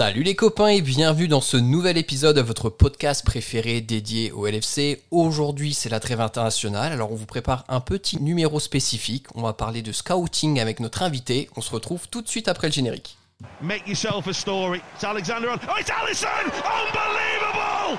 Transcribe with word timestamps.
Salut 0.00 0.22
les 0.22 0.34
copains 0.34 0.68
et 0.68 0.80
bienvenue 0.80 1.28
dans 1.28 1.42
ce 1.42 1.58
nouvel 1.58 1.98
épisode 1.98 2.34
de 2.34 2.40
votre 2.40 2.70
podcast 2.70 3.22
préféré 3.22 3.82
dédié 3.82 4.32
au 4.32 4.46
LFC. 4.46 5.02
Aujourd'hui 5.10 5.74
c'est 5.74 5.90
la 5.90 6.00
trêve 6.00 6.22
internationale, 6.22 6.90
alors 6.92 7.12
on 7.12 7.16
vous 7.16 7.26
prépare 7.26 7.66
un 7.68 7.80
petit 7.80 8.18
numéro 8.18 8.60
spécifique. 8.60 9.26
On 9.34 9.42
va 9.42 9.52
parler 9.52 9.82
de 9.82 9.92
scouting 9.92 10.58
avec 10.58 10.80
notre 10.80 11.02
invité. 11.02 11.50
On 11.54 11.60
se 11.60 11.70
retrouve 11.70 12.08
tout 12.08 12.22
de 12.22 12.28
suite 12.28 12.48
après 12.48 12.68
le 12.68 12.72
générique. 12.72 13.18
Make 13.60 13.86
yourself 13.86 14.26
a 14.26 14.32
story. 14.32 14.80
It's 14.94 15.04
Alexander. 15.04 15.50
Oh, 15.68 15.74
it's 15.78 15.90
Allison! 15.90 16.28
Unbelievable! 16.48 17.98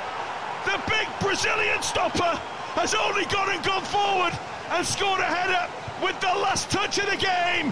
The 0.65 0.79
big 0.87 1.07
Brazilian 1.21 1.83
stopper 1.83 2.35
has 2.77 2.95
only 2.95 3.25
gone 3.25 3.55
and 3.55 3.63
gone 3.63 3.83
forward 3.83 4.33
and 4.71 4.83
header 5.21 5.67
with 6.03 6.19
the 6.19 6.33
last 6.41 6.71
touch 6.71 6.97
of 6.97 7.05
game. 7.19 7.71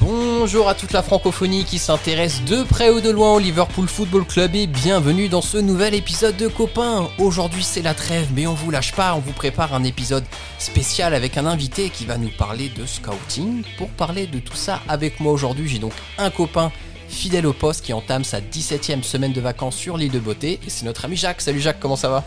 Bonjour 0.00 0.68
à 0.68 0.74
toute 0.74 0.92
la 0.92 1.02
francophonie 1.02 1.64
qui 1.64 1.78
s'intéresse 1.78 2.44
de 2.44 2.64
près 2.64 2.90
ou 2.90 3.00
de 3.00 3.08
loin 3.08 3.32
au 3.32 3.38
Liverpool 3.38 3.88
Football 3.88 4.26
Club 4.26 4.54
et 4.54 4.66
bienvenue 4.66 5.30
dans 5.30 5.40
ce 5.40 5.56
nouvel 5.56 5.94
épisode 5.94 6.36
de 6.36 6.48
Copains. 6.48 7.08
Aujourd'hui 7.16 7.64
c'est 7.64 7.80
la 7.80 7.94
trêve 7.94 8.28
mais 8.34 8.46
on 8.46 8.52
vous 8.52 8.70
lâche 8.70 8.92
pas, 8.92 9.14
on 9.14 9.20
vous 9.20 9.32
prépare 9.32 9.72
un 9.72 9.84
épisode 9.84 10.24
spécial 10.58 11.14
avec 11.14 11.38
un 11.38 11.46
invité 11.46 11.88
qui 11.88 12.04
va 12.04 12.18
nous 12.18 12.30
parler 12.36 12.68
de 12.68 12.84
scouting. 12.84 13.62
Pour 13.78 13.88
parler 13.88 14.26
de 14.26 14.38
tout 14.38 14.56
ça 14.56 14.80
avec 14.86 15.18
moi 15.18 15.32
aujourd'hui 15.32 15.66
j'ai 15.66 15.78
donc 15.78 15.94
un 16.18 16.28
copain 16.28 16.72
fidèle 17.08 17.46
au 17.46 17.54
poste 17.54 17.86
qui 17.86 17.94
entame 17.94 18.24
sa 18.24 18.40
17ème 18.40 19.02
semaine 19.02 19.32
de 19.32 19.40
vacances 19.40 19.76
sur 19.76 19.96
l'île 19.96 20.12
de 20.12 20.18
Beauté 20.18 20.60
et 20.66 20.68
c'est 20.68 20.84
notre 20.84 21.06
ami 21.06 21.16
Jacques. 21.16 21.40
Salut 21.40 21.60
Jacques, 21.60 21.80
comment 21.80 21.96
ça 21.96 22.10
va? 22.10 22.24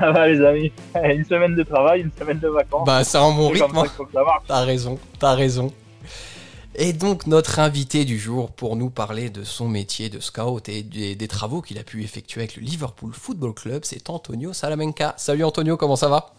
Ça 0.00 0.12
va 0.12 0.28
les 0.28 0.40
amis, 0.40 0.72
une 1.04 1.24
semaine 1.24 1.54
de 1.54 1.62
travail, 1.62 2.00
une 2.00 2.10
semaine 2.18 2.38
de 2.38 2.48
vacances. 2.48 2.86
Bah 2.86 3.04
c'est 3.04 3.18
un 3.18 3.32
bon 3.32 3.52
C'est 3.52 3.60
comme 3.60 3.76
rythme. 3.78 4.06
ça 4.12 4.20
hein. 4.20 4.24
ça. 4.24 4.42
T'as 4.48 4.64
raison, 4.64 4.98
t'as 5.18 5.34
raison. 5.34 5.72
Et 6.74 6.94
donc 6.94 7.26
notre 7.26 7.58
invité 7.58 8.06
du 8.06 8.18
jour 8.18 8.50
pour 8.52 8.76
nous 8.76 8.88
parler 8.88 9.28
de 9.28 9.44
son 9.44 9.68
métier 9.68 10.08
de 10.08 10.18
scout 10.18 10.66
et 10.68 10.82
des, 10.82 11.14
des 11.14 11.28
travaux 11.28 11.60
qu'il 11.60 11.78
a 11.78 11.82
pu 11.82 12.02
effectuer 12.02 12.40
avec 12.40 12.56
le 12.56 12.62
Liverpool 12.62 13.12
Football 13.12 13.52
Club, 13.52 13.82
c'est 13.84 14.08
Antonio 14.08 14.54
Salamenca. 14.54 15.12
Salut 15.18 15.44
Antonio, 15.44 15.76
comment 15.76 15.96
ça 15.96 16.08
va? 16.08 16.32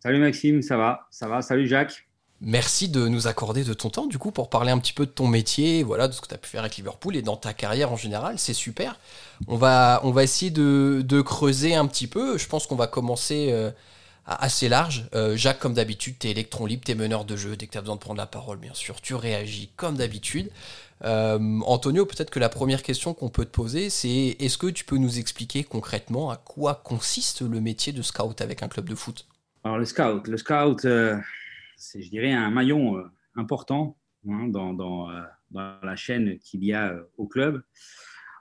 Salut 0.00 0.18
Maxime, 0.18 0.60
ça 0.60 0.76
va 0.76 1.06
Ça 1.10 1.26
va 1.26 1.40
Salut 1.40 1.66
Jacques 1.66 2.06
Merci 2.40 2.88
de 2.88 3.06
nous 3.08 3.26
accorder 3.26 3.64
de 3.64 3.72
ton 3.74 3.90
temps 3.90 4.06
du 4.06 4.18
coup 4.18 4.30
pour 4.30 4.50
parler 4.50 4.70
un 4.70 4.78
petit 4.78 4.92
peu 4.92 5.06
de 5.06 5.10
ton 5.10 5.28
métier, 5.28 5.82
voilà, 5.82 6.08
de 6.08 6.12
ce 6.12 6.20
que 6.20 6.26
tu 6.26 6.34
as 6.34 6.38
pu 6.38 6.48
faire 6.48 6.60
avec 6.60 6.76
Liverpool 6.76 7.16
et 7.16 7.22
dans 7.22 7.36
ta 7.36 7.54
carrière 7.54 7.92
en 7.92 7.96
général, 7.96 8.38
c'est 8.38 8.54
super. 8.54 8.98
On 9.46 9.56
va, 9.56 10.00
on 10.04 10.10
va 10.10 10.24
essayer 10.24 10.50
de, 10.50 11.22
creuser 11.22 11.74
un 11.74 11.86
petit 11.86 12.06
peu, 12.06 12.36
je 12.36 12.46
pense 12.46 12.66
qu'on 12.66 12.76
va 12.76 12.86
commencer 12.86 13.48
euh, 13.52 13.70
assez 14.26 14.68
large. 14.68 15.08
Euh, 15.14 15.36
Jacques, 15.36 15.60
comme 15.60 15.74
d'habitude, 15.74 16.16
t'es 16.18 16.30
électron 16.30 16.66
libre, 16.66 16.82
t'es 16.84 16.94
meneur 16.94 17.24
de 17.24 17.36
jeu, 17.36 17.56
dès 17.56 17.66
que 17.66 17.72
tu 17.72 17.78
as 17.78 17.82
besoin 17.82 17.96
de 17.96 18.00
prendre 18.00 18.18
la 18.18 18.26
parole, 18.26 18.58
bien 18.58 18.74
sûr, 18.74 19.00
tu 19.00 19.14
réagis 19.14 19.70
comme 19.76 19.96
d'habitude. 19.96 20.50
Euh, 21.04 21.60
Antonio, 21.66 22.04
peut-être 22.04 22.30
que 22.30 22.40
la 22.40 22.48
première 22.48 22.82
question 22.82 23.14
qu'on 23.14 23.28
peut 23.28 23.44
te 23.44 23.50
poser, 23.50 23.90
c'est 23.90 24.36
est-ce 24.38 24.58
que 24.58 24.66
tu 24.66 24.84
peux 24.84 24.96
nous 24.96 25.18
expliquer 25.18 25.64
concrètement 25.64 26.30
à 26.30 26.36
quoi 26.36 26.74
consiste 26.84 27.42
le 27.42 27.60
métier 27.60 27.92
de 27.92 28.02
scout 28.02 28.40
avec 28.40 28.62
un 28.62 28.68
club 28.68 28.88
de 28.88 28.94
foot? 28.94 29.26
Alors 29.64 29.78
le 29.78 29.84
scout, 29.84 30.26
le 30.28 30.36
scout, 30.36 30.86
c'est 31.76 32.02
je 32.02 32.10
dirais 32.10 32.32
un 32.32 32.50
maillon 32.50 32.98
euh, 32.98 33.04
important 33.34 33.96
hein, 34.28 34.50
euh, 34.54 34.72
dans 34.72 35.80
la 35.82 35.96
chaîne 35.96 36.38
qu'il 36.38 36.64
y 36.64 36.72
a 36.72 36.92
euh, 36.92 37.02
au 37.16 37.26
club. 37.26 37.62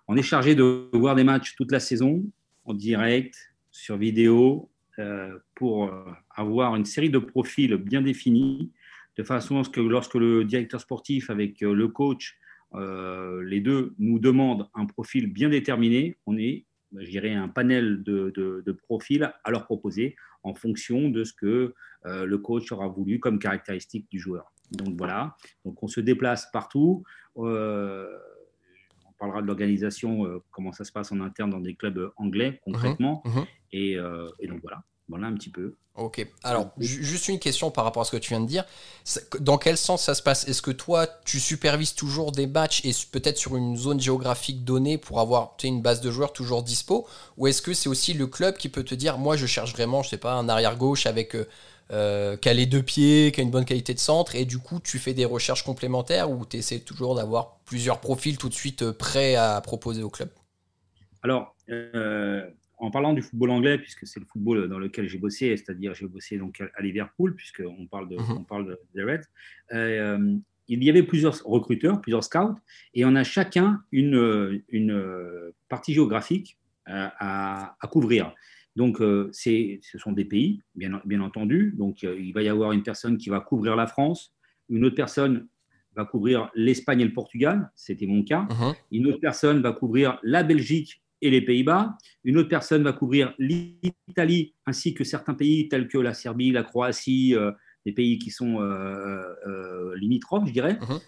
On 0.07 0.17
est 0.17 0.23
chargé 0.23 0.55
de 0.55 0.89
voir 0.93 1.15
des 1.15 1.23
matchs 1.23 1.55
toute 1.55 1.71
la 1.71 1.79
saison, 1.79 2.23
en 2.65 2.73
direct, 2.73 3.35
sur 3.71 3.97
vidéo, 3.97 4.69
pour 5.55 5.91
avoir 6.35 6.75
une 6.75 6.85
série 6.85 7.09
de 7.09 7.17
profils 7.17 7.73
bien 7.77 8.01
définis, 8.01 8.71
de 9.17 9.23
façon 9.23 9.59
à 9.59 9.63
ce 9.63 9.69
que 9.69 9.79
lorsque 9.79 10.15
le 10.15 10.43
directeur 10.43 10.81
sportif 10.81 11.29
avec 11.29 11.61
le 11.61 11.87
coach, 11.87 12.37
les 12.75 13.61
deux 13.61 13.95
nous 13.97 14.19
demandent 14.19 14.69
un 14.75 14.85
profil 14.85 15.31
bien 15.31 15.47
déterminé, 15.47 16.17
on 16.25 16.37
est, 16.37 16.65
je 16.95 17.09
dirais, 17.09 17.33
un 17.33 17.47
panel 17.47 18.03
de 18.03 18.77
profils 18.87 19.33
à 19.43 19.51
leur 19.51 19.65
proposer 19.65 20.17
en 20.43 20.53
fonction 20.53 21.09
de 21.09 21.23
ce 21.23 21.33
que 21.33 21.73
euh, 22.05 22.25
le 22.25 22.37
coach 22.37 22.71
aura 22.71 22.87
voulu 22.87 23.19
comme 23.19 23.39
caractéristique 23.39 24.07
du 24.11 24.19
joueur. 24.19 24.53
Donc 24.71 24.95
voilà, 24.97 25.35
donc 25.65 25.81
on 25.83 25.87
se 25.87 25.99
déplace 25.99 26.49
partout. 26.51 27.03
Euh, 27.37 28.07
on 29.07 29.13
parlera 29.13 29.41
de 29.41 29.47
l'organisation, 29.47 30.25
euh, 30.25 30.43
comment 30.51 30.71
ça 30.71 30.83
se 30.83 30.91
passe 30.91 31.11
en 31.11 31.21
interne 31.21 31.49
dans 31.49 31.59
des 31.59 31.75
clubs 31.75 32.11
anglais 32.17 32.59
concrètement. 32.63 33.21
Mhm. 33.25 33.45
Et, 33.71 33.97
euh, 33.97 34.29
et 34.39 34.47
donc 34.47 34.61
voilà, 34.61 34.83
voilà 35.13 35.27
un 35.27 35.33
petit 35.35 35.51
peu. 35.51 35.75
Ok. 35.95 36.25
Alors, 36.43 36.71
ju- 36.79 37.03
juste 37.03 37.27
une 37.27 37.37
question 37.37 37.69
par 37.69 37.83
rapport 37.83 38.01
à 38.01 38.05
ce 38.05 38.11
que 38.11 38.17
tu 38.17 38.29
viens 38.29 38.41
de 38.41 38.47
dire. 38.47 38.65
Dans 39.39 39.59
quel 39.59 39.77
sens 39.77 40.01
ça 40.01 40.15
se 40.15 40.23
passe? 40.23 40.47
Est-ce 40.47 40.63
que 40.63 40.71
toi, 40.71 41.05
tu 41.23 41.39
supervises 41.39 41.93
toujours 41.93 42.31
des 42.31 42.47
matchs 42.47 42.83
et 42.83 42.91
peut-être 43.11 43.37
sur 43.37 43.55
une 43.55 43.77
zone 43.77 43.99
géographique 44.01 44.63
donnée 44.63 44.97
pour 44.97 45.19
avoir 45.19 45.55
tu 45.55 45.63
sais, 45.63 45.67
une 45.67 45.83
base 45.83 46.01
de 46.01 46.09
joueurs 46.09 46.33
toujours 46.33 46.63
dispo? 46.63 47.07
Ou 47.37 47.45
est-ce 47.45 47.61
que 47.61 47.75
c'est 47.75 47.89
aussi 47.89 48.13
le 48.13 48.25
club 48.25 48.57
qui 48.57 48.69
peut 48.69 48.83
te 48.83 48.95
dire, 48.95 49.19
moi, 49.19 49.37
je 49.37 49.45
cherche 49.45 49.71
vraiment, 49.73 50.01
je 50.01 50.09
sais 50.09 50.17
pas, 50.17 50.33
un 50.33 50.49
arrière 50.49 50.77
gauche 50.77 51.05
avec 51.05 51.35
euh, 51.35 51.47
euh, 51.91 52.37
qui 52.37 52.49
a 52.49 52.53
les 52.55 52.65
deux 52.65 52.81
pieds, 52.81 53.31
qui 53.31 53.41
a 53.41 53.43
une 53.43 53.51
bonne 53.51 53.65
qualité 53.65 53.93
de 53.93 53.99
centre, 53.99 54.35
et 54.35 54.45
du 54.45 54.57
coup, 54.57 54.79
tu 54.79 54.97
fais 54.97 55.13
des 55.13 55.25
recherches 55.25 55.63
complémentaires 55.63 56.31
ou 56.31 56.43
tu 56.43 56.57
essaies 56.57 56.79
toujours 56.79 57.13
d'avoir 57.13 57.57
plusieurs 57.65 57.99
profils 57.99 58.37
tout 58.39 58.49
de 58.49 58.55
suite 58.55 58.81
euh, 58.81 58.93
prêts 58.93 59.35
à 59.35 59.61
proposer 59.61 60.01
au 60.01 60.09
club? 60.09 60.29
Alors, 61.21 61.55
euh, 61.69 62.49
en 62.83 62.91
parlant 62.91 63.13
du 63.13 63.21
football 63.21 63.51
anglais, 63.51 63.77
puisque 63.77 64.05
c'est 64.05 64.19
le 64.19 64.25
football 64.25 64.67
dans 64.67 64.77
lequel 64.77 65.07
j'ai 65.07 65.17
bossé, 65.17 65.55
c'est-à-dire 65.55 65.93
j'ai 65.93 66.07
bossé 66.07 66.37
donc 66.37 66.61
à 66.61 66.81
Liverpool, 66.81 67.33
puisqu'on 67.35 67.87
parle, 67.87 68.09
de, 68.09 68.17
Mhm. 68.17 68.37
on 68.39 68.43
parle 68.43 68.77
de, 68.93 69.03
Reds, 69.03 69.25
euh, 69.73 70.35
il 70.67 70.83
y 70.83 70.89
avait 70.89 71.03
plusieurs 71.03 71.35
recruteurs, 71.45 72.01
plusieurs 72.01 72.23
scouts, 72.23 72.55
et 72.93 73.05
on 73.05 73.15
a 73.15 73.23
chacun 73.23 73.81
une, 73.91 74.61
une 74.69 75.51
partie 75.69 75.93
géographique 75.93 76.57
euh, 76.89 77.07
à, 77.19 77.75
à 77.79 77.87
couvrir. 77.87 78.33
Donc, 78.75 78.99
euh, 79.01 79.29
ce 79.31 79.97
sont 79.97 80.11
des 80.11 80.25
pays, 80.25 80.61
bien, 80.75 80.99
bien 81.05 81.21
entendu. 81.21 81.73
Donc, 81.77 82.03
euh, 82.03 82.17
il 82.19 82.33
va 82.33 82.41
y 82.41 82.49
avoir 82.49 82.71
une 82.71 82.83
personne 82.83 83.17
qui 83.17 83.29
va 83.29 83.39
couvrir 83.39 83.75
la 83.75 83.87
France, 83.87 84.33
une 84.69 84.83
autre 84.85 84.95
personne 84.95 85.47
va 85.95 86.05
couvrir 86.05 86.49
l'Espagne 86.55 87.01
et 87.01 87.05
le 87.05 87.13
Portugal, 87.13 87.69
c'était 87.75 88.07
mon 88.07 88.23
cas. 88.23 88.47
Mhm. 88.49 88.73
Une 88.91 89.07
autre 89.07 89.19
personne 89.19 89.61
va 89.61 89.73
couvrir 89.73 90.19
la 90.23 90.41
Belgique 90.43 91.02
et 91.23 91.29
les 91.29 91.41
Pays-Bas. 91.41 91.97
Une 92.25 92.37
autre 92.37 92.49
personne 92.49 92.83
va 92.83 92.93
couvrir 92.93 93.33
l'Italie 93.39 94.53
ainsi 94.65 94.93
que 94.93 95.03
certains 95.03 95.33
pays 95.33 95.69
tels 95.69 95.87
que 95.87 95.97
la 95.97 96.13
Serbie, 96.13 96.51
la 96.51 96.63
Croatie, 96.63 97.33
euh, 97.33 97.51
des 97.85 97.93
pays 97.93 98.19
qui 98.19 98.29
sont 98.29 98.61
euh, 98.61 99.23
euh, 99.47 99.95
limitrophes, 99.95 100.47
je 100.47 100.53
dirais. 100.53 100.77
Mhm. 100.81 100.99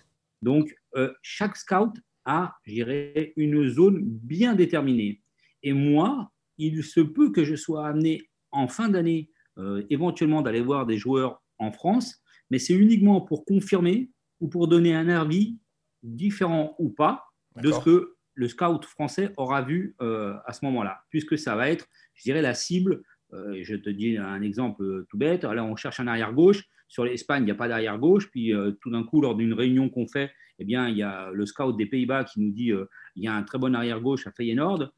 Donc, 0.41 0.75
euh, 0.95 1.11
chaque 1.21 1.57
scout 1.57 1.91
a, 2.23 2.55
je 2.63 2.73
dirais, 2.73 3.33
une 3.35 3.67
zone 3.67 3.99
bien 4.03 4.55
déterminée. 4.55 5.21
Et 5.63 5.73
moi, 5.73 6.31
il 6.57 6.83
se 6.83 7.01
peut 7.01 7.31
que 7.31 7.43
je 7.43 7.55
sois 7.55 7.87
amené 7.87 8.29
en 8.51 8.67
fin 8.67 8.87
d'année, 8.87 9.29
euh, 9.57 9.83
éventuellement, 9.89 10.41
d'aller 10.41 10.61
voir 10.61 10.85
des 10.85 10.97
joueurs 10.97 11.43
en 11.57 11.71
France, 11.71 12.21
mais 12.49 12.59
c'est 12.59 12.73
uniquement 12.73 13.21
pour 13.21 13.43
confirmer 13.43 14.11
ou 14.39 14.47
pour 14.47 14.67
donner 14.67 14.93
un 14.95 15.09
avis 15.09 15.57
différent 16.03 16.75
ou 16.79 16.89
pas 16.89 17.23
de 17.61 17.71
ce 17.71 17.79
que 17.79 18.14
le 18.35 18.47
scout 18.47 18.85
français 18.85 19.31
aura 19.37 19.61
vu 19.61 19.95
euh, 20.01 20.35
à 20.45 20.53
ce 20.53 20.63
moment-là, 20.65 21.03
puisque 21.09 21.37
ça 21.37 21.55
va 21.55 21.69
être, 21.69 21.87
je 22.13 22.23
dirais, 22.23 22.41
la 22.41 22.53
cible. 22.53 23.01
Euh, 23.33 23.59
je 23.63 23.75
te 23.75 23.89
dis 23.89 24.17
un 24.17 24.41
exemple 24.41 24.83
euh, 24.83 25.07
tout 25.09 25.17
bête. 25.17 25.43
Là, 25.43 25.63
on 25.63 25.75
cherche 25.75 25.99
un 25.99 26.07
arrière 26.07 26.33
gauche. 26.33 26.63
Sur 26.87 27.05
l'Espagne, 27.05 27.43
il 27.43 27.45
n'y 27.45 27.51
a 27.51 27.55
pas 27.55 27.67
d'arrière 27.67 27.97
gauche. 27.97 28.29
Puis 28.29 28.53
euh, 28.53 28.71
tout 28.81 28.91
d'un 28.91 29.03
coup, 29.03 29.21
lors 29.21 29.35
d'une 29.35 29.53
réunion 29.53 29.89
qu'on 29.89 30.07
fait, 30.07 30.31
eh 30.59 30.65
bien, 30.65 30.87
il 30.87 30.97
y 30.97 31.03
a 31.03 31.31
le 31.31 31.45
scout 31.45 31.75
des 31.75 31.85
Pays-Bas 31.87 32.25
qui 32.25 32.39
nous 32.39 32.51
dit 32.51 32.71
il 33.15 33.23
y 33.23 33.27
a 33.27 33.33
un 33.33 33.43
très 33.43 33.57
bon 33.57 33.73
arrière 33.73 33.99
gauche 33.99 34.27
à 34.27 34.31
Feyenoord. 34.31 34.93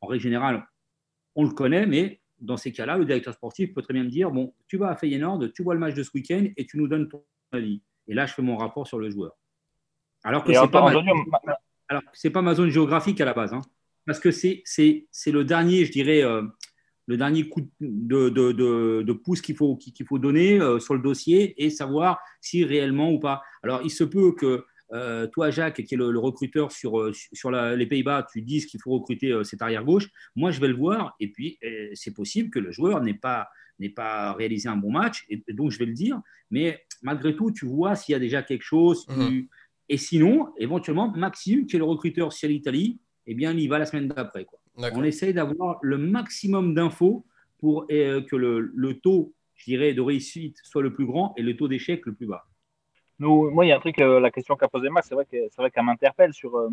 En 0.00 0.06
règle 0.06 0.22
générale, 0.22 0.66
on 1.34 1.44
le 1.44 1.50
connaît, 1.50 1.86
mais 1.86 2.20
dans 2.40 2.56
ces 2.56 2.70
cas-là, 2.72 2.98
le 2.98 3.04
directeur 3.04 3.34
sportif 3.34 3.72
peut 3.72 3.82
très 3.82 3.94
bien 3.94 4.04
me 4.04 4.10
dire 4.10 4.30
bon, 4.30 4.54
tu 4.68 4.76
vas 4.76 4.90
à 4.90 4.96
Feyenoord, 4.96 5.52
tu 5.52 5.62
vois 5.62 5.74
le 5.74 5.80
match 5.80 5.94
de 5.94 6.02
ce 6.02 6.10
week-end 6.14 6.44
et 6.56 6.66
tu 6.66 6.76
nous 6.78 6.86
donnes 6.86 7.08
ton 7.08 7.24
avis. 7.50 7.82
Et 8.06 8.14
là, 8.14 8.26
je 8.26 8.34
fais 8.34 8.42
mon 8.42 8.56
rapport 8.56 8.86
sur 8.86 8.98
le 8.98 9.10
joueur. 9.10 9.32
Alors 10.22 10.44
que 10.44 10.52
c'est 10.66 10.70
pas, 10.70 10.82
Antonio, 10.98 11.14
ma- 11.46 11.58
alors 11.88 12.02
que 12.02 12.10
c'est 12.14 12.30
pas 12.30 12.42
ma 12.42 12.54
zone 12.54 12.70
géographique 12.70 13.20
à 13.20 13.24
la 13.24 13.34
base, 13.34 13.52
hein. 13.52 13.62
parce 14.06 14.20
que 14.20 14.30
c'est 14.30 14.62
le 15.26 15.44
dernier, 15.44 15.84
je 15.84 15.92
dirais, 15.92 16.22
euh, 16.22 16.42
le 17.06 17.16
dernier 17.16 17.48
coup 17.48 17.70
de, 17.80 18.28
de, 18.28 18.52
de, 19.02 19.12
pouce 19.12 19.40
qu'il 19.40 19.56
faut 19.56 19.76
qu'il 19.76 20.06
faut 20.06 20.18
donner 20.18 20.60
euh, 20.60 20.80
sur 20.80 20.94
le 20.94 21.00
dossier 21.00 21.54
et 21.62 21.70
savoir 21.70 22.18
si 22.40 22.64
réellement 22.64 23.12
ou 23.12 23.20
pas. 23.20 23.42
Alors, 23.62 23.82
il 23.84 23.90
se 23.90 24.02
peut 24.02 24.32
que 24.32 24.64
euh, 24.92 25.26
toi, 25.28 25.50
Jacques, 25.50 25.82
qui 25.84 25.94
est 25.94 25.98
le, 25.98 26.18
recruteur 26.18 26.72
sur, 26.72 27.12
sur 27.14 27.50
les 27.50 27.86
Pays-Bas, 27.86 28.26
tu 28.32 28.42
dises 28.42 28.66
qu'il 28.66 28.80
faut 28.80 28.92
recruter 28.92 29.32
cet 29.44 29.62
arrière 29.62 29.84
gauche. 29.84 30.08
Moi, 30.34 30.50
je 30.50 30.60
vais 30.60 30.68
le 30.68 30.76
voir 30.76 31.14
et 31.20 31.30
puis 31.30 31.58
c'est 31.94 32.14
possible 32.14 32.50
que 32.50 32.58
le 32.58 32.72
joueur 32.72 33.00
n'ait 33.02 33.14
pas 33.14 33.48
pas 33.94 34.32
réalisé 34.32 34.68
un 34.68 34.76
bon 34.76 34.90
match, 34.90 35.24
et, 35.28 35.42
donc 35.52 35.70
je 35.70 35.78
vais 35.78 35.86
le 35.86 35.92
dire. 35.92 36.20
Mais 36.50 36.82
malgré 37.02 37.36
tout, 37.36 37.50
tu 37.50 37.66
vois 37.66 37.94
s'il 37.94 38.12
y 38.12 38.16
a 38.16 38.18
déjà 38.18 38.42
quelque 38.42 38.62
chose. 38.62 39.06
Et 39.88 39.98
sinon, 39.98 40.48
éventuellement, 40.58 41.12
Maxime, 41.16 41.66
qui 41.66 41.76
est 41.76 41.78
le 41.78 41.84
recruteur 41.84 42.32
sur 42.32 42.48
l'Italie, 42.48 42.98
eh 43.26 43.34
bien, 43.34 43.52
il 43.52 43.60
y 43.60 43.68
va 43.68 43.78
la 43.78 43.86
semaine 43.86 44.08
d'après. 44.08 44.46
On 44.76 45.04
essaye 45.04 45.32
d'avoir 45.32 45.78
le 45.82 45.96
maximum 45.96 46.74
d'infos 46.74 47.24
pour 47.58 47.86
euh, 47.90 48.20
que 48.22 48.36
le, 48.36 48.72
le 48.74 48.94
taux, 48.98 49.32
je 49.54 49.64
dirais, 49.64 49.94
de 49.94 50.02
réussite 50.02 50.58
soit 50.62 50.82
le 50.82 50.92
plus 50.92 51.06
grand 51.06 51.32
et 51.36 51.42
le 51.42 51.56
taux 51.56 51.68
d'échec 51.68 52.04
le 52.04 52.12
plus 52.12 52.26
bas. 52.26 52.46
Nous, 53.18 53.50
moi, 53.50 53.64
il 53.64 53.68
y 53.68 53.72
a 53.72 53.76
un 53.76 53.80
truc, 53.80 53.98
euh, 54.00 54.20
la 54.20 54.30
question 54.30 54.56
qu'a 54.56 54.68
posé 54.68 54.90
Max, 54.90 55.08
c'est 55.08 55.14
vrai 55.14 55.24
que 55.24 55.38
c'est 55.50 55.56
vrai 55.56 55.70
qu'elle 55.70 55.84
m'interpelle 55.84 56.34
sur 56.34 56.54
euh, 56.56 56.68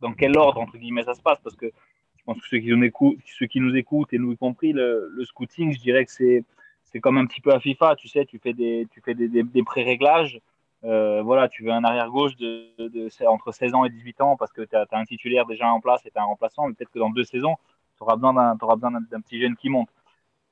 dans 0.00 0.12
quel 0.12 0.36
ordre 0.36 0.60
entre 0.60 0.76
guillemets 0.78 1.04
ça 1.04 1.14
se 1.14 1.22
passe, 1.22 1.38
parce 1.44 1.54
que 1.54 1.66
je 1.66 2.24
pense 2.24 2.40
que 2.40 2.48
ceux 2.48 2.58
qui 2.58 2.68
nous 2.68 2.82
écoutent, 2.82 3.18
ceux 3.38 3.46
qui 3.46 3.60
nous 3.60 3.76
écoutent 3.76 4.12
et 4.12 4.18
nous 4.18 4.32
y 4.32 4.36
compris, 4.36 4.72
le, 4.72 5.08
le 5.14 5.24
scouting, 5.24 5.72
je 5.72 5.78
dirais 5.78 6.04
que 6.04 6.10
c'est 6.10 6.44
c'est 6.82 6.98
comme 6.98 7.18
un 7.18 7.26
petit 7.26 7.40
peu 7.40 7.52
à 7.52 7.60
FIFA, 7.60 7.94
tu 7.94 8.08
sais, 8.08 8.24
tu 8.26 8.40
fais 8.40 8.52
des 8.52 8.88
tu 8.90 9.00
fais 9.00 9.14
des, 9.14 9.28
des, 9.28 9.44
des 9.44 9.62
pré-réglages. 9.62 10.40
Euh, 10.84 11.22
voilà, 11.22 11.48
tu 11.48 11.64
veux 11.64 11.72
un 11.72 11.84
arrière 11.84 12.08
gauche 12.08 12.36
de, 12.36 12.72
de, 12.78 13.26
entre 13.26 13.52
16 13.52 13.74
ans 13.74 13.84
et 13.84 13.90
18 13.90 14.20
ans 14.22 14.36
parce 14.36 14.52
que 14.52 14.62
tu 14.62 14.74
as, 14.74 14.86
un 14.92 15.04
titulaire 15.04 15.44
déjà 15.46 15.66
en 15.68 15.80
place 15.80 16.04
et 16.06 16.10
tu 16.10 16.18
as 16.18 16.22
un 16.22 16.26
remplaçant, 16.26 16.66
mais 16.66 16.74
peut-être 16.74 16.90
que 16.90 16.98
dans 16.98 17.10
deux 17.10 17.24
saisons, 17.24 17.56
tu 17.96 18.02
auras 18.02 18.16
besoin 18.16 18.54
d'un 18.54 19.20
petit 19.20 19.40
jeune 19.40 19.56
qui 19.56 19.68
monte. 19.68 19.90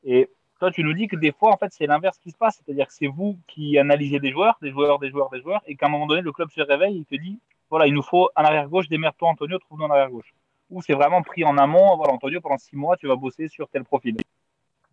Et 0.05 0.29
toi, 0.59 0.71
tu 0.71 0.83
nous 0.85 0.93
dis 0.93 1.07
que 1.09 1.17
des 1.17 1.33
fois, 1.33 1.53
en 1.53 1.57
fait, 1.57 1.73
c'est 1.73 1.87
l'inverse 1.87 2.19
qui 2.19 2.31
se 2.31 2.37
passe, 2.37 2.61
c'est-à-dire 2.63 2.87
que 2.89 2.93
c'est 2.93 3.07
vous 3.07 3.39
qui 3.47 3.79
analysez 3.79 4.19
des 4.19 4.33
joueurs, 4.33 4.59
des 4.61 4.71
joueurs, 4.71 4.99
des 4.99 5.11
joueurs, 5.11 5.31
des 5.31 5.41
joueurs, 5.41 5.63
et 5.67 5.77
qu'à 5.77 5.87
un 5.87 5.89
moment 5.89 6.07
donné, 6.07 6.21
le 6.21 6.33
club 6.33 6.51
se 6.51 6.61
réveille, 6.61 6.97
il 6.97 7.05
te 7.05 7.15
dit, 7.15 7.39
voilà, 7.71 7.87
il 7.87 7.95
nous 7.95 8.03
faut 8.03 8.29
un 8.37 8.45
arrière 8.45 8.69
gauche, 8.69 8.89
démerde-toi, 8.89 9.29
Antonio, 9.29 9.59
trouve-nous 9.59 9.87
un 9.87 9.91
arrière 9.91 10.11
gauche. 10.11 10.35
Ou 10.71 10.83
c'est 10.83 10.95
vraiment 10.95 11.23
pris 11.23 11.45
en 11.45 11.57
amont, 11.57 11.97
voilà, 11.97 12.13
Antonio, 12.13 12.41
pendant 12.41 12.59
six 12.59 12.77
mois, 12.77 12.97
tu 12.97 13.07
vas 13.07 13.17
bosser 13.17 13.49
sur 13.49 13.69
tel 13.69 13.85
profil. 13.85 14.17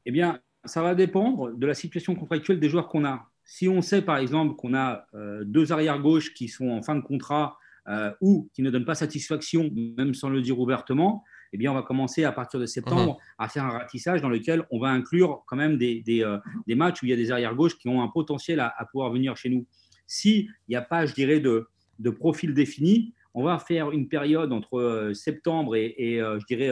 Eh 0.06 0.12
bien, 0.12 0.40
ça 0.64 0.82
va 0.82 0.96
dépendre 0.96 1.52
de 1.52 1.68
la 1.68 1.74
situation 1.74 2.16
contractuelle 2.16 2.60
des 2.60 2.70
joueurs 2.70 2.88
qu'on 2.88 3.06
a. 3.06 3.28
Si 3.46 3.70
on 3.70 3.82
sait, 3.82 4.02
par 4.02 4.18
exemple, 4.18 4.56
qu'on 4.56 4.74
a 4.74 5.06
euh, 5.14 5.44
deux 5.46 5.72
arrières 5.72 6.00
gauches 6.00 6.34
qui 6.34 6.48
sont 6.48 6.70
en 6.70 6.82
fin 6.82 6.96
de 6.96 7.02
contrat 7.02 7.58
euh, 7.88 8.12
ou 8.22 8.50
qui 8.54 8.62
ne 8.62 8.70
donnent 8.72 8.86
pas 8.86 8.96
satisfaction, 8.96 9.72
même 9.98 10.14
sans 10.14 10.30
le 10.30 10.42
dire 10.42 10.60
ouvertement, 10.60 11.24
eh 11.54 11.58
bien, 11.58 11.72
on 11.72 11.76
va 11.76 11.84
commencer 11.84 12.24
à 12.24 12.32
partir 12.32 12.60
de 12.60 12.66
septembre 12.66 13.18
à 13.38 13.48
faire 13.48 13.64
un 13.64 13.70
ratissage 13.70 14.22
dans 14.22 14.30
lequel 14.30 14.66
on 14.72 14.80
va 14.80 14.90
inclure 14.90 15.44
quand 15.48 15.56
même 15.56 15.78
des, 15.78 16.02
des, 16.02 16.24
euh, 16.24 16.38
des 16.68 16.76
matchs 16.76 17.02
où 17.02 17.06
il 17.06 17.10
y 17.10 17.14
a 17.14 17.18
des 17.18 17.32
arrières 17.32 17.56
gauches 17.56 17.78
qui 17.78 17.88
ont 17.88 18.02
un 18.02 18.08
potentiel 18.08 18.60
à, 18.60 18.74
à 18.78 18.86
pouvoir 18.86 19.12
venir 19.12 19.38
chez 19.38 19.50
nous. 19.50 19.66
S'il 20.08 20.50
n'y 20.68 20.76
a 20.76 20.82
pas, 20.82 21.06
je 21.06 21.14
dirais, 21.14 21.40
de, 21.40 21.68
de 22.00 22.10
profil 22.10 22.54
défini, 22.54 23.14
on 23.34 23.44
va 23.44 23.60
faire 23.60 23.92
une 23.92 24.08
période 24.08 24.52
entre 24.52 25.12
septembre 25.14 25.76
et, 25.76 25.94
et, 25.98 26.20
je 26.20 26.46
dirais, 26.46 26.72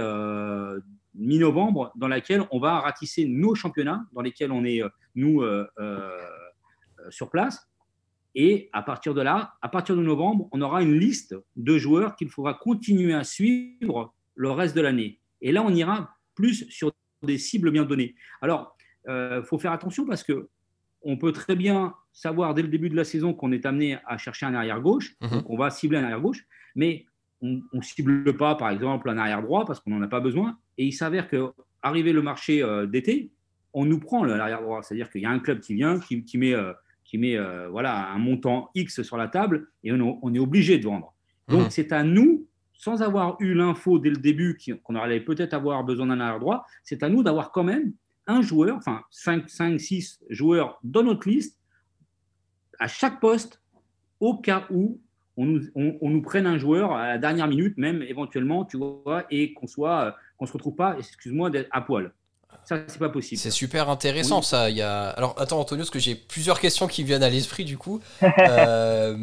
mi-novembre 1.15 1.91
dans 1.95 2.07
laquelle 2.07 2.43
on 2.51 2.59
va 2.59 2.79
ratisser 2.79 3.25
nos 3.25 3.55
championnats 3.55 4.05
dans 4.13 4.21
lesquels 4.21 4.51
on 4.51 4.63
est, 4.65 4.81
nous, 5.15 5.41
euh, 5.41 5.67
euh, 5.79 6.09
sur 7.09 7.29
place. 7.29 7.69
Et 8.35 8.69
à 8.73 8.81
partir 8.81 9.13
de 9.13 9.21
là, 9.21 9.53
à 9.61 9.69
partir 9.69 9.95
de 9.95 10.01
novembre, 10.01 10.49
on 10.51 10.61
aura 10.61 10.81
une 10.81 10.97
liste 10.97 11.35
de 11.55 11.77
joueurs 11.77 12.15
qu'il 12.15 12.29
faudra 12.29 12.55
continuer 12.55 13.13
à 13.13 13.23
suivre 13.23 14.13
le 14.35 14.49
reste 14.49 14.75
de 14.75 14.81
l'année. 14.81 15.19
Et 15.41 15.51
là, 15.51 15.61
on 15.63 15.69
ira 15.69 16.15
plus 16.35 16.67
sur 16.69 16.91
des 17.21 17.37
cibles 17.37 17.69
bien 17.71 17.83
données. 17.85 18.15
Alors, 18.41 18.75
il 19.05 19.11
euh, 19.11 19.43
faut 19.43 19.59
faire 19.59 19.71
attention 19.71 20.05
parce 20.05 20.23
que 20.23 20.49
on 21.03 21.17
peut 21.17 21.31
très 21.31 21.55
bien 21.55 21.93
savoir 22.13 22.53
dès 22.53 22.61
le 22.61 22.69
début 22.69 22.89
de 22.89 22.95
la 22.95 23.03
saison 23.03 23.33
qu'on 23.33 23.51
est 23.51 23.65
amené 23.65 23.97
à 24.05 24.17
chercher 24.17 24.45
un 24.45 24.53
arrière 24.53 24.81
gauche, 24.81 25.15
Mhm. 25.21 25.29
donc 25.29 25.49
on 25.49 25.57
va 25.57 25.69
cibler 25.69 25.97
un 25.97 26.03
arrière 26.03 26.21
gauche, 26.21 26.45
mais 26.75 27.05
on 27.41 27.61
ne 27.73 27.81
cible 27.81 28.37
pas, 28.37 28.55
par 28.55 28.69
exemple, 28.69 29.09
un 29.09 29.17
arrière 29.17 29.41
droit 29.41 29.65
parce 29.65 29.81
qu'on 29.81 29.91
n'en 29.91 30.01
a 30.01 30.07
pas 30.07 30.21
besoin. 30.21 30.57
Et 30.77 30.85
il 30.85 30.93
s'avère 30.93 31.27
que 31.27 31.51
arrivé 31.81 32.13
le 32.13 32.21
marché 32.21 32.63
euh, 32.63 32.85
d'été, 32.85 33.31
on 33.73 33.85
nous 33.85 33.99
prend 33.99 34.23
l'arrière 34.23 34.61
droit, 34.61 34.81
c'est-à-dire 34.81 35.09
qu'il 35.09 35.21
y 35.21 35.25
a 35.25 35.29
un 35.29 35.39
club 35.39 35.59
qui 35.59 35.73
vient, 35.73 35.99
qui, 35.99 36.23
qui 36.23 36.37
met, 36.37 36.53
euh, 36.53 36.71
qui 37.13 37.19
met 37.19 37.37
euh, 37.37 37.67
voilà, 37.69 38.11
un 38.11 38.17
montant 38.17 38.71
X 38.73 39.03
sur 39.03 39.17
la 39.17 39.27
table 39.27 39.67
et 39.83 39.93
on, 39.93 40.17
on 40.23 40.33
est 40.33 40.39
obligé 40.39 40.79
de 40.79 40.85
vendre. 40.85 41.13
Donc 41.47 41.65
Mhm. 41.65 41.69
c'est 41.69 41.91
à 41.91 42.01
nous, 42.01 42.47
sans 42.73 43.03
avoir 43.03 43.37
eu 43.39 43.53
l'info 43.53 43.99
dès 43.99 44.09
le 44.09 44.17
début 44.17 44.57
qu'on 44.83 44.95
allait 44.95 45.19
peut-être 45.19 45.53
avoir 45.53 45.83
besoin 45.83 46.07
d'un 46.07 46.19
arrière 46.19 46.39
droit, 46.39 46.65
c'est 46.83 47.03
à 47.03 47.09
nous 47.09 47.21
d'avoir 47.21 47.51
quand 47.51 47.63
même 47.63 47.93
un 48.25 48.41
joueur, 48.41 48.77
enfin 48.77 49.03
5, 49.11 49.47
5, 49.47 49.79
6 49.79 50.21
joueurs 50.31 50.79
dans 50.83 51.03
notre 51.03 51.29
liste 51.29 51.59
à 52.79 52.87
chaque 52.87 53.19
poste 53.19 53.61
au 54.19 54.37
cas 54.37 54.65
où 54.71 54.99
on 55.37 55.45
nous, 55.45 55.61
on, 55.75 55.95
on 56.01 56.09
nous 56.09 56.21
prenne 56.23 56.47
un 56.47 56.57
joueur 56.57 56.93
à 56.93 57.09
la 57.09 57.17
dernière 57.19 57.47
minute, 57.47 57.77
même 57.77 58.01
éventuellement, 58.01 58.65
tu 58.65 58.77
vois, 58.77 59.25
et 59.29 59.53
qu'on 59.53 59.67
soit, 59.67 60.01
euh, 60.01 60.11
qu'on 60.37 60.47
se 60.47 60.53
retrouve 60.53 60.75
pas, 60.75 60.97
excuse-moi, 60.97 61.51
à 61.69 61.81
poil. 61.81 62.11
Ça, 62.65 62.77
c'est 62.87 62.99
pas 62.99 63.09
possible. 63.09 63.39
C'est 63.39 63.51
super 63.51 63.89
intéressant 63.89 64.39
Oui. 64.39 64.45
ça. 64.45 64.69
Il 64.69 64.77
y 64.77 64.81
a... 64.81 65.09
Alors 65.09 65.35
attends 65.37 65.59
Antonio, 65.59 65.81
parce 65.81 65.89
que 65.89 65.99
j'ai 65.99 66.15
plusieurs 66.15 66.59
questions 66.59 66.87
qui 66.87 67.03
me 67.03 67.07
viennent 67.07 67.23
à 67.23 67.29
l'esprit 67.29 67.65
du 67.65 67.77
coup. 67.77 67.99
Euh, 68.39 69.15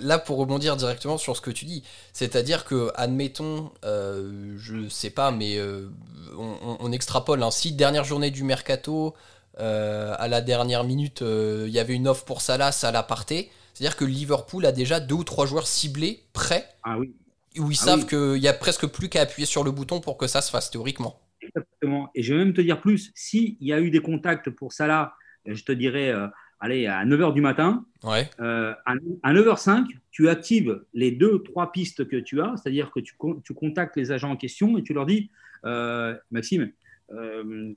là 0.00 0.18
pour 0.18 0.38
rebondir 0.38 0.76
directement 0.76 1.18
sur 1.18 1.36
ce 1.36 1.40
que 1.40 1.50
tu 1.50 1.64
dis, 1.64 1.82
c'est-à-dire 2.12 2.64
que 2.64 2.90
admettons, 2.94 3.70
euh, 3.84 4.54
je 4.58 4.88
sais 4.88 5.10
pas, 5.10 5.30
mais 5.30 5.56
euh, 5.58 5.88
on, 6.36 6.90
extrapole. 6.92 7.42
Hein, 7.42 7.50
si 7.50 7.72
dernière 7.72 8.04
journée 8.04 8.30
du 8.30 8.42
mercato, 8.44 9.14
euh, 9.60 10.14
à 10.18 10.28
la 10.28 10.40
dernière 10.40 10.84
minute, 10.84 11.22
il 11.22 11.70
y 11.70 11.78
avait 11.78 11.94
une 11.94 12.08
offre 12.08 12.24
pour 12.24 12.40
Salah, 12.40 12.72
Salah 12.72 13.02
partait. 13.02 13.50
C'est-à-dire 13.74 13.96
que 13.96 14.04
Liverpool 14.04 14.66
a 14.66 14.72
déjà 14.72 14.98
deux 15.00 15.14
ou 15.16 15.24
trois 15.24 15.46
joueurs 15.46 15.66
ciblés, 15.68 16.24
prêts, 16.32 16.68
Ah 16.82 16.98
oui, 16.98 17.14
où 17.58 17.70
ils 17.70 17.78
Ah 17.82 17.84
savent 17.84 18.00
oui. 18.10 18.34
qu'il 18.34 18.42
y 18.42 18.48
a 18.48 18.52
presque 18.52 18.86
plus 18.86 19.08
qu'à 19.08 19.22
appuyer 19.22 19.46
sur 19.46 19.62
le 19.62 19.70
bouton 19.70 20.00
pour 20.00 20.16
que 20.16 20.26
ça 20.26 20.40
se 20.42 20.50
fasse 20.50 20.70
théoriquement. 20.70 21.20
Exactement. 21.48 22.10
Et 22.14 22.22
je 22.22 22.34
vais 22.34 22.44
même 22.44 22.52
te 22.54 22.60
dire 22.60 22.80
plus, 22.80 23.10
s'il 23.14 23.56
y 23.60 23.72
a 23.72 23.80
eu 23.80 23.90
des 23.90 24.00
contacts 24.00 24.50
pour 24.50 24.72
Salah, 24.72 25.14
je 25.46 25.62
te 25.64 25.72
dirais, 25.72 26.10
euh, 26.10 26.26
allez, 26.60 26.86
à 26.86 27.04
9h 27.04 27.32
du 27.34 27.40
matin, 27.40 27.84
Ouais. 28.04 28.28
euh, 28.40 28.74
à, 28.86 28.94
à 29.22 29.32
9h05, 29.32 29.86
tu 30.10 30.28
actives 30.28 30.82
les 30.94 31.10
deux, 31.10 31.42
trois 31.42 31.72
pistes 31.72 32.06
que 32.08 32.16
tu 32.16 32.40
as, 32.40 32.54
c'est-à-dire 32.56 32.90
que 32.90 33.00
tu, 33.00 33.14
tu 33.44 33.54
contactes 33.54 33.96
les 33.96 34.12
agents 34.12 34.30
en 34.30 34.36
question 34.36 34.78
et 34.78 34.82
tu 34.82 34.92
leur 34.92 35.06
dis, 35.06 35.30
euh, 35.64 36.14
Maxime, 36.30 36.70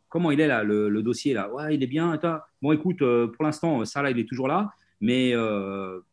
comment 0.09 0.31
il 0.31 0.41
est 0.41 0.47
là, 0.47 0.63
le, 0.63 0.89
le 0.89 1.01
dossier 1.03 1.33
là? 1.33 1.49
Ouais, 1.53 1.73
il 1.73 1.81
est 1.81 1.87
bien. 1.87 2.19
Bon, 2.61 2.73
écoute, 2.73 2.97
pour 2.99 3.45
l'instant, 3.45 3.85
ça 3.85 4.01
là, 4.01 4.11
il 4.11 4.19
est 4.19 4.27
toujours 4.27 4.49
là, 4.49 4.71
mais 4.99 5.33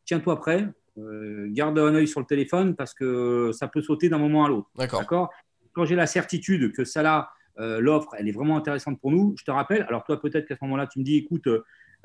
tiens-toi 0.04 0.38
prêt, 0.38 0.68
garde 1.48 1.78
un 1.80 1.94
œil 1.96 2.06
sur 2.06 2.20
le 2.20 2.26
téléphone 2.26 2.76
parce 2.76 2.94
que 2.94 3.50
ça 3.52 3.66
peut 3.66 3.82
sauter 3.82 4.08
d'un 4.08 4.18
moment 4.18 4.44
à 4.44 4.48
l'autre. 4.48 4.68
D'accord? 4.76 5.30
Quand 5.72 5.84
j'ai 5.84 5.96
la 5.96 6.06
certitude 6.06 6.72
que 6.72 6.84
ça 6.84 7.02
là, 7.02 7.30
euh, 7.58 7.80
l'offre, 7.80 8.10
elle 8.18 8.28
est 8.28 8.32
vraiment 8.32 8.56
intéressante 8.56 9.00
pour 9.00 9.10
nous, 9.10 9.34
je 9.38 9.44
te 9.44 9.50
rappelle. 9.50 9.84
Alors, 9.88 10.04
toi, 10.04 10.20
peut-être 10.20 10.46
qu'à 10.46 10.54
ce 10.56 10.64
moment-là, 10.64 10.86
tu 10.86 10.98
me 10.98 11.04
dis, 11.04 11.16
écoute, 11.16 11.48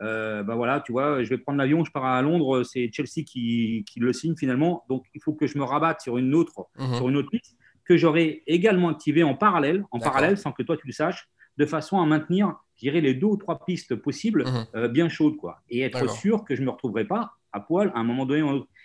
euh, 0.01 0.41
bah 0.43 0.55
voilà, 0.55 0.81
tu 0.81 0.91
vois, 0.91 1.23
je 1.23 1.29
vais 1.29 1.37
prendre 1.37 1.57
l'avion, 1.59 1.85
je 1.85 1.91
pars 1.91 2.05
à 2.05 2.21
Londres, 2.21 2.63
c'est 2.63 2.89
Chelsea 2.91 3.23
qui, 3.25 3.85
qui 3.87 3.99
le 3.99 4.11
signe 4.13 4.35
finalement. 4.35 4.83
Donc, 4.89 5.05
il 5.13 5.21
faut 5.21 5.33
que 5.33 5.45
je 5.47 5.57
me 5.57 5.63
rabatte 5.63 6.01
sur 6.01 6.17
une 6.17 6.33
autre, 6.33 6.67
Mhm. 6.79 6.95
sur 6.95 7.09
une 7.09 7.17
autre 7.17 7.29
liste 7.31 7.55
que 7.85 7.97
j'aurais 7.97 8.41
également 8.47 8.89
activée 8.89 9.23
en 9.23 9.35
parallèle, 9.35 9.83
en 9.91 9.99
parallèle, 9.99 10.37
sans 10.37 10.51
que 10.51 10.63
toi 10.63 10.77
tu 10.77 10.87
le 10.87 10.93
saches, 10.93 11.29
de 11.57 11.65
façon 11.65 11.99
à 12.01 12.05
maintenir, 12.05 12.55
je 12.75 12.79
dirais, 12.79 13.01
les 13.01 13.13
deux 13.13 13.27
ou 13.27 13.37
trois 13.37 13.63
pistes 13.65 13.95
possibles 13.95 14.45
Mhm. 14.45 14.65
euh, 14.75 14.87
bien 14.87 15.09
chaudes, 15.09 15.37
quoi. 15.37 15.61
Et 15.69 15.81
être 15.81 15.99
sûr 16.09 16.43
que 16.45 16.55
je 16.55 16.61
ne 16.61 16.65
me 16.67 16.71
retrouverai 16.71 17.05
pas 17.05 17.33
à 17.51 17.59
poil 17.59 17.91
à 17.93 17.99
un 17.99 18.03
moment 18.03 18.25
donné. 18.25 18.41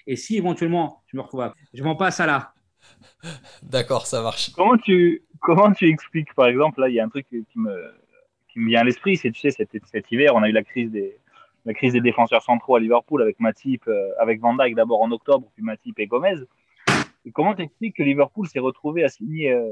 Et 0.06 0.16
si 0.16 0.36
éventuellement 0.36 1.02
je 1.06 1.16
me 1.16 1.22
retrouve 1.22 1.40
à... 1.40 1.54
Je 1.72 1.82
m'en 1.82 1.96
passe 1.96 2.20
à 2.20 2.26
là. 2.26 2.52
D'accord, 3.62 4.06
ça 4.06 4.22
marche. 4.22 4.52
Comment 4.52 4.76
tu, 4.76 5.22
comment 5.40 5.72
tu 5.72 5.88
expliques, 5.88 6.32
par 6.34 6.46
exemple, 6.46 6.80
là, 6.80 6.88
il 6.88 6.94
y 6.94 7.00
a 7.00 7.04
un 7.04 7.08
truc 7.08 7.26
qui 7.28 7.44
me, 7.56 7.92
qui 8.48 8.60
me 8.60 8.68
vient 8.68 8.80
à 8.80 8.84
l'esprit, 8.84 9.16
c'est, 9.16 9.30
tu 9.30 9.40
sais, 9.40 9.50
cet, 9.50 9.70
cet 9.86 10.12
hiver, 10.12 10.34
on 10.34 10.42
a 10.42 10.48
eu 10.48 10.52
la 10.52 10.62
crise 10.62 10.90
des, 10.90 11.18
la 11.64 11.74
crise 11.74 11.92
des 11.92 12.00
défenseurs 12.00 12.42
centraux 12.42 12.76
à 12.76 12.80
Liverpool 12.80 13.22
avec 13.22 13.40
Matip, 13.40 13.86
euh, 13.88 14.10
avec 14.18 14.40
Van 14.40 14.54
Dijk 14.54 14.74
d'abord 14.74 15.02
en 15.02 15.10
octobre, 15.10 15.48
puis 15.54 15.62
Matip 15.62 15.98
et 15.98 16.06
Gomez. 16.06 16.36
Comment 17.34 17.54
tu 17.54 17.62
expliques 17.62 17.96
que 17.96 18.02
Liverpool 18.02 18.46
s'est 18.48 18.58
retrouvé 18.58 19.04
à 19.04 19.08
signer, 19.08 19.52
euh, 19.52 19.68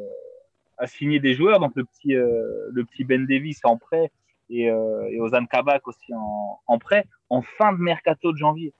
à 0.77 0.87
signer 0.87 1.21
des 1.21 1.35
joueurs, 1.35 1.59
donc 1.59 1.73
le 1.75 1.85
petit, 1.85 2.15
euh, 2.15 2.69
le 2.71 2.85
petit 2.85 3.05
Ben 3.05 3.27
Davis 3.27 3.61
en 3.65 3.79
prêt 3.79 4.11
et, 4.51 4.67
et 4.67 5.21
Ozan 5.21 5.47
Kabak 5.47 5.89
aussi 5.89 6.13
en 6.15 6.79
prêt, 6.79 7.05
en 7.31 7.43
fin 7.43 7.73
de 7.73 7.79
mercato 7.79 8.31
de 8.33 8.37
janvier? 8.37 8.73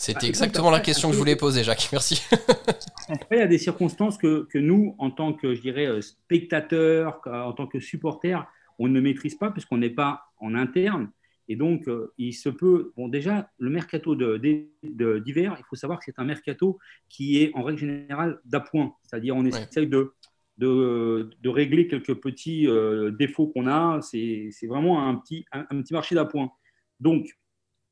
C'était 0.00 0.26
Ah, 0.26 0.28
exactement 0.28 0.70
la 0.70 0.78
question 0.78 1.08
que 1.08 1.14
je 1.14 1.18
voulais 1.18 1.34
poser, 1.34 1.64
Jacques. 1.64 1.88
Merci. 1.90 2.22
Après, 3.08 3.36
il 3.36 3.38
y 3.40 3.42
a 3.42 3.48
des 3.48 3.58
circonstances 3.58 4.16
que, 4.16 4.46
que 4.48 4.58
nous, 4.58 4.94
en 4.98 5.10
tant 5.10 5.32
que, 5.32 5.56
je 5.56 5.60
dirais, 5.60 5.86
euh, 5.86 6.00
spectateurs, 6.00 7.20
en 7.26 7.52
tant 7.52 7.66
que 7.66 7.80
supporters, 7.80 8.46
on 8.78 8.86
ne 8.86 9.00
maîtrise 9.00 9.34
pas 9.34 9.50
puisqu'on 9.50 9.78
n'est 9.78 9.90
pas 9.90 10.22
en 10.38 10.54
interne. 10.54 11.10
Et 11.48 11.56
donc, 11.56 11.88
euh, 11.88 12.12
il 12.16 12.32
se 12.32 12.48
peut. 12.48 12.92
Bon, 12.96 13.08
déjà, 13.08 13.50
le 13.58 13.70
mercato 13.70 14.14
d'hiver, 14.14 15.56
il 15.58 15.64
faut 15.68 15.74
savoir 15.74 15.98
que 15.98 16.04
c'est 16.04 16.18
un 16.20 16.24
mercato 16.24 16.78
qui 17.08 17.42
est 17.42 17.50
en 17.54 17.64
règle 17.64 17.80
générale 17.80 18.38
d'appoint. 18.44 18.94
C'est-à-dire, 19.02 19.34
on 19.34 19.44
essaye 19.46 19.88
de, 19.88 20.12
de, 20.58 21.28
de 21.42 21.48
régler 21.48 21.88
quelques 21.88 22.14
petits 22.14 22.68
euh, 22.68 23.10
défauts 23.10 23.48
qu'on 23.48 23.66
a. 23.66 24.00
C'est 24.00 24.50
c'est 24.52 24.68
vraiment 24.68 25.08
un 25.08 25.16
petit, 25.16 25.44
un, 25.50 25.66
un 25.70 25.82
petit 25.82 25.92
marché 25.92 26.14
d'appoint. 26.14 26.52
Donc, 27.00 27.30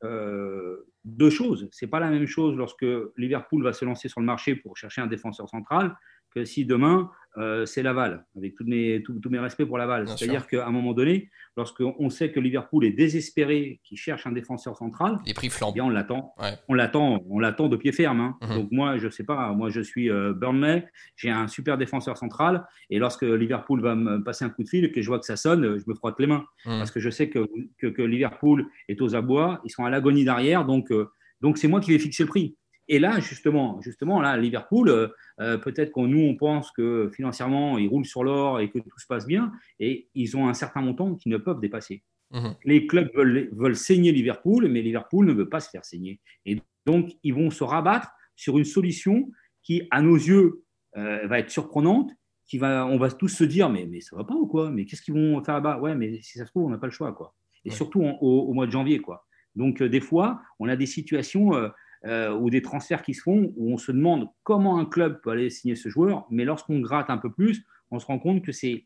euh, 0.05 0.87
deux 1.05 1.31
choses. 1.31 1.69
C'est 1.73 1.87
pas 1.87 2.00
la 2.00 2.11
même 2.11 2.26
chose 2.26 2.57
lorsque 2.57 2.87
Liverpool 3.17 3.62
va 3.62 3.73
se 3.73 3.85
lancer 3.85 4.09
sur 4.09 4.21
le 4.21 4.26
marché 4.26 4.57
pour 4.57 4.76
chercher 4.76 5.00
un 5.00 5.07
défenseur 5.07 5.49
central 5.49 5.97
que 6.37 6.45
si 6.45 6.66
demain 6.66 7.11
euh, 7.38 7.66
c'est 7.66 7.83
Laval, 7.83 8.25
avec 8.37 8.55
tous 8.55 8.64
mes, 8.64 9.02
tous, 9.02 9.28
mes 9.28 9.38
respects 9.38 9.64
pour 9.64 9.76
Laval. 9.76 10.09
C'est-à-dire 10.09 10.47
qu'à 10.47 10.66
un 10.66 10.71
moment 10.71 10.95
donné, 10.95 11.31
lorsqu'on 11.57 12.09
sait 12.09 12.33
que 12.33 12.40
Liverpool 12.40 12.85
est 12.87 12.93
désespéré, 12.93 13.81
qu'il 13.85 13.99
cherche 13.99 14.26
un 14.26 14.33
défenseur 14.33 14.76
central, 14.76 15.19
les 15.26 15.35
prix 15.35 15.50
flambent. 15.50 15.75
Eh 15.76 15.81
on 15.83 15.90
l'attend, 15.90 16.35
on 16.69 16.75
l'attend, 16.75 17.23
on 17.28 17.38
l'attend 17.38 17.69
de 17.69 17.76
pied 17.76 17.93
ferme. 17.93 18.21
Hein. 18.21 18.38
Mhm. 18.40 18.55
Donc 18.57 18.69
moi, 18.71 18.97
je 18.97 19.09
sais 19.11 19.25
pas, 19.25 19.52
moi 19.52 19.69
je 19.69 19.83
suis 19.83 20.11
euh, 20.11 20.33
Burnley, 20.33 20.87
j'ai 21.16 21.28
un 21.31 21.47
super 21.47 21.76
défenseur 21.76 22.16
central, 22.16 22.66
et 22.88 22.99
lorsque 22.99 23.23
Liverpool 23.23 23.83
va 23.83 23.95
me 23.95 24.23
passer 24.23 24.47
un 24.47 24.50
coup 24.50 24.62
de 24.62 24.69
fil 24.69 24.87
et 24.87 24.93
que 24.93 25.02
je 25.02 25.07
vois 25.07 25.19
que 25.19 25.26
ça 25.26 25.37
sonne, 25.37 25.78
je 25.78 25.85
me 25.87 25.95
frotte 25.95 26.19
les 26.19 26.26
mains, 26.26 26.47
mhm. 26.64 26.78
parce 26.78 26.90
que 26.90 27.00
je 27.00 27.11
sais 27.11 27.28
que, 27.28 27.47
que, 27.78 28.02
Liverpool 28.02 28.66
est 28.88 29.00
aux 29.02 29.14
abois, 29.14 29.61
ils 29.64 29.71
sont 29.71 29.85
à 29.85 29.90
l'agonie 29.90 30.25
derrière, 30.25 30.64
donc 30.64 30.90
euh, 30.90 31.11
donc 31.43 31.59
c'est 31.59 31.69
moi 31.69 31.81
qui 31.81 31.90
vais 31.90 31.99
fixer 31.99 32.23
le 32.23 32.28
prix. 32.28 32.57
Et 32.88 32.99
là, 32.99 33.19
justement, 33.21 33.81
justement 33.83 34.21
là, 34.21 34.37
Liverpool, 34.37 34.88
euh, 34.88 35.09
euh, 35.40 35.59
peut-être 35.59 35.90
qu'on 35.90 36.07
nous, 36.07 36.21
on 36.21 36.37
pense 36.37 36.71
que 36.71 37.11
financièrement, 37.12 37.78
ils 37.78 37.88
roulent 37.88 38.07
sur 38.07 38.23
l'or 38.23 38.61
et 38.61 38.71
que 38.71 38.78
tout 38.78 38.99
se 38.99 39.07
passe 39.07 39.26
bien, 39.26 39.52
et 39.81 40.09
ils 40.14 40.37
ont 40.37 40.49
un 40.49 40.55
certain 40.55 40.81
montant 40.81 41.14
qu'ils 41.14 41.33
ne 41.33 41.37
peuvent 41.37 41.61
dépasser. 41.61 42.02
Mhm. 42.33 42.55
Les 42.64 42.87
clubs 42.87 43.11
veulent, 43.14 43.49
veulent 43.52 43.76
saigner 43.76 44.12
Liverpool, 44.12 44.69
mais 44.69 44.83
Liverpool 44.83 45.26
ne 45.26 45.33
veut 45.33 45.49
pas 45.49 45.61
se 45.61 45.71
faire 45.71 45.85
saigner. 45.85 46.21
Et 46.45 46.61
donc, 46.87 47.11
ils 47.23 47.35
vont 47.35 47.50
se 47.50 47.64
rabattre 47.64 48.11
sur 48.37 48.59
une 48.59 48.64
solution 48.64 49.31
qui, 49.62 49.88
à 49.90 50.02
nos 50.02 50.16
yeux, 50.16 50.62
euh, 50.97 51.26
va 51.26 51.40
être 51.40 51.50
surprenante, 51.50 52.11
qui 52.47 52.59
va, 52.59 52.87
on 52.87 52.97
va 52.99 53.11
tous 53.11 53.28
se 53.28 53.45
dire, 53.45 53.69
mais, 53.69 53.87
mais 53.87 54.00
ça 54.00 54.14
va 54.16 54.25
pas 54.25 54.35
ou 54.35 54.47
quoi? 54.47 54.71
Mais 54.71 54.85
qu'est-ce 54.85 55.02
qu'ils 55.02 55.14
vont 55.14 55.43
faire 55.43 55.55
là-bas? 55.55 55.81
Ouais, 55.81 55.97
mais 55.97 56.23
si 56.23 56.38
ça 56.38 56.47
se 56.47 56.50
trouve, 56.50 56.66
on 56.66 56.71
n'a 56.71 56.78
pas 56.78 56.87
le 56.87 56.93
choix, 56.93 57.12
quoi. 57.12 57.35
Et 57.64 57.71
surtout 57.71 58.00
au, 58.00 58.43
au, 58.43 58.52
mois 58.52 58.66
de 58.66 58.71
janvier, 58.71 59.00
quoi. 59.00 59.26
Donc, 59.57 59.83
des 59.83 60.00
fois, 60.00 60.40
on 60.61 60.69
a 60.69 60.76
des 60.76 60.87
situations 60.87 61.55
euh, 61.55 61.69
ou 62.07 62.51
des 62.51 62.63
transferts 62.63 63.03
qui 63.03 63.15
se 63.15 63.23
font 63.23 63.53
où 63.57 63.73
on 63.73 63.79
se 63.79 63.91
demande 63.91 64.29
comment 64.43 64.79
un 64.79 64.85
club 64.85 65.21
peut 65.23 65.31
aller 65.31 65.51
signer 65.51 65.75
ce 65.75 65.89
joueur, 65.89 66.27
mais 66.31 66.45
lorsqu'on 66.45 66.81
gratte 66.81 67.11
un 67.11 67.19
peu 67.19 67.33
plus, 67.33 67.65
on 67.91 67.99
se 67.99 68.07
rend 68.07 68.19
compte 68.19 68.45
que 68.45 68.53
c'est 68.53 68.85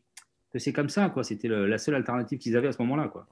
que 0.51 0.59
c'est 0.59 0.73
comme 0.73 0.89
ça, 0.89 1.09
quoi. 1.09 1.23
C'était 1.23 1.47
la 1.47 1.77
seule 1.77 1.95
alternative 1.95 2.37
qu'ils 2.37 2.57
avaient 2.57 2.67
à 2.67 2.71
ce 2.73 2.81
moment-là, 2.81 3.07
quoi. 3.07 3.25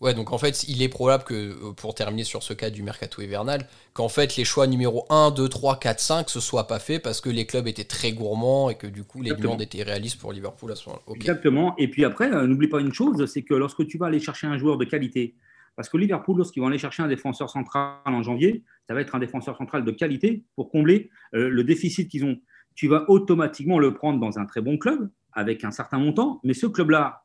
Ouais, 0.00 0.14
donc 0.14 0.32
en 0.32 0.38
fait, 0.38 0.64
il 0.68 0.80
est 0.82 0.88
probable 0.88 1.24
que, 1.24 1.34
euh, 1.34 1.72
pour 1.72 1.94
terminer 1.94 2.22
sur 2.22 2.44
ce 2.44 2.52
cas 2.52 2.70
du 2.70 2.84
mercato 2.84 3.20
hivernal, 3.20 3.66
qu'en 3.94 4.08
fait 4.08 4.36
les 4.36 4.44
choix 4.44 4.68
numéro 4.68 5.04
1, 5.10 5.32
2, 5.32 5.48
3, 5.48 5.80
4, 5.80 5.98
5 5.98 6.30
se 6.30 6.38
soient 6.38 6.68
pas 6.68 6.78
faits 6.78 7.02
parce 7.02 7.20
que 7.20 7.28
les 7.28 7.46
clubs 7.46 7.66
étaient 7.66 7.84
très 7.84 8.12
gourmands 8.12 8.70
et 8.70 8.76
que 8.76 8.86
du 8.86 9.02
coup 9.02 9.22
les 9.22 9.32
demandes 9.32 9.60
étaient 9.60 9.82
réalistes 9.82 10.20
pour 10.20 10.32
Liverpool 10.32 10.70
à 10.70 10.76
ce 10.76 10.88
moment-là. 10.88 11.14
Exactement. 11.16 11.74
Et 11.78 11.88
puis 11.88 12.04
après, 12.04 12.32
euh, 12.32 12.46
n'oublie 12.46 12.68
pas 12.68 12.80
une 12.80 12.92
chose, 12.92 13.26
c'est 13.26 13.42
que 13.42 13.54
lorsque 13.54 13.84
tu 13.88 13.98
vas 13.98 14.06
aller 14.06 14.20
chercher 14.20 14.46
un 14.46 14.56
joueur 14.56 14.78
de 14.78 14.84
qualité, 14.84 15.34
parce 15.78 15.88
que 15.88 15.96
Liverpool, 15.96 16.38
lorsqu'ils 16.38 16.58
vont 16.58 16.66
aller 16.66 16.76
chercher 16.76 17.04
un 17.04 17.06
défenseur 17.06 17.48
central 17.48 18.00
en 18.04 18.20
janvier, 18.20 18.64
ça 18.88 18.94
va 18.94 19.00
être 19.00 19.14
un 19.14 19.20
défenseur 19.20 19.56
central 19.56 19.84
de 19.84 19.92
qualité 19.92 20.42
pour 20.56 20.70
combler 20.70 21.08
euh, 21.34 21.48
le 21.48 21.62
déficit 21.62 22.10
qu'ils 22.10 22.24
ont. 22.24 22.36
Tu 22.74 22.88
vas 22.88 23.08
automatiquement 23.08 23.78
le 23.78 23.94
prendre 23.94 24.18
dans 24.18 24.40
un 24.40 24.44
très 24.44 24.60
bon 24.60 24.76
club 24.76 25.08
avec 25.32 25.62
un 25.62 25.70
certain 25.70 26.00
montant, 26.00 26.40
mais 26.42 26.52
ce 26.52 26.66
club-là, 26.66 27.22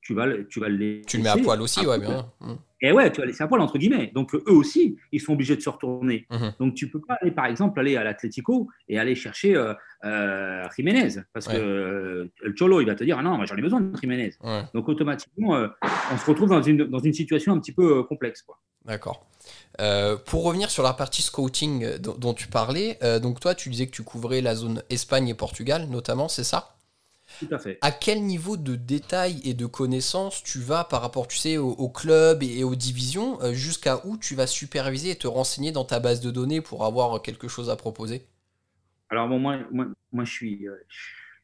tu 0.00 0.14
vas, 0.14 0.28
tu 0.44 0.60
vas 0.60 0.68
le 0.68 1.00
Tu 1.08 1.16
le 1.16 1.24
mets 1.24 1.28
à 1.28 1.36
poil 1.38 1.60
aussi, 1.60 1.84
ouais, 1.84 1.98
bien. 1.98 2.30
Et 2.86 2.92
ouais, 2.92 3.10
tu 3.10 3.20
vas 3.20 3.26
laisser 3.26 3.42
à 3.42 3.48
poil, 3.48 3.60
entre 3.60 3.78
guillemets. 3.78 4.12
Donc, 4.14 4.32
eux 4.32 4.42
aussi, 4.46 4.96
ils 5.10 5.20
sont 5.20 5.32
obligés 5.32 5.56
de 5.56 5.60
se 5.60 5.68
retourner. 5.68 6.24
Mhm. 6.30 6.52
Donc, 6.60 6.74
tu 6.74 6.88
peux 6.88 7.00
pas 7.00 7.18
aller, 7.20 7.32
par 7.32 7.46
exemple, 7.46 7.80
aller 7.80 7.96
à 7.96 8.04
l'Atlético 8.04 8.68
et 8.88 8.96
aller 8.96 9.16
chercher 9.16 9.56
euh, 9.56 9.74
euh 10.04 10.62
Jiménez. 10.76 11.20
Parce 11.32 11.48
que 11.48 11.56
euh, 11.56 12.30
le 12.42 12.54
Cholo, 12.56 12.80
il 12.80 12.86
va 12.86 12.94
te 12.94 13.02
dire, 13.02 13.18
ah 13.18 13.22
non, 13.24 13.36
moi, 13.36 13.44
j'en 13.44 13.56
ai 13.56 13.62
besoin 13.62 13.80
de 13.80 13.96
Jiménez. 13.96 14.34
Donc, 14.72 14.88
automatiquement, 14.88 15.56
euh, 15.56 15.66
on 16.12 16.16
se 16.16 16.26
retrouve 16.26 16.50
dans 16.50 16.62
une, 16.62 16.84
dans 16.84 17.00
une 17.00 17.12
situation 17.12 17.52
un 17.52 17.58
petit 17.58 17.72
peu 17.72 18.04
complexe. 18.04 18.44
D'accord. 18.84 19.26
pour 20.26 20.44
revenir 20.44 20.70
sur 20.70 20.84
la 20.84 20.92
partie 20.92 21.22
scouting 21.22 21.98
dont, 21.98 22.34
tu 22.34 22.46
parlais, 22.46 22.98
donc 23.20 23.40
toi, 23.40 23.56
tu 23.56 23.68
disais 23.68 23.86
que 23.86 23.90
tu 23.90 24.04
couvrais 24.04 24.40
la 24.40 24.54
zone 24.54 24.84
Espagne 24.90 25.26
et 25.26 25.34
Portugal, 25.34 25.88
notamment, 25.90 26.28
c'est 26.28 26.44
ça? 26.44 26.75
Tout 27.38 27.48
à 27.50 27.58
fait. 27.58 27.78
À 27.80 27.90
quel 27.90 28.22
niveau 28.22 28.56
de 28.56 28.76
détail 28.76 29.40
et 29.44 29.54
de 29.54 29.66
connaissance 29.66 30.42
tu 30.42 30.58
vas 30.58 30.84
par 30.84 31.02
rapport, 31.02 31.28
tu 31.28 31.36
sais, 31.36 31.56
au, 31.56 31.88
club 31.88 32.42
et, 32.42 32.64
aux 32.64 32.74
divisions, 32.74 33.40
euh, 33.42 33.52
jusqu'à 33.52 34.04
où 34.06 34.16
tu 34.16 34.34
vas 34.34 34.46
superviser 34.46 35.10
et 35.10 35.16
te 35.16 35.26
renseigner 35.26 35.72
dans 35.72 35.84
ta 35.84 36.00
base 36.00 36.20
de 36.20 36.30
données 36.30 36.60
pour 36.60 36.84
avoir 36.84 37.22
quelque 37.22 37.48
chose 37.48 37.70
à 37.70 37.76
proposer? 37.76 38.26
Alors 39.08 39.28
bon, 39.28 39.38
moi, 39.38 39.58
moi, 39.70 39.86
moi 40.12 40.24
je, 40.24 40.32
suis, 40.32 40.68
euh, 40.68 40.76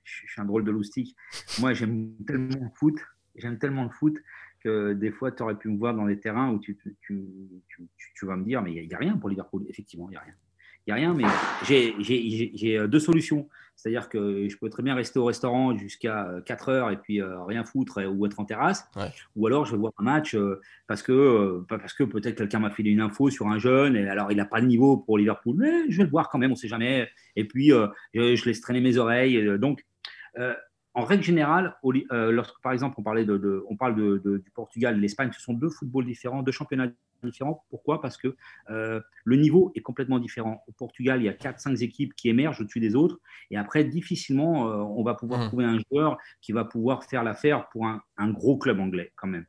je, 0.04 0.26
suis 0.26 0.40
un 0.40 0.44
drôle 0.44 0.64
de 0.64 0.70
loustique. 0.70 1.16
Moi, 1.60 1.74
j'aime 1.74 2.14
tellement 2.26 2.64
le 2.64 2.70
foot, 2.74 2.98
j'aime 3.36 3.58
tellement 3.58 3.84
le 3.84 3.90
foot 3.90 4.16
que 4.60 4.92
des 4.92 5.10
fois, 5.10 5.32
tu 5.32 5.42
aurais 5.42 5.56
pu 5.56 5.68
me 5.68 5.78
voir 5.78 5.94
dans 5.94 6.06
des 6.06 6.18
terrains 6.18 6.50
où 6.50 6.58
tu, 6.58 6.76
tu, 6.76 6.96
tu, 7.02 7.88
tu 8.14 8.26
vas 8.26 8.36
me 8.36 8.44
dire, 8.44 8.62
mais 8.62 8.72
il 8.72 8.86
n'y 8.86 8.94
a, 8.94 8.96
a, 8.96 9.00
rien 9.00 9.16
pour 9.16 9.28
Liverpool. 9.28 9.64
Effectivement, 9.68 10.06
il 10.08 10.12
n'y 10.12 10.16
a 10.16 10.20
rien 10.20 10.34
il 10.86 10.92
n'y 10.92 10.92
a 10.92 10.96
rien, 10.96 11.14
mais 11.14 11.24
j'ai 11.64 12.78
euh, 12.78 12.88
deux 12.88 12.98
solutions. 12.98 13.48
C'est-à-dire 13.76 14.08
que 14.08 14.48
je 14.48 14.56
peux 14.58 14.68
très 14.68 14.82
bien 14.82 14.94
rester 14.94 15.18
au 15.18 15.24
restaurant 15.24 15.76
jusqu'à 15.76 16.28
4 16.44 16.68
euh, 16.68 16.72
heures 16.72 16.90
et 16.90 16.96
puis 16.96 17.20
euh, 17.20 17.42
rien 17.44 17.64
foutre 17.64 18.00
ou 18.04 18.26
être 18.26 18.38
en 18.38 18.44
terrasse. 18.44 18.88
Ou 19.36 19.46
alors 19.46 19.64
je 19.64 19.72
vais 19.72 19.78
voir 19.78 19.92
un 19.98 20.04
match 20.04 20.36
parce 20.86 21.02
que, 21.02 21.64
parce 21.68 21.94
que 21.94 22.04
peut-être 22.04 22.36
quelqu'un 22.36 22.58
m'a 22.58 22.70
filé 22.70 22.90
une 22.90 23.00
info 23.00 23.30
sur 23.30 23.48
un 23.48 23.58
jeune 23.58 23.96
et 23.96 24.08
alors 24.08 24.30
il 24.30 24.36
n'a 24.36 24.44
pas 24.44 24.60
le 24.60 24.66
niveau 24.66 24.96
pour 24.96 25.18
Liverpool, 25.18 25.56
mais 25.58 25.88
je 25.88 25.98
vais 25.98 26.04
le 26.04 26.10
voir 26.10 26.28
quand 26.28 26.38
même, 26.38 26.50
on 26.50 26.54
ne 26.54 26.58
sait 26.58 26.68
jamais. 26.68 27.08
Et 27.34 27.44
puis 27.44 27.70
je, 28.14 28.44
laisse 28.44 28.60
traîner 28.60 28.80
mes 28.80 28.98
oreilles. 28.98 29.58
Donc, 29.58 29.84
en 30.94 31.04
règle 31.04 31.22
générale, 31.22 31.76
lorsque 32.10 32.60
par 32.62 32.72
exemple 32.72 32.96
on, 32.98 33.02
parlait 33.02 33.24
de, 33.24 33.64
on 33.68 33.76
parle 33.76 33.96
de, 33.96 34.18
du 34.38 34.50
Portugal 34.50 34.96
et 34.96 35.00
l'Espagne, 35.00 35.30
ce 35.32 35.40
sont 35.40 35.54
deux 35.54 35.70
footballs 35.70 36.06
différents, 36.06 36.42
deux 36.42 36.52
championnats 36.52 36.88
différent. 37.26 37.64
Pourquoi? 37.70 38.00
Parce 38.00 38.16
que 38.16 38.36
euh, 38.70 39.00
le 39.24 39.36
niveau 39.36 39.72
est 39.74 39.80
complètement 39.80 40.18
différent. 40.18 40.62
Au 40.66 40.72
Portugal, 40.72 41.20
il 41.20 41.24
y 41.24 41.28
a 41.28 41.32
4-5 41.32 41.82
équipes 41.82 42.14
qui 42.14 42.28
émergent 42.28 42.60
au-dessus 42.60 42.80
des 42.80 42.94
autres. 42.94 43.18
Et 43.50 43.56
après, 43.56 43.84
difficilement, 43.84 44.68
euh, 44.68 44.76
on 44.76 45.02
va 45.02 45.14
pouvoir 45.14 45.40
mmh. 45.40 45.48
trouver 45.48 45.64
un 45.64 45.78
joueur 45.90 46.18
qui 46.40 46.52
va 46.52 46.64
pouvoir 46.64 47.04
faire 47.04 47.24
l'affaire 47.24 47.68
pour 47.70 47.86
un, 47.86 48.02
gros 48.30 48.56
club 48.56 48.80
anglais, 48.80 49.12
quand 49.16 49.28
même. 49.28 49.46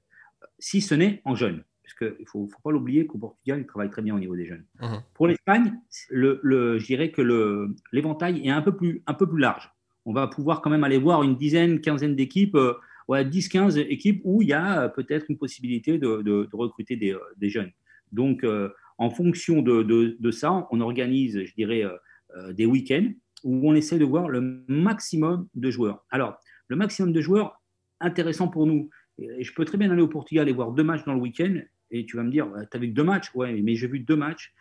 Si 0.59 0.81
ce 0.81 0.95
n'est 0.95 1.21
en 1.25 1.35
jeune. 1.35 1.63
Parce 1.83 1.95
qu'il 1.95 2.21
ne 2.21 2.25
faut, 2.25 2.49
pas 2.63 2.71
l'oublier 2.71 3.05
qu'au 3.05 3.17
Portugal, 3.17 3.59
il 3.59 3.65
travaille 3.65 3.89
très 3.89 4.01
bien 4.01 4.15
au 4.15 4.19
niveau 4.19 4.35
des 4.35 4.45
jeunes. 4.45 4.65
Mmh. 4.79 4.95
Pour 5.13 5.27
l'Espagne, 5.27 5.73
le, 6.09 6.77
je 6.79 6.85
dirais 6.85 7.11
que 7.11 7.69
l'éventail 7.91 8.47
est 8.47 8.51
un 8.51 8.61
peu, 8.61 8.75
plus, 8.75 9.03
un 9.05 9.13
peu 9.13 9.27
plus 9.27 9.39
large. 9.39 9.73
On 10.05 10.13
va 10.13 10.27
pouvoir 10.27 10.61
quand 10.61 10.69
même 10.69 10.83
aller 10.83 10.97
voir 10.97 11.23
une 11.23 11.35
dizaine, 11.35 11.81
quinzaine 11.81 12.15
d'équipes. 12.15 12.55
Euh, 12.55 12.73
ouais, 13.07 13.25
10-15 13.25 13.77
équipes 13.79 14.21
où 14.23 14.41
il 14.41 14.49
y 14.49 14.53
a 14.53 14.83
euh, 14.83 14.89
peut-être 14.89 15.25
une 15.29 15.37
possibilité 15.37 15.97
de, 15.97 16.49
recruter 16.53 16.95
des, 16.95 17.13
euh, 17.13 17.19
des, 17.37 17.49
jeunes. 17.49 17.71
Donc, 18.11 18.43
euh, 18.43 18.69
en 18.97 19.09
fonction 19.09 19.61
de, 19.61 19.81
de, 19.83 20.31
ça, 20.31 20.67
on 20.71 20.81
organise, 20.81 21.43
je 21.43 21.53
dirais, 21.55 21.83
des 22.51 22.67
week-ends 22.67 23.11
où 23.43 23.67
on 23.67 23.73
essaie 23.73 23.97
de 23.97 24.05
voir 24.05 24.29
le 24.29 24.63
maximum 24.67 25.47
de 25.55 25.71
joueurs. 25.71 26.05
Alors, 26.11 26.37
le 26.67 26.75
maximum 26.75 27.11
de 27.11 27.19
joueurs, 27.19 27.59
intéressant 27.99 28.47
pour 28.47 28.67
nous. 28.67 28.89
Et 29.17 29.43
je 29.43 29.53
peux 29.53 29.65
très 29.65 29.79
bien 29.79 29.89
aller 29.89 30.01
au 30.01 30.07
Portugal 30.07 30.47
et 30.47 30.53
voir 30.53 30.71
deux 30.71 30.83
matchs 30.83 31.03
dans 31.05 31.15
le 31.15 31.19
week-end. 31.19 31.55
Et 31.89 32.05
tu 32.05 32.17
vas 32.17 32.23
me 32.23 32.29
dire, 32.29 32.47
tu 32.69 32.77
as 32.77 32.79
vu 32.79 32.87
deux 32.89 33.03
matchs? 33.03 33.33
Ouais, 33.33 33.59
mais 33.61 33.75
j'ai 33.75 33.87
vu 33.87 33.99
deux 33.99 34.15
matchs 34.15 34.53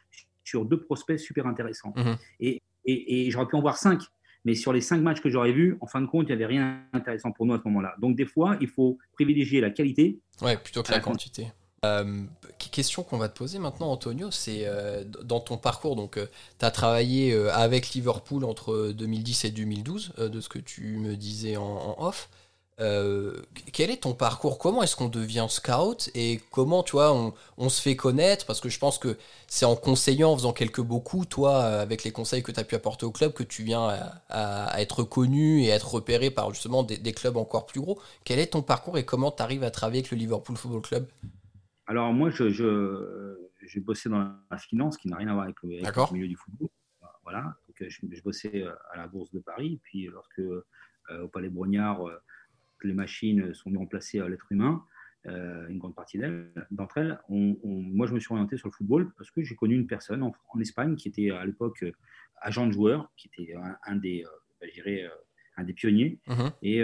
sur 0.44 0.64
deux 0.64 0.80
prospects 0.80 1.18
super 1.18 1.46
intéressants. 1.46 1.92
Mmh 1.94 2.14
et, 2.40 2.62
et, 2.86 3.26
et 3.26 3.30
j'aurais 3.30 3.46
pu 3.46 3.54
en 3.54 3.60
voir 3.60 3.76
cinq. 3.76 4.00
Mais 4.44 4.54
sur 4.54 4.72
les 4.72 4.80
cinq 4.80 4.98
matchs 4.98 5.20
que 5.20 5.30
j'aurais 5.30 5.52
vus, 5.52 5.76
en 5.80 5.86
fin 5.86 6.00
de 6.00 6.06
compte, 6.06 6.26
il 6.28 6.36
n'y 6.36 6.42
avait 6.42 6.46
rien 6.46 6.80
d'intéressant 6.92 7.30
pour 7.30 7.46
nous 7.46 7.54
à 7.54 7.58
ce 7.58 7.64
moment-là. 7.64 7.94
Donc 8.00 8.16
des 8.16 8.26
fois, 8.26 8.56
il 8.60 8.68
faut 8.68 8.98
privilégier 9.14 9.60
la 9.60 9.70
qualité. 9.70 10.18
Ouais, 10.40 10.56
plutôt 10.56 10.82
que 10.82 10.90
la, 10.90 11.00
quantité. 11.00 11.48
Euh, 11.84 12.22
question 12.70 13.02
qu'on 13.02 13.18
va 13.18 13.28
te 13.28 13.36
poser 13.36 13.58
maintenant, 13.58 13.90
Antonio, 13.90 14.30
c'est 14.30 14.62
euh, 14.64 15.04
dans 15.04 15.40
ton 15.40 15.58
parcours. 15.58 15.96
Donc, 15.96 16.16
euh, 16.16 16.26
tu 16.58 16.64
as 16.64 16.70
travaillé 16.70 17.34
avec 17.34 17.90
Liverpool 17.90 18.44
entre 18.44 18.92
2010 18.92 19.44
et 19.44 19.50
2012, 19.50 20.14
de 20.18 20.40
ce 20.40 20.48
que 20.48 20.58
tu 20.58 20.96
me 20.98 21.16
disais 21.16 21.56
en 21.56 21.96
off. 21.98 22.28
Euh, 22.82 23.36
quel 23.72 23.90
est 23.90 24.02
ton 24.02 24.12
parcours? 24.12 24.58
Comment 24.58 24.82
est-ce 24.82 24.96
qu'on 24.96 25.08
devient 25.08 25.46
scout? 25.48 26.10
Et 26.14 26.40
comment, 26.50 26.82
tu 26.82 26.92
vois, 26.92 27.12
on, 27.56 27.68
se 27.68 27.80
fait 27.80 27.94
connaître? 27.94 28.44
Parce 28.44 28.60
que 28.60 28.68
je 28.68 28.78
pense 28.78 28.98
que 28.98 29.16
c'est 29.46 29.64
en 29.64 29.76
conseillant, 29.76 30.32
en 30.32 30.36
faisant 30.36 30.52
quelques 30.52 30.80
beaucoup, 30.80 31.24
toi, 31.24 31.62
avec 31.62 32.02
les 32.02 32.10
conseils 32.10 32.42
que 32.42 32.50
tu 32.50 32.58
as 32.58 32.64
pu 32.64 32.74
apporter 32.74 33.06
au 33.06 33.12
club, 33.12 33.32
que 33.32 33.44
tu 33.44 33.62
viens 33.62 33.88
à, 34.28 34.80
être 34.80 35.04
connu 35.04 35.62
et 35.62 35.68
être 35.68 35.94
repéré 35.94 36.30
par 36.30 36.52
justement 36.52 36.82
des, 36.82 37.12
clubs 37.12 37.36
encore 37.36 37.66
plus 37.66 37.80
gros. 37.80 38.00
Quel 38.24 38.40
est 38.40 38.48
ton 38.48 38.62
parcours 38.62 38.98
et 38.98 39.04
comment 39.04 39.30
tu 39.30 39.42
arrives 39.42 39.62
à 39.62 39.70
travailler 39.70 40.00
avec 40.00 40.10
le 40.10 40.16
Liverpool 40.16 40.56
Football 40.56 40.82
Club? 40.82 41.06
Alors, 41.86 42.12
moi, 42.12 42.30
je, 42.30 42.48
j'ai 43.62 43.80
bossé 43.80 44.08
dans 44.08 44.34
la 44.50 44.58
finance, 44.58 44.96
qui 44.96 45.08
n'a 45.08 45.18
rien 45.18 45.28
à 45.28 45.34
voir 45.34 45.44
avec 45.44 45.56
le, 45.62 46.12
milieu 46.12 46.26
du 46.26 46.36
football. 46.36 46.68
Voilà. 47.22 47.54
Donc, 47.68 47.88
je, 47.88 48.22
bossais 48.22 48.64
à 48.92 48.96
la 48.96 49.06
Bourse 49.06 49.30
de 49.30 49.38
Paris. 49.38 49.78
Puis, 49.84 50.08
lorsque 50.08 50.40
euh, 50.40 50.64
au 51.22 51.28
Palais 51.28 51.48
Brognard, 51.48 52.00
les 52.88 52.94
machines 52.94 53.54
sont 53.54 53.70
mises 53.70 53.78
remplacer 53.78 54.20
à 54.20 54.28
l'être 54.28 54.50
humain, 54.50 54.84
euh, 55.28 55.68
une 55.68 55.78
grande 55.78 55.94
partie 55.94 56.18
d'entre 56.72 56.98
elles, 56.98 57.16
moi 57.28 58.08
je 58.08 58.12
me 58.12 58.18
suis 58.18 58.32
orienté 58.32 58.56
sur 58.56 58.66
le 58.66 58.72
football 58.72 59.12
parce 59.16 59.30
que 59.30 59.40
j'ai 59.40 59.54
connu 59.54 59.76
une 59.76 59.86
personne 59.86 60.20
en, 60.24 60.32
Espagne 60.60 60.96
qui 60.96 61.06
était 61.06 61.30
à 61.30 61.44
l'époque 61.44 61.84
euh, 61.84 61.92
agent 62.40 62.66
de 62.66 62.72
joueur, 62.72 63.08
qui 63.16 63.28
était 63.28 63.54
un, 63.86 63.94
des, 63.94 64.24
euh, 64.24 64.66
bah, 64.84 65.14
un 65.58 65.62
des 65.62 65.74
pionniers. 65.74 66.18
Mhm. 66.26 66.50
Et 66.62 66.82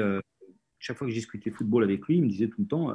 chaque 0.78 0.96
fois 0.96 1.08
que 1.08 1.10
je 1.10 1.16
discutais 1.16 1.50
football 1.50 1.82
avec 1.82 2.06
lui, 2.06 2.18
il 2.18 2.22
me 2.22 2.28
disait 2.28 2.46
tout 2.46 2.60
le 2.60 2.68
temps 2.68 2.94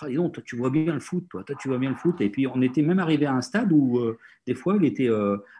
ah, 0.00 0.08
toi, 0.08 0.42
tu 0.44 0.56
vois 0.56 0.68
bien 0.68 0.92
le 0.92 1.00
foot, 1.00 1.24
toi, 1.30 1.44
toi, 1.44 1.56
tu 1.58 1.68
vois 1.68 1.78
bien 1.78 1.88
le 1.88 1.96
foot. 1.96 2.20
Et 2.20 2.28
puis, 2.28 2.46
on 2.46 2.60
était 2.60 2.82
même 2.82 2.98
arrivé 2.98 3.24
à 3.24 3.32
un 3.32 3.40
stade 3.40 3.72
où, 3.72 3.98
des 4.46 4.54
fois, 4.54 4.76
il 4.78 4.84
était 4.84 5.08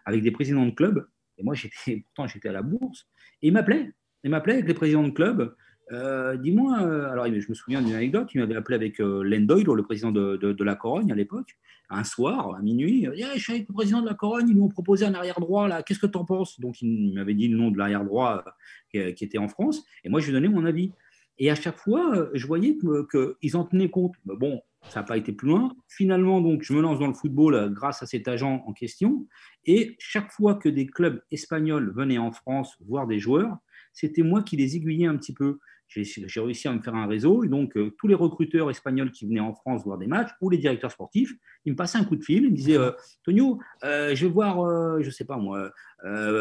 avec 0.03 0.21
des 0.21 0.31
présidents 0.31 0.65
de 0.65 0.71
club 0.71 1.07
Et 1.39 1.43
moi, 1.43 1.55
j'étais, 1.55 2.03
pourtant, 2.05 2.27
j'étais 2.27 2.49
à 2.49 2.51
la 2.51 2.61
bourse. 2.61 3.07
Et 3.41 3.47
il 3.47 3.53
m'appelait. 3.53 3.91
Il 4.23 4.29
m'appelait 4.29 4.53
avec 4.53 4.67
les 4.67 4.73
présidents 4.75 5.03
de 5.03 5.11
club. 5.11 5.55
Euh, 5.91 6.35
dis-moi, 6.37 6.81
euh, 6.81 7.11
alors 7.11 7.27
je 7.27 7.49
me 7.49 7.53
souviens 7.53 7.81
d'une 7.81 7.93
anecdote, 7.93 8.29
il 8.33 8.41
m'avait 8.41 8.55
appelé 8.55 8.75
avec 8.75 8.99
euh, 8.99 9.23
Len 9.23 9.45
Doyle, 9.45 9.65
le 9.65 9.83
président 9.83 10.11
de, 10.11 10.63
la 10.63 10.75
Corogne 10.75 11.11
à 11.11 11.15
l'époque, 11.15 11.57
un 11.89 12.03
soir, 12.03 12.55
à 12.55 12.61
minuit, 12.61 13.07
il 13.13 13.29
je 13.35 13.39
suis 13.39 13.53
avec 13.53 13.67
le 13.67 13.73
président 13.73 14.01
de 14.01 14.07
la 14.07 14.15
Corogne, 14.15 14.49
ils 14.49 14.57
m'ont 14.57 14.69
proposé 14.69 15.05
un 15.05 15.13
arrière 15.13 15.39
droit, 15.39 15.67
là, 15.67 15.83
qu'est-ce 15.83 15.99
que 15.99 16.07
tu 16.07 16.17
en 16.17 16.25
penses? 16.25 16.59
Donc 16.59 16.81
il 16.81 17.13
m'avait 17.13 17.35
dit 17.35 17.47
le 17.47 17.57
nom 17.57 17.69
de 17.69 17.77
l'arrière 17.77 18.03
droit 18.03 18.43
qui, 18.89 18.97
était 18.97 19.37
en 19.37 19.47
France, 19.47 19.83
et 20.03 20.09
moi 20.09 20.19
je 20.19 20.27
lui 20.27 20.33
donnais 20.33 20.49
mon 20.49 20.65
avis. 20.65 20.91
Et 21.37 21.51
à 21.51 21.55
chaque 21.55 21.77
fois, 21.77 22.29
je 22.33 22.47
voyais 22.47 22.77
qu'ils 23.11 23.57
en 23.57 23.65
tenaient 23.65 23.89
compte. 23.89 24.13
bon, 24.23 24.61
ça 24.89 25.01
n'a 25.01 25.05
pas 25.05 25.17
été 25.17 25.33
plus 25.33 25.49
loin. 25.49 25.75
Finalement, 25.89 26.39
donc, 26.39 26.63
je 26.63 26.73
me 26.73 26.81
lance 26.81 26.97
dans 26.97 27.07
le 27.07 27.13
football 27.13 27.73
grâce 27.73 28.01
à 28.01 28.05
cet 28.05 28.29
agent 28.29 28.63
en 28.65 28.71
question. 28.71 29.27
Et 29.65 29.97
chaque 29.99 30.31
fois 30.31 30.55
que 30.55 30.69
des 30.69 30.87
clubs 30.87 31.21
espagnols 31.31 31.91
venaient 31.93 32.19
en 32.19 32.31
France 32.31 32.77
voir 32.87 33.05
des 33.05 33.19
joueurs, 33.19 33.57
c'était 33.91 34.23
moi 34.23 34.43
qui 34.43 34.55
les 34.55 34.77
aiguillais 34.77 35.07
un 35.07 35.17
petit 35.17 35.33
peu 35.33 35.59
j'ai 35.87 36.41
réussi 36.41 36.67
à 36.67 36.73
me 36.73 36.81
faire 36.81 36.95
un 36.95 37.07
réseau. 37.07 37.43
Et 37.43 37.47
donc, 37.47 37.77
euh, 37.77 37.95
tous 37.97 38.07
les 38.07 38.15
recruteurs 38.15 38.69
espagnols 38.69 39.11
qui 39.11 39.25
venaient 39.25 39.39
en 39.39 39.53
France 39.53 39.83
voir 39.83 39.97
des 39.97 40.07
matchs, 40.07 40.31
ou 40.41 40.49
les 40.49 40.57
directeurs 40.57 40.91
sportifs, 40.91 41.33
ils 41.65 41.73
me 41.73 41.77
passaient 41.77 41.97
un 41.97 42.03
coup 42.03 42.15
de 42.15 42.23
fil. 42.23 42.43
Ils 42.43 42.51
me 42.51 42.55
disaient 42.55 42.77
euh, 42.77 42.91
Tonio, 43.23 43.59
euh, 43.83 44.15
je 44.15 44.25
vais 44.25 44.31
voir, 44.31 44.57
je 45.01 45.05
ne 45.05 45.11
sais 45.11 45.25
pas 45.25 45.37
moi, 45.37 45.71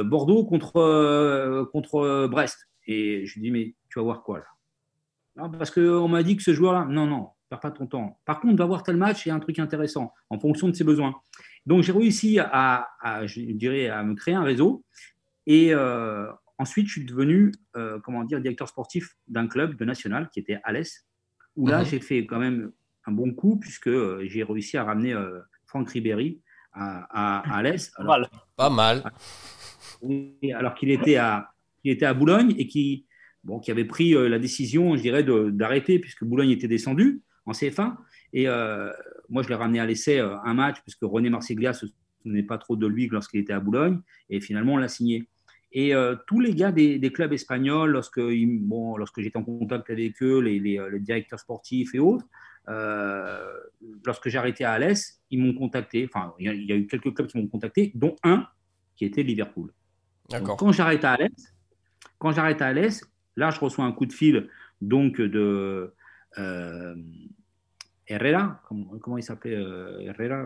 Bordeaux 0.04 0.44
contre, 0.44 1.68
contre 1.72 2.26
Brest. 2.28 2.68
Et 2.86 3.24
je 3.24 3.34
lui 3.34 3.42
dis 3.42 3.50
Mais 3.50 3.74
tu 3.88 3.98
vas 3.98 4.02
voir 4.02 4.22
quoi 4.22 4.38
là? 4.38 4.46
Non, 5.36 5.50
Parce 5.50 5.70
qu'on 5.70 6.08
m'a 6.08 6.22
dit 6.22 6.36
que 6.36 6.42
ce 6.42 6.52
joueur-là, 6.52 6.86
non, 6.88 7.06
non, 7.06 7.28
perds 7.48 7.60
pas 7.60 7.70
ton 7.70 7.86
temps. 7.86 8.20
Par 8.24 8.40
contre, 8.40 8.56
va 8.56 8.66
voir 8.66 8.82
tel 8.82 8.96
match, 8.96 9.26
il 9.26 9.30
y 9.30 9.32
a 9.32 9.34
un 9.34 9.40
truc 9.40 9.58
intéressant 9.58 10.12
en 10.30 10.38
fonction 10.38 10.68
de 10.68 10.74
ses 10.74 10.84
besoins. 10.84 11.14
Donc, 11.66 11.82
j'ai 11.82 11.92
réussi 11.92 12.38
à, 12.38 12.88
je 13.24 13.40
dirais, 13.52 13.88
à 13.88 14.02
me 14.04 14.14
créer 14.14 14.34
un 14.34 14.44
réseau. 14.44 14.84
Et 15.46 15.72
Ensuite, 16.58 16.86
je 16.86 16.92
suis 16.92 17.04
devenu, 17.04 17.52
euh, 17.76 17.98
comment 18.00 18.22
dire, 18.24 18.40
directeur 18.40 18.68
sportif 18.68 19.16
d'un 19.26 19.48
club 19.48 19.76
de 19.76 19.84
national 19.84 20.28
qui 20.32 20.38
était 20.38 20.60
Alès, 20.62 21.06
où 21.56 21.66
là, 21.66 21.80
mhm. 21.80 21.86
j'ai 21.86 22.00
fait 22.00 22.26
quand 22.26 22.38
même 22.38 22.72
un 23.06 23.12
bon 23.12 23.32
coup 23.34 23.58
puisque 23.58 23.88
euh, 23.88 24.24
j'ai 24.26 24.44
réussi 24.44 24.76
à 24.76 24.84
ramener 24.84 25.12
euh, 25.12 25.40
Franck 25.66 25.90
Ribéry 25.90 26.40
à, 26.72 27.40
à, 27.40 27.56
Alès. 27.56 27.92
Pas 28.56 28.70
mal. 28.70 29.12
Alors 30.54 30.74
qu'il 30.78 30.90
était 30.90 31.16
à, 31.16 31.50
il 31.82 31.90
était 31.90 32.06
à 32.06 32.14
Boulogne 32.14 32.54
et 32.56 32.66
qui, 32.68 33.06
bon, 33.42 33.58
qui 33.58 33.70
avait 33.70 33.84
pris 33.84 34.12
la 34.12 34.38
décision, 34.38 34.96
je 34.96 35.02
dirais, 35.02 35.24
d'arrêter 35.24 35.98
puisque 35.98 36.24
Boulogne 36.24 36.50
était 36.50 36.68
descendu 36.68 37.22
en 37.46 37.52
CFA. 37.52 37.98
Et 38.32 38.46
moi, 39.28 39.42
je 39.42 39.48
l'ai 39.48 39.54
ramené 39.54 39.80
à 39.80 39.86
l'essai 39.86 40.18
un 40.18 40.54
match 40.54 40.80
puisque 40.82 41.02
René 41.02 41.30
Marsiglia 41.30 41.72
se 41.72 41.86
souvenait 42.22 42.42
pas 42.42 42.58
trop 42.58 42.74
de 42.74 42.86
lui 42.86 43.06
lorsqu'il 43.08 43.40
était 43.40 43.52
à 43.52 43.60
Boulogne. 43.60 44.00
Et 44.30 44.40
finalement, 44.40 44.74
on 44.74 44.78
l'a 44.78 44.88
signé. 44.88 45.28
Et 45.76 45.92
euh, 45.92 46.14
tous 46.28 46.38
les 46.38 46.54
gars 46.54 46.70
des, 46.70 47.00
clubs 47.12 47.32
espagnols, 47.32 47.90
lorsque, 47.90 48.20
bon, 48.20 48.96
lorsque 48.96 49.20
j'étais 49.20 49.36
en 49.36 49.42
contact 49.42 49.90
avec 49.90 50.22
eux, 50.22 50.38
les, 50.38 50.78
euh, 50.78 50.98
directeurs 51.00 51.40
sportifs 51.40 51.96
et 51.96 51.98
autres, 51.98 52.24
euh, 52.68 53.52
lorsque 54.06 54.28
j'ai 54.28 54.38
arrêté 54.38 54.64
à 54.64 54.72
Alès, 54.72 55.20
ils 55.30 55.40
m'ont 55.40 55.52
contacté. 55.52 56.08
Enfin, 56.08 56.32
il 56.38 56.64
y, 56.64 56.72
a 56.72 56.76
eu 56.76 56.86
quelques 56.86 57.12
clubs 57.12 57.26
qui 57.26 57.38
m'ont 57.38 57.48
contacté, 57.48 57.90
dont 57.96 58.14
un 58.22 58.46
qui 58.94 59.04
était 59.04 59.24
Liverpool. 59.24 59.72
D'accord. 60.30 60.56
Quand 60.56 60.70
j'arrête 60.70 61.04
à 61.04 61.14
Alès, 61.14 61.54
quand 62.18 62.30
j'arrête 62.30 62.62
à 62.62 62.68
Alès, 62.68 63.04
là, 63.36 63.50
je 63.50 63.58
reçois 63.58 63.84
un 63.84 63.92
coup 63.92 64.06
de 64.06 64.12
fil 64.12 64.48
donc 64.80 65.20
de 65.20 65.92
Herrera, 68.06 68.62
comment, 68.68 69.18
il 69.18 69.24
s'appelait 69.24 69.60
Herrera, 70.04 70.44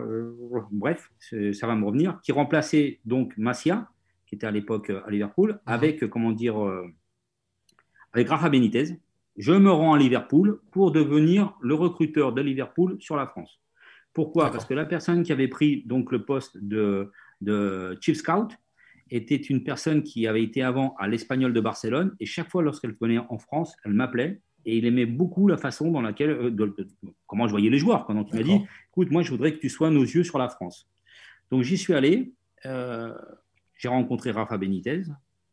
bref, 0.71 1.11
ça 1.19 1.67
va 1.67 1.75
me 1.75 1.85
revenir, 1.85 2.19
qui 2.23 2.31
remplaçait 2.31 2.99
donc 3.05 3.37
Macia 3.37 3.87
qui 4.29 4.35
était 4.35 4.47
à 4.47 4.51
l'époque 4.51 4.91
euh, 4.91 5.01
à 5.05 5.09
Liverpool, 5.09 5.51
mhm. 5.51 5.59
avec, 5.65 6.03
euh, 6.03 6.07
comment 6.07 6.31
dire, 6.31 6.63
euh, 6.63 6.85
avec 8.13 8.29
Rafa 8.29 8.49
Benitez. 8.49 8.99
Je 9.37 9.53
me 9.53 9.71
rends 9.71 9.93
à 9.93 9.97
Liverpool 9.97 10.59
pour 10.71 10.91
devenir 10.91 11.53
le 11.61 11.73
recruteur 11.73 12.33
de 12.33 12.41
Liverpool 12.41 12.97
sur 12.99 13.15
la 13.15 13.25
France. 13.25 13.59
Pourquoi? 14.13 14.51
Parce 14.51 14.65
que 14.65 14.73
la 14.73 14.85
personne 14.85 15.23
qui 15.23 15.31
avait 15.31 15.47
pris 15.47 15.83
donc 15.85 16.11
le 16.11 16.25
poste 16.25 16.57
de, 16.57 17.11
de 17.41 17.97
Chief 18.01 18.17
Scout 18.17 18.51
était 19.11 19.37
une 19.37 19.63
personne 19.63 20.03
qui 20.03 20.27
avait 20.27 20.43
été 20.43 20.61
avant 20.61 20.95
à 20.99 21.07
l'Espagnol 21.07 21.53
de 21.53 21.61
Barcelone 21.61 22.15
et 22.19 22.25
chaque 22.25 22.49
fois 22.49 22.61
lorsqu'elle 22.61 22.95
venait 22.99 23.19
en 23.19 23.37
France, 23.37 23.75
elle 23.85 23.93
m'appelait 23.93 24.41
et 24.65 24.77
il 24.77 24.85
aimait 24.85 25.05
beaucoup 25.05 25.47
la 25.47 25.57
façon 25.57 25.89
dans 25.89 26.01
laquelle, 26.01 26.53
comment 27.27 27.47
je 27.47 27.51
voyais 27.51 27.69
les 27.69 27.77
joueurs. 27.77 28.05
Quand 28.05 28.13
il 28.29 28.35
m'a 28.35 28.43
dit, 28.43 28.59
écoute, 28.89 29.09
moi 29.09 29.21
je 29.21 29.29
voudrais 29.29 29.53
que 29.53 29.59
tu 29.59 29.69
sois 29.69 29.89
nos 29.89 30.03
yeux 30.03 30.23
sur 30.23 30.37
la 30.37 30.49
France. 30.49 30.89
Donc 31.49 31.63
j'y 31.63 31.77
suis 31.77 31.93
allé. 31.93 32.33
J'ai 33.79 33.87
rencontré 33.87 34.31
Rafa 34.31 34.57
Benitez. 34.57 35.03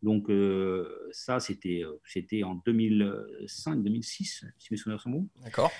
Donc, 0.02 0.28
euh, 0.28 1.08
ça, 1.12 1.40
c'était, 1.40 1.82
euh, 1.84 2.00
c'était 2.04 2.42
en 2.42 2.56
2005-2006, 2.66 4.44
si 4.58 4.68
mes 4.70 4.76
souvenirs 4.76 5.00
sont 5.00 5.10
bons. 5.10 5.28
D'accord. 5.42 5.70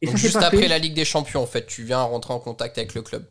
Et 0.00 0.06
Donc, 0.06 0.16
juste 0.16 0.36
après 0.36 0.68
la 0.68 0.78
Ligue 0.78 0.94
des 0.94 1.04
Champions, 1.04 1.42
en 1.42 1.46
fait, 1.46 1.66
tu 1.66 1.84
viens 1.84 2.00
rentrer 2.00 2.32
en 2.32 2.40
contact 2.40 2.78
avec 2.78 2.94
le 2.94 3.02
club. 3.02 3.24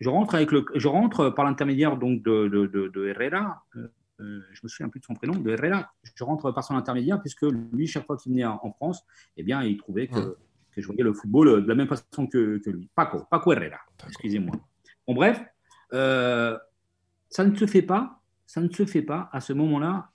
Je 0.00 0.08
rentre, 0.08 0.34
avec 0.34 0.50
le, 0.50 0.66
je 0.74 0.88
rentre 0.88 1.30
par 1.30 1.44
l'intermédiaire 1.44 1.96
donc 1.96 2.22
de, 2.22 2.48
de, 2.48 2.88
de, 2.88 3.06
Herrera. 3.06 3.64
Euh, 3.76 4.40
je 4.52 4.60
me 4.62 4.68
souviens 4.68 4.88
plus 4.88 5.00
de 5.00 5.04
son 5.04 5.14
prénom, 5.14 5.34
de 5.34 5.50
Herrera. 5.50 5.92
Je 6.14 6.24
rentre 6.24 6.50
par 6.50 6.64
son 6.64 6.74
intermédiaire 6.74 7.20
puisque 7.20 7.42
lui, 7.72 7.86
chaque 7.86 8.06
fois 8.06 8.16
qu'il 8.16 8.32
venait 8.32 8.44
en 8.44 8.72
France, 8.72 9.02
eh 9.36 9.44
bien, 9.44 9.62
il 9.62 9.76
trouvait 9.76 10.08
que, 10.08 10.18
hum. 10.18 10.34
que 10.72 10.82
je 10.82 10.86
voyais 10.86 11.04
le 11.04 11.12
football 11.12 11.62
de 11.62 11.68
la 11.68 11.74
même 11.76 11.88
façon 11.88 12.26
que, 12.26 12.58
que 12.58 12.70
lui. 12.70 12.90
Paco, 12.94 13.24
Paco 13.30 13.52
Herrera, 13.52 13.78
excusez-moi. 14.08 14.56
Bon, 15.06 15.14
bref, 15.14 15.40
ça 17.32 17.44
ne 17.44 17.56
se 17.56 17.66
fait 17.66 17.82
pas, 17.82 18.20
ça 18.46 18.60
ne 18.60 18.68
se 18.68 18.84
fait 18.84 19.00
pas 19.00 19.30
à 19.32 19.40
ce 19.40 19.54
moment-là 19.54 20.10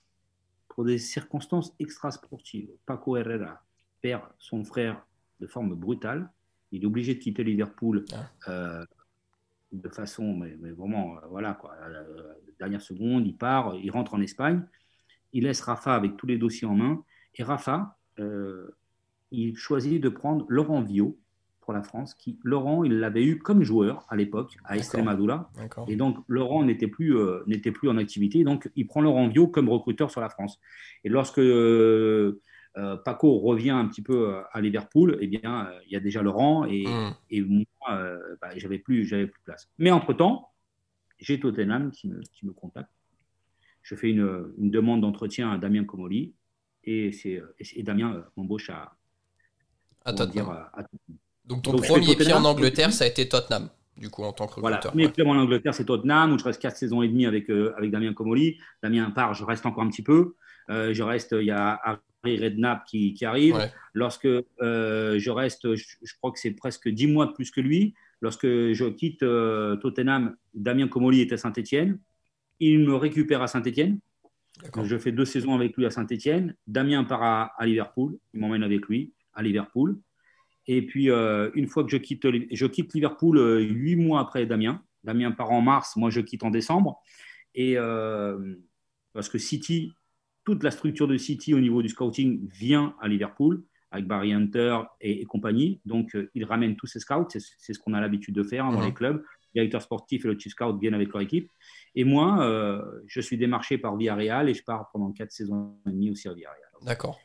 pour 0.70 0.86
des 0.86 1.00
circonstances 1.00 1.74
extrasportives. 1.80 2.70
Paco 2.86 3.18
Herrera 3.18 3.64
perd 4.02 4.22
son 4.38 4.64
frère 4.64 5.04
de 5.40 5.48
forme 5.48 5.74
brutale. 5.74 6.30
Il 6.72 6.84
est 6.84 6.86
obligé 6.86 7.16
de 7.16 7.20
quitter 7.20 7.44
Liverpool 7.44 8.06
ah. 8.14 8.50
euh, 8.50 8.86
de 9.72 9.90
façon, 9.90 10.36
mais, 10.36 10.72
vraiment, 10.72 11.18
euh, 11.18 11.28
voilà, 11.30 11.56
quoi, 11.56 11.76
la, 11.90 12.04
dernière 12.60 12.82
seconde, 12.82 13.26
il 13.26 13.36
part, 13.36 13.74
il 13.76 13.90
rentre 13.90 14.14
en 14.14 14.22
Espagne. 14.22 14.64
Il 15.34 15.46
laisse 15.46 15.62
Rafa 15.62 15.96
avec 15.96 16.18
tous 16.18 16.28
les 16.28 16.38
dossiers 16.38 16.68
en 16.68 16.76
main. 16.76 17.04
Et 17.34 17.42
Rafa, 17.42 17.98
euh, 18.20 18.78
il 19.32 19.58
choisit 19.58 20.00
de 20.02 20.10
prendre 20.10 20.46
Laurent 20.50 20.84
Vio, 20.84 21.18
pour 21.68 21.74
la 21.74 21.84
France, 21.84 22.14
qui, 22.14 22.40
Laurent, 22.44 22.86
il 22.86 23.00
l'avait 23.00 23.26
eu 23.26 23.40
comme 23.40 23.62
joueur 23.62 24.06
à 24.08 24.16
l'époque 24.16 24.56
à 24.64 24.78
Estremadura. 24.78 25.52
Et 25.90 25.98
donc, 25.98 26.18
Laurent 26.30 26.64
n'était 26.64 26.88
plus, 26.88 27.18
euh, 27.18 27.44
n'était 27.46 27.74
plus 27.74 27.90
en 27.90 27.98
activité. 27.98 28.46
Donc, 28.46 28.72
il 28.78 28.88
prend 28.88 29.02
Laurent 29.02 29.28
Vio 29.28 29.50
comme 29.50 29.68
recruteur 29.68 30.10
sur 30.10 30.22
la 30.22 30.30
France. 30.30 30.62
Et 31.04 31.10
lorsque 31.10 31.40
euh, 31.40 32.42
euh, 32.78 32.96
Paco 32.96 33.40
revient 33.40 33.72
un 33.72 33.86
petit 33.86 34.02
peu 34.02 34.38
à 34.50 34.62
Liverpool, 34.62 35.18
eh 35.20 35.28
bien, 35.28 35.70
il 35.86 35.92
y 35.92 35.98
a 35.98 36.00
déjà 36.00 36.22
Laurent 36.22 36.64
et, 36.64 36.88
hmm. 36.88 37.14
et 37.32 37.42
moi, 37.42 37.66
bah, 38.42 38.52
j'avais 38.56 38.80
plus, 38.80 39.04
j'avais 39.04 39.28
plus 39.28 39.42
de 39.42 39.44
place. 39.44 39.70
Mais 39.78 39.92
entre-temps, 39.92 40.54
j'ai 41.20 41.38
Tottenham 41.38 41.92
qui 41.92 42.08
me, 42.08 42.22
qui 42.32 42.46
me 42.46 42.54
contacte. 42.54 42.94
Je 43.82 43.96
fais 43.96 44.10
une, 44.10 44.54
une 44.58 44.72
demande 44.72 45.02
d'entretien 45.02 45.52
à 45.52 45.58
Damien 45.58 45.84
Comoli 45.84 46.34
et, 46.86 47.12
c'est, 47.12 47.44
et 47.60 47.84
Damien 47.84 48.24
m'embauche 48.38 48.70
à, 48.70 48.96
à 50.06 50.14
Tottenham. 50.14 50.48
à 50.72 50.84
Tottenham. 50.84 51.18
Donc 51.48 51.64
ton 51.64 51.78
premier 51.78 52.16
pied 52.16 52.34
en 52.34 52.44
Angleterre, 52.44 52.92
ça 52.92 53.06
a 53.06 53.08
été 53.08 53.28
Tottenham, 53.28 53.70
du 53.96 54.10
coup, 54.10 54.24
en 54.24 54.34
tant 54.34 54.48
que 54.48 54.56
recruteur. 54.56 54.92
Voilà, 54.94 55.10
premier 55.10 55.30
en 55.30 55.38
Angleterre, 55.38 55.74
c'est 55.74 55.86
Tottenham, 55.86 56.34
où 56.34 56.40
je 56.40 56.44
reste 56.44 56.62
4 56.62 56.76
saisons 56.76 57.02
et 57.02 57.08
demie 57.08 57.26
avec, 57.26 57.50
euh, 57.50 57.74
avec 57.78 57.90
Damien 57.90 58.14
Comoli. 58.14 58.58
Damien 58.84 59.10
part, 59.12 59.34
je 59.34 59.46
reste 59.46 59.66
encore 59.66 59.84
un 59.84 59.90
petit 59.90 60.04
peu. 60.04 60.36
Euh, 60.70 60.94
je 60.94 61.04
reste, 61.04 61.34
il 61.40 61.46
y 61.46 61.52
a 61.52 61.80
Harry 61.84 62.38
Redknapp 62.38 62.84
qui, 62.86 63.14
qui 63.14 63.26
arrive. 63.26 63.56
Lorsque 63.94 64.26
euh, 64.26 65.18
je 65.18 65.30
reste, 65.32 65.74
je, 65.76 65.86
crois 66.18 66.32
que 66.32 66.40
c'est 66.40 66.52
presque 66.52 66.90
10 66.90 67.08
mois 67.08 67.26
de 67.28 67.32
plus 67.32 67.50
que 67.50 67.62
lui. 67.62 67.94
Lorsque 68.20 68.48
je 68.48 68.90
quitte 68.90 69.20
Tottenham, 69.20 70.36
Damien 70.54 70.88
Comoli 70.88 71.22
est 71.22 71.32
à 71.32 71.38
Saint-Etienne. 71.38 72.00
Il 72.60 72.80
me 72.80 72.96
récupère 72.96 73.42
à 73.42 73.48
Saint-Etienne. 73.48 74.00
Je 74.84 74.98
fais 74.98 75.12
deux 75.12 75.26
saisons 75.26 75.54
avec 75.54 75.78
lui 75.78 75.86
à 75.86 75.92
Saint-Etienne. 75.92 76.56
Damien 76.66 77.04
part 77.04 77.24
à, 77.24 77.52
à 77.58 77.66
Liverpool. 77.66 78.18
Il 78.34 78.42
m'emmène 78.42 78.64
avec 78.64 78.88
lui 78.88 79.14
à 79.34 79.44
Liverpool. 79.44 80.00
Et 80.68 80.86
puis, 80.86 81.10
euh, 81.10 81.50
une 81.56 81.68
fois 81.68 81.84
que 81.84 81.90
je 81.90 81.98
quitte, 81.98 82.28
je 82.52 82.66
quitte 82.66 82.94
Liverpool 82.94 83.38
euh, 83.38 83.60
huit 83.60 83.96
mois 83.96 84.20
après 84.20 84.46
Damien. 84.46 84.82
Damien 85.04 85.32
part 85.32 85.52
en 85.52 85.62
mars, 85.62 85.96
moi 85.96 86.10
je 86.10 86.20
quitte 86.20 86.44
en 86.44 86.52
décembre. 86.52 87.02
Et 87.56 87.78
euh, 87.78 88.56
parce 89.14 89.30
que 89.30 89.38
City, 89.38 89.94
toute 90.44 90.64
la 90.64 90.72
structure 90.72 91.08
de 91.08 91.18
City 91.18 91.54
au 91.54 91.60
niveau 91.60 91.82
du 91.82 91.90
scouting 91.90 92.48
vient 92.50 92.96
à 93.02 93.08
Liverpool 93.08 93.64
avec 93.92 94.06
Barry 94.06 94.34
Hunter 94.34 94.80
et, 95.00 95.24
compagnie. 95.26 95.80
Donc, 95.86 96.16
ils 96.36 96.44
ramènent 96.44 96.76
tous 96.76 96.88
ces 96.88 97.00
scouts. 97.00 97.28
C'est 97.30 97.74
ce 97.74 97.80
qu'on 97.80 97.94
a 97.94 98.02
l'habitude 98.02 98.36
de 98.36 98.44
faire 98.44 98.70
dans 98.70 98.82
les 98.82 98.94
clubs. 98.94 99.24
Le 99.56 99.62
directeur 99.62 99.82
sportif 99.82 100.26
et 100.26 100.28
le 100.28 100.38
chief 100.38 100.52
scout 100.52 100.78
viennent 100.78 100.94
avec 100.94 101.08
leur 101.14 101.22
équipe. 101.22 101.50
Et 101.96 102.04
moi, 102.04 102.92
je 103.08 103.22
suis 103.22 103.38
démarché 103.38 103.78
par 103.78 103.96
Villarreal 103.96 104.50
et 104.50 104.54
je 104.54 104.64
pars 104.64 104.90
pendant 104.92 105.14
quatre 105.14 105.32
saisons 105.32 105.78
et 105.88 105.92
demie 105.92 106.12
aussi 106.12 106.28
à 106.28 106.34
Villarreal. 106.34 106.70
D'accord. 106.82 107.18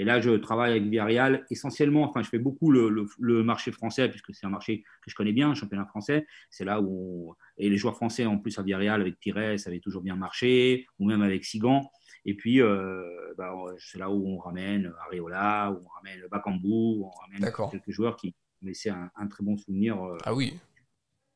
Et 0.00 0.04
là, 0.04 0.18
je 0.18 0.30
travaille 0.30 0.70
avec 0.70 0.84
Villarreal 0.84 1.44
essentiellement. 1.50 2.04
Enfin, 2.04 2.22
je 2.22 2.30
fais 2.30 2.38
beaucoup 2.38 2.70
le, 2.70 3.42
marché 3.42 3.70
français 3.70 4.08
puisque 4.08 4.34
c'est 4.34 4.46
un 4.46 4.50
marché 4.50 4.82
que 5.02 5.10
je 5.10 5.14
connais 5.14 5.34
bien, 5.34 5.50
le 5.50 5.54
championnat 5.54 5.84
français. 5.84 6.26
C'est 6.48 6.64
là 6.64 6.80
où 6.80 7.36
et 7.58 7.68
les 7.68 7.76
joueurs 7.76 7.96
français 7.96 8.24
en 8.24 8.38
plus 8.38 8.58
à 8.58 8.62
Villarreal 8.62 9.02
avec 9.02 9.18
Pires, 9.18 9.60
ça 9.60 9.68
avait 9.68 9.78
toujours 9.78 10.00
bien 10.00 10.16
marché, 10.16 10.86
ou 10.98 11.06
même 11.06 11.20
avec 11.20 11.44
Sigan. 11.44 11.90
Et 12.24 12.34
puis, 12.34 12.62
euh, 12.62 13.34
bah, 13.36 13.54
c'est 13.78 13.98
là 13.98 14.08
où 14.08 14.26
on 14.26 14.38
ramène 14.38 14.90
Areola, 15.04 15.70
où 15.70 15.84
on 15.84 15.88
ramène 15.88 16.26
Bakambu, 16.30 17.02
on 17.04 17.10
ramène 17.10 17.52
quelques 17.70 17.90
joueurs 17.90 18.16
qui 18.16 18.34
laissaient 18.62 18.88
un, 18.88 19.10
un 19.14 19.26
très 19.26 19.44
bon 19.44 19.58
souvenir. 19.58 20.02
Euh, 20.02 20.16
ah 20.24 20.34
oui. 20.34 20.58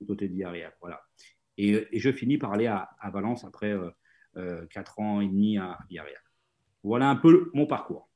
Du 0.01 0.07
côté 0.07 0.27
de 0.27 0.33
Villarreal, 0.33 0.73
voilà. 0.81 1.03
Et, 1.59 1.87
je 2.01 2.11
finis 2.13 2.39
par 2.39 2.55
aller 2.55 2.67
à, 2.67 2.89
Valence 3.13 3.45
après 3.45 3.77
euh, 4.39 4.67
4 4.71 5.01
ans 5.01 5.21
et 5.21 5.27
demi 5.27 5.59
à 5.59 5.77
Villarreal. 5.91 6.23
Voilà 6.83 7.11
un 7.11 7.17
peu 7.17 7.51
mon 7.53 7.67
parcours. 7.67 8.09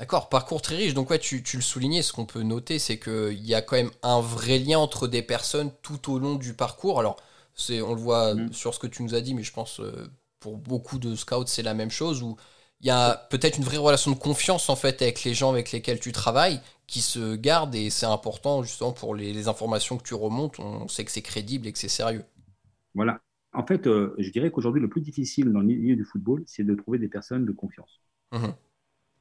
D'accord, 0.00 0.30
parcours 0.30 0.62
très 0.62 0.76
riche. 0.76 0.94
Donc 0.94 1.10
ouais, 1.10 1.18
tu, 1.18 1.42
le 1.54 1.60
soulignais, 1.60 2.00
ce 2.00 2.14
qu'on 2.14 2.24
peut 2.24 2.42
noter, 2.42 2.78
c'est 2.78 2.98
qu'il 2.98 3.44
y 3.44 3.54
a 3.54 3.60
quand 3.60 3.76
même 3.76 3.90
un 4.02 4.22
vrai 4.22 4.58
lien 4.58 4.78
entre 4.78 5.06
des 5.06 5.20
personnes 5.20 5.70
tout 5.82 6.10
au 6.10 6.18
long 6.18 6.36
du 6.36 6.54
parcours. 6.54 6.98
Alors, 6.98 7.16
c'est, 7.54 7.82
on 7.82 7.94
le 7.94 8.00
voit 8.00 8.34
mm. 8.34 8.54
sur 8.54 8.72
ce 8.72 8.78
que 8.78 8.86
tu 8.86 9.02
nous 9.02 9.14
as 9.14 9.20
dit, 9.20 9.34
mais 9.34 9.42
je 9.42 9.52
pense 9.52 9.78
euh, 9.78 10.10
pour 10.38 10.56
beaucoup 10.56 10.98
de 10.98 11.14
scouts, 11.14 11.46
c'est 11.46 11.62
la 11.62 11.74
même 11.74 11.90
chose, 11.90 12.22
où 12.22 12.38
il 12.80 12.86
y 12.86 12.90
a 12.90 13.14
peut-être 13.14 13.58
une 13.58 13.64
vraie 13.64 13.76
relation 13.76 14.10
de 14.10 14.16
confiance 14.16 14.70
en 14.70 14.76
fait 14.76 15.02
avec 15.02 15.22
les 15.24 15.34
gens 15.34 15.50
avec 15.50 15.70
lesquels 15.70 16.00
tu 16.00 16.12
travailles, 16.12 16.62
qui 16.86 17.02
se 17.02 17.36
gardent, 17.36 17.74
et 17.74 17.90
c'est 17.90 18.06
important 18.06 18.62
justement 18.62 18.92
pour 18.92 19.14
les, 19.14 19.48
informations 19.48 19.98
que 19.98 20.02
tu 20.02 20.14
remontes, 20.14 20.58
on 20.60 20.88
sait 20.88 21.04
que 21.04 21.10
c'est 21.10 21.20
crédible 21.20 21.66
et 21.66 21.72
que 21.74 21.78
c'est 21.78 21.88
sérieux. 21.88 22.24
Voilà. 22.94 23.20
En 23.52 23.66
fait, 23.66 23.86
euh, 23.86 24.14
je 24.16 24.30
dirais 24.30 24.50
qu'aujourd'hui, 24.50 24.80
le 24.80 24.88
plus 24.88 25.02
difficile 25.02 25.52
dans 25.52 25.60
le 25.60 25.66
milieu 25.66 25.94
du 25.94 26.04
football, 26.04 26.42
c'est 26.46 26.64
de 26.64 26.74
trouver 26.74 26.98
des 26.98 27.08
personnes 27.08 27.44
de 27.44 27.52
confiance. 27.52 28.00
Mmh 28.32 28.48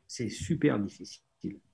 c'est 0.09 0.29
super 0.29 0.79
difficile. 0.79 1.21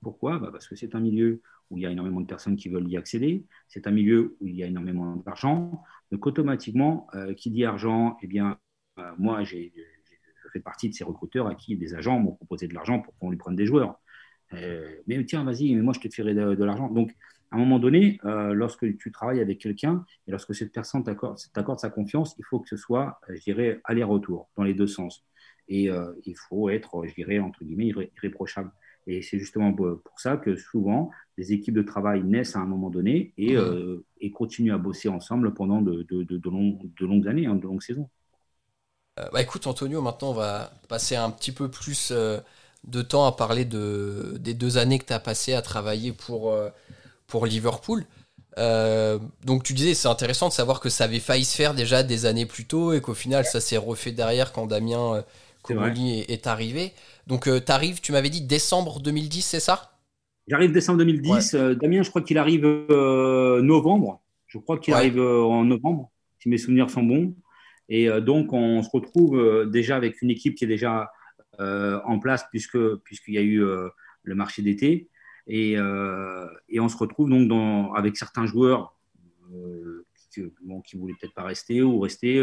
Pourquoi? 0.02 0.38
Bah, 0.38 0.50
Parce 0.52 0.68
que 0.68 0.76
c'est 0.76 0.94
un 0.94 1.00
milieu 1.00 1.40
où 1.70 1.78
il 1.78 1.82
y 1.82 1.86
a 1.86 1.90
énormément 1.90 2.20
de 2.20 2.26
personnes 2.26 2.54
qui 2.54 2.68
veulent 2.68 2.88
y 2.88 2.96
accéder, 2.96 3.44
c'est 3.66 3.86
un 3.88 3.90
milieu 3.90 4.36
où 4.40 4.46
il 4.46 4.54
y 4.54 4.62
a 4.62 4.66
énormément 4.66 5.16
d'argent. 5.16 5.82
Donc 6.12 6.24
automatiquement, 6.26 7.08
euh, 7.14 7.32
qui 7.32 7.50
dit 7.50 7.64
argent, 7.64 8.18
eh 8.22 8.26
bien, 8.26 8.58
euh, 8.98 9.10
moi, 9.18 9.42
j'ai, 9.42 9.72
je 9.74 10.48
fais 10.52 10.60
partie 10.60 10.90
de 10.90 10.94
ces 10.94 11.02
recruteurs 11.02 11.48
à 11.48 11.54
qui 11.54 11.76
des 11.76 11.94
agents 11.94 12.20
m'ont 12.20 12.32
proposé 12.32 12.68
de 12.68 12.74
l'argent 12.74 13.00
pour 13.00 13.16
qu'on 13.16 13.30
lui 13.30 13.38
prenne 13.38 13.56
des 13.56 13.66
joueurs. 13.66 13.98
Euh, 14.52 14.94
mais 15.06 15.24
tiens, 15.24 15.42
vas-y, 15.42 15.74
mais 15.74 15.82
moi, 15.82 15.94
je 15.94 16.06
te 16.06 16.14
ferai 16.14 16.34
de, 16.34 16.62
l'argent. 16.62 16.90
Donc, 16.90 17.16
à 17.50 17.56
un 17.56 17.58
moment 17.58 17.78
donné, 17.78 18.18
lorsque 18.24 18.96
tu 18.98 19.12
travailles 19.12 19.40
avec 19.40 19.60
quelqu'un 19.60 20.04
et 20.26 20.32
lorsque 20.32 20.54
cette 20.54 20.72
personne 20.72 21.04
t'accorde, 21.04 21.38
t'accorde 21.54 21.78
sa 21.78 21.90
confiance, 21.90 22.34
il 22.38 22.44
faut 22.44 22.58
que 22.58 22.68
ce 22.68 22.76
soit, 22.76 23.20
je 23.28 23.40
dirais, 23.40 23.80
aller-retour 23.84 24.50
dans 24.56 24.64
les 24.64 24.74
deux 24.74 24.88
sens. 24.88 25.24
Et 25.68 25.90
euh, 25.90 26.12
il 26.24 26.36
faut 26.36 26.68
être, 26.68 27.04
je 27.06 27.14
dirais, 27.14 27.38
entre 27.38 27.64
guillemets, 27.64 27.92
irréprochable. 28.16 28.70
Et 29.08 29.22
c'est 29.22 29.38
justement 29.38 29.72
pour 29.72 30.18
ça 30.18 30.36
que 30.36 30.56
souvent, 30.56 31.10
les 31.36 31.52
équipes 31.52 31.74
de 31.74 31.82
travail 31.82 32.24
naissent 32.24 32.56
à 32.56 32.60
un 32.60 32.66
moment 32.66 32.90
donné 32.90 33.32
et, 33.36 33.54
mmh. 33.54 33.58
euh, 33.58 34.04
et 34.20 34.30
continuent 34.30 34.74
à 34.74 34.78
bosser 34.78 35.08
ensemble 35.08 35.54
pendant 35.54 35.80
de, 35.80 36.02
de, 36.02 36.24
de, 36.24 36.38
de 36.38 37.06
longues 37.06 37.28
années, 37.28 37.46
hein, 37.46 37.54
de 37.54 37.62
longues 37.62 37.82
saisons. 37.82 38.08
Euh, 39.18 39.28
bah 39.32 39.40
écoute, 39.42 39.66
Antonio, 39.66 40.02
maintenant 40.02 40.30
on 40.30 40.34
va 40.34 40.72
passer 40.88 41.16
un 41.16 41.30
petit 41.30 41.52
peu 41.52 41.70
plus 41.70 42.12
de 42.12 43.02
temps 43.02 43.26
à 43.26 43.32
parler 43.32 43.64
de, 43.64 44.36
des 44.38 44.54
deux 44.54 44.76
années 44.76 44.98
que 44.98 45.06
tu 45.06 45.12
as 45.12 45.20
passées 45.20 45.54
à 45.54 45.62
travailler 45.62 46.12
pour, 46.12 46.54
pour 47.26 47.46
Liverpool. 47.46 48.04
donc 48.58 49.62
tu 49.62 49.72
disais, 49.72 49.94
c'est 49.94 50.08
intéressant 50.08 50.48
de 50.48 50.52
savoir 50.52 50.80
que 50.80 50.88
ça 50.88 51.04
avait 51.04 51.20
failli 51.20 51.44
se 51.44 51.56
faire 51.56 51.74
déjà 51.74 52.02
des 52.02 52.26
années 52.26 52.46
plus 52.46 52.66
tôt 52.66 52.92
et 52.92 53.00
qu'au 53.00 53.14
final 53.14 53.44
ça 53.44 53.60
s'est 53.60 53.76
refait 53.76 54.12
derrière 54.12 54.52
quand 54.52 54.66
Damien 54.66 55.24
Comoli 55.66 56.20
est, 56.28 56.46
arrivé. 56.46 56.92
Donc, 57.26 57.48
euh, 57.48 57.60
tu 57.64 57.72
arrives, 57.72 58.00
tu 58.00 58.12
m'avais 58.12 58.30
dit 58.30 58.40
décembre 58.40 59.00
2010, 59.00 59.42
c'est 59.42 59.60
ça? 59.60 59.98
J'arrive 60.46 60.72
décembre 60.72 60.98
2010. 60.98 61.54
Euh, 61.54 61.74
Damien, 61.74 62.02
je 62.02 62.10
crois 62.10 62.22
qu'il 62.22 62.38
arrive 62.38 62.64
euh, 62.64 63.60
novembre. 63.62 64.22
Je 64.46 64.58
crois 64.58 64.78
qu'il 64.78 64.94
arrive 64.94 65.20
en 65.20 65.64
novembre, 65.64 66.10
si 66.38 66.48
mes 66.48 66.56
souvenirs 66.56 66.88
sont 66.88 67.02
bons. 67.02 67.34
Et 67.88 68.08
donc, 68.20 68.52
on 68.52 68.82
se 68.82 68.88
retrouve 68.90 69.66
déjà 69.66 69.96
avec 69.96 70.22
une 70.22 70.30
équipe 70.30 70.54
qui 70.54 70.64
est 70.64 70.68
déjà 70.68 71.10
en 71.58 72.18
place, 72.20 72.46
puisque 72.50 72.78
puisqu'il 73.04 73.34
y 73.34 73.38
a 73.38 73.42
eu 73.42 73.60
le 73.60 74.34
marché 74.34 74.62
d'été. 74.62 75.10
Et, 75.48 75.72
et, 75.72 76.80
on 76.80 76.88
se 76.88 76.96
retrouve 76.96 77.28
donc 77.28 77.48
dans, 77.48 77.92
avec 77.92 78.16
certains 78.16 78.46
joueurs 78.46 78.96
qui, 80.30 80.42
bon, 80.62 80.80
qui 80.80 80.96
voulaient 80.96 81.14
peut-être 81.20 81.34
pas 81.34 81.42
rester 81.42 81.82
ou 81.82 81.98
rester. 81.98 82.40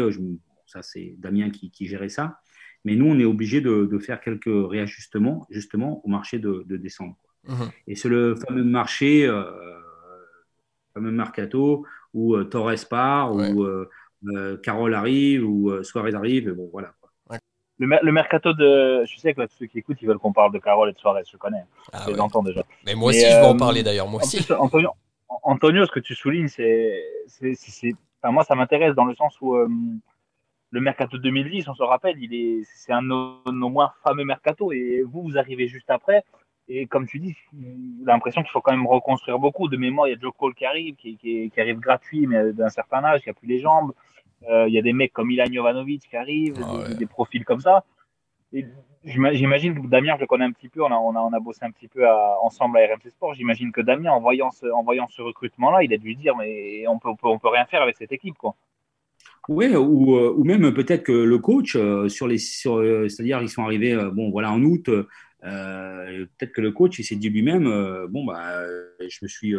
ça, 0.66 0.82
c'est 0.82 1.14
Damien 1.18 1.50
qui, 1.50 1.70
qui 1.70 1.86
gérait 1.86 2.10
ça. 2.10 2.38
Mais 2.84 2.96
nous, 2.96 3.06
on 3.06 3.18
est 3.18 3.24
obligé 3.24 3.60
de, 3.60 3.98
faire 3.98 4.20
quelques 4.20 4.44
réajustements 4.46 5.46
justement 5.50 6.04
au 6.04 6.08
marché 6.08 6.38
de, 6.38 6.64
décembre. 6.68 7.16
Mhm. 7.46 7.70
Et 7.88 7.94
c'est 7.94 8.08
le 8.08 8.36
fameux 8.36 8.64
marché, 8.64 9.26
euh, 9.26 9.44
fameux 10.94 11.10
mercato 11.10 11.84
où 12.14 12.36
euh, 12.36 12.44
Torres 12.44 12.88
part, 12.88 13.34
où 13.34 13.64
euh, 13.64 13.90
euh, 14.28 14.56
Carole 14.58 14.94
arrive, 14.94 15.44
où 15.46 15.82
Suarez 15.82 16.14
arrive. 16.14 16.52
bon, 16.52 16.70
voilà. 16.72 16.92
Le, 17.78 18.12
mercato 18.12 18.52
de. 18.52 19.04
Je 19.04 19.18
sais 19.18 19.34
que 19.34 19.42
ceux 19.58 19.66
qui 19.66 19.78
écoutent, 19.78 20.00
ils 20.00 20.06
veulent 20.06 20.18
qu'on 20.18 20.32
parle 20.32 20.52
de 20.52 20.60
Carole 20.60 20.90
et 20.90 20.92
de 20.92 20.98
Suarez, 20.98 21.22
je 21.30 21.36
connais. 21.36 21.64
Ah, 21.92 22.04
je 22.06 22.12
les 22.12 22.20
entends 22.20 22.42
déjà. 22.42 22.62
Mais 22.86 22.94
moi 22.94 23.10
aussi, 23.10 23.28
je 23.28 23.36
veux 23.36 23.46
en 23.46 23.56
parler 23.56 23.82
d'ailleurs. 23.82 24.06
Moi 24.06 24.22
aussi. 24.22 24.46
Antonio, 24.52 24.90
Antonio, 25.42 25.84
ce 25.84 25.90
que 25.90 25.98
tu 25.98 26.14
soulignes, 26.14 26.46
c'est. 26.46 27.02
Enfin, 28.22 28.32
moi, 28.32 28.44
ça 28.44 28.54
m'intéresse 28.54 28.94
dans 28.94 29.04
le 29.04 29.16
sens 29.16 29.36
où 29.40 29.56
le 30.74 30.80
mercato 30.80 31.18
2010, 31.18 31.68
on 31.68 31.74
se 31.74 31.84
rappelle, 31.84 32.16
il 32.20 32.34
est, 32.34 32.64
c'est 32.64 32.92
un 32.92 33.02
de 33.02 33.52
nos, 33.52 33.68
moins 33.68 33.92
fameux 34.02 34.24
mercato. 34.24 34.72
Et 34.72 35.04
vous, 35.06 35.22
vous 35.22 35.38
arrivez 35.38 35.68
juste 35.68 35.88
après. 35.88 36.24
Et 36.66 36.86
comme 36.86 37.06
tu 37.06 37.20
dis, 37.20 37.36
j'ai 37.56 38.04
l'impression 38.04 38.42
qu'il 38.42 38.50
faut 38.50 38.60
quand 38.60 38.72
même 38.72 38.86
reconstruire 38.86 39.38
beaucoup. 39.38 39.68
De 39.68 39.76
mémoire, 39.76 40.08
il 40.08 40.14
y 40.14 40.16
a 40.16 40.18
Joe 40.18 40.32
Cole 40.36 40.54
qui 40.54 40.64
arrive, 40.64 40.96
qui, 40.96 41.52
arrive 41.58 41.78
gratuit, 41.78 42.26
mais 42.26 42.52
d'un 42.52 42.70
certain 42.70 43.04
âge, 43.04 43.20
qui 43.20 43.30
a 43.30 43.34
plus 43.34 43.46
les 43.46 43.60
jambes. 43.60 43.92
Euh, 44.50 44.66
il 44.66 44.74
y 44.74 44.78
a 44.78 44.82
des 44.82 44.92
mecs 44.92 45.12
comme 45.12 45.30
Ilan 45.30 45.44
Jovanovic 45.52 46.08
qui 46.10 46.16
arrivent, 46.16 46.60
ah 46.64 46.92
des, 46.92 47.06
profils 47.06 47.44
comme 47.44 47.60
ça. 47.60 47.84
j'imagine 49.04 49.80
que 49.80 49.86
Damien, 49.86 50.16
je 50.16 50.22
le 50.22 50.26
connais 50.26 50.44
un 50.44 50.52
petit 50.52 50.68
peu, 50.68 50.82
on 50.82 50.90
a, 50.90 50.96
on 50.96 51.32
a, 51.32 51.40
bossé 51.40 51.64
un 51.64 51.70
petit 51.70 51.86
peu 51.86 52.04
ensemble 52.42 52.78
à 52.78 52.80
RMC 52.80 53.10
Sport. 53.10 53.34
J'imagine 53.34 53.70
que 53.70 53.80
Damien, 53.80 54.10
en 54.10 54.20
voyant 54.20 54.50
ce, 54.50 54.66
en 54.66 54.82
voyant 54.82 55.06
ce 55.06 55.22
recrutement-là, 55.22 55.84
il 55.84 55.94
a 55.94 55.98
dû 55.98 56.16
dire 56.16 56.34
mais 56.36 56.84
on 56.88 56.98
peut, 56.98 57.10
on 57.10 57.16
peut, 57.16 57.28
on 57.28 57.38
peut 57.38 57.48
rien 57.48 57.64
faire 57.64 57.82
avec 57.82 57.96
cette 57.96 58.10
équipe. 58.10 58.36
Quoi. 58.36 58.56
Oui, 59.48 59.74
ou, 59.76 60.16
euh, 60.16 60.32
ou, 60.36 60.44
même 60.44 60.72
peut-être 60.72 61.02
que 61.02 61.12
le 61.12 61.38
coach, 61.38 61.76
euh, 61.76 62.08
sur 62.08 62.26
les, 62.26 62.38
euh, 62.66 63.08
c'est-à-dire 63.08 63.42
ils 63.42 63.50
sont 63.50 63.62
arrivés, 63.62 63.94
bon 64.12 64.30
voilà, 64.30 64.50
en 64.50 64.62
août, 64.62 64.88
peut-être 65.42 66.52
que 66.52 66.62
le 66.62 66.72
coach 66.72 66.98
il 66.98 67.04
s'est 67.04 67.16
dit 67.16 67.28
lui-même, 67.28 67.64
bon 68.08 68.24
bah, 68.24 68.64
je 69.00 69.18
me 69.20 69.28
suis, 69.28 69.54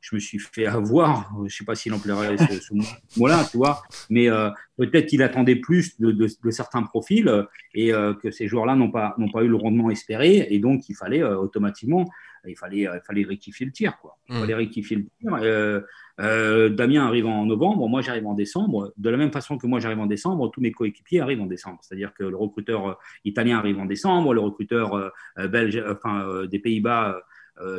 je 0.00 0.14
me 0.14 0.18
suis 0.18 0.40
fait 0.40 0.66
avoir, 0.66 1.32
je 1.46 1.54
sais 1.54 1.64
pas 1.64 1.76
s'il 1.76 1.94
emploierait 1.94 2.36
ce, 2.36 2.60
ce 2.60 2.74
mot-là, 3.20 3.46
tu 3.48 3.56
vois, 3.56 3.82
mais 4.08 4.28
peut-être 4.76 5.06
qu'il 5.06 5.22
attendait 5.22 5.54
plus 5.54 6.00
de, 6.00 6.10
de, 6.10 6.50
certains 6.50 6.82
profils 6.82 7.46
et 7.74 7.92
que 8.20 8.32
ces 8.32 8.48
joueurs-là 8.48 8.74
n'ont 8.74 8.90
pas, 8.90 9.14
n'ont 9.18 9.30
pas 9.30 9.44
eu 9.44 9.48
le 9.48 9.56
rendement 9.56 9.90
espéré 9.90 10.48
et 10.50 10.58
donc 10.58 10.88
il 10.88 10.96
fallait 10.96 11.22
automatiquement 11.22 12.06
il 12.46 12.56
fallait, 12.56 12.80
il 12.80 13.00
fallait 13.04 13.24
rectifier 13.24 13.66
le 13.66 13.72
tir. 13.72 13.98
Quoi. 14.00 14.16
Il 14.28 14.36
mmh. 14.36 14.40
fallait 14.40 14.54
rectifier 14.54 14.96
le 14.96 15.04
tir. 15.04 15.34
Euh, 15.42 15.80
euh, 16.20 16.68
Damien 16.68 17.06
arrive 17.06 17.26
en 17.26 17.46
novembre, 17.46 17.88
moi 17.88 18.02
j'arrive 18.02 18.26
en 18.26 18.34
décembre. 18.34 18.92
De 18.96 19.10
la 19.10 19.16
même 19.16 19.32
façon 19.32 19.58
que 19.58 19.66
moi 19.66 19.80
j'arrive 19.80 20.00
en 20.00 20.06
décembre, 20.06 20.50
tous 20.50 20.60
mes 20.60 20.72
coéquipiers 20.72 21.20
arrivent 21.20 21.40
en 21.40 21.46
décembre. 21.46 21.78
C'est-à-dire 21.82 22.12
que 22.14 22.24
le 22.24 22.36
recruteur 22.36 22.88
euh, 22.88 22.94
italien 23.24 23.58
arrive 23.58 23.78
en 23.78 23.86
décembre, 23.86 24.34
le 24.34 24.40
recruteur 24.40 25.12
belge, 25.36 25.82
enfin 25.88 26.46
des 26.46 26.58
Pays-Bas, 26.58 27.22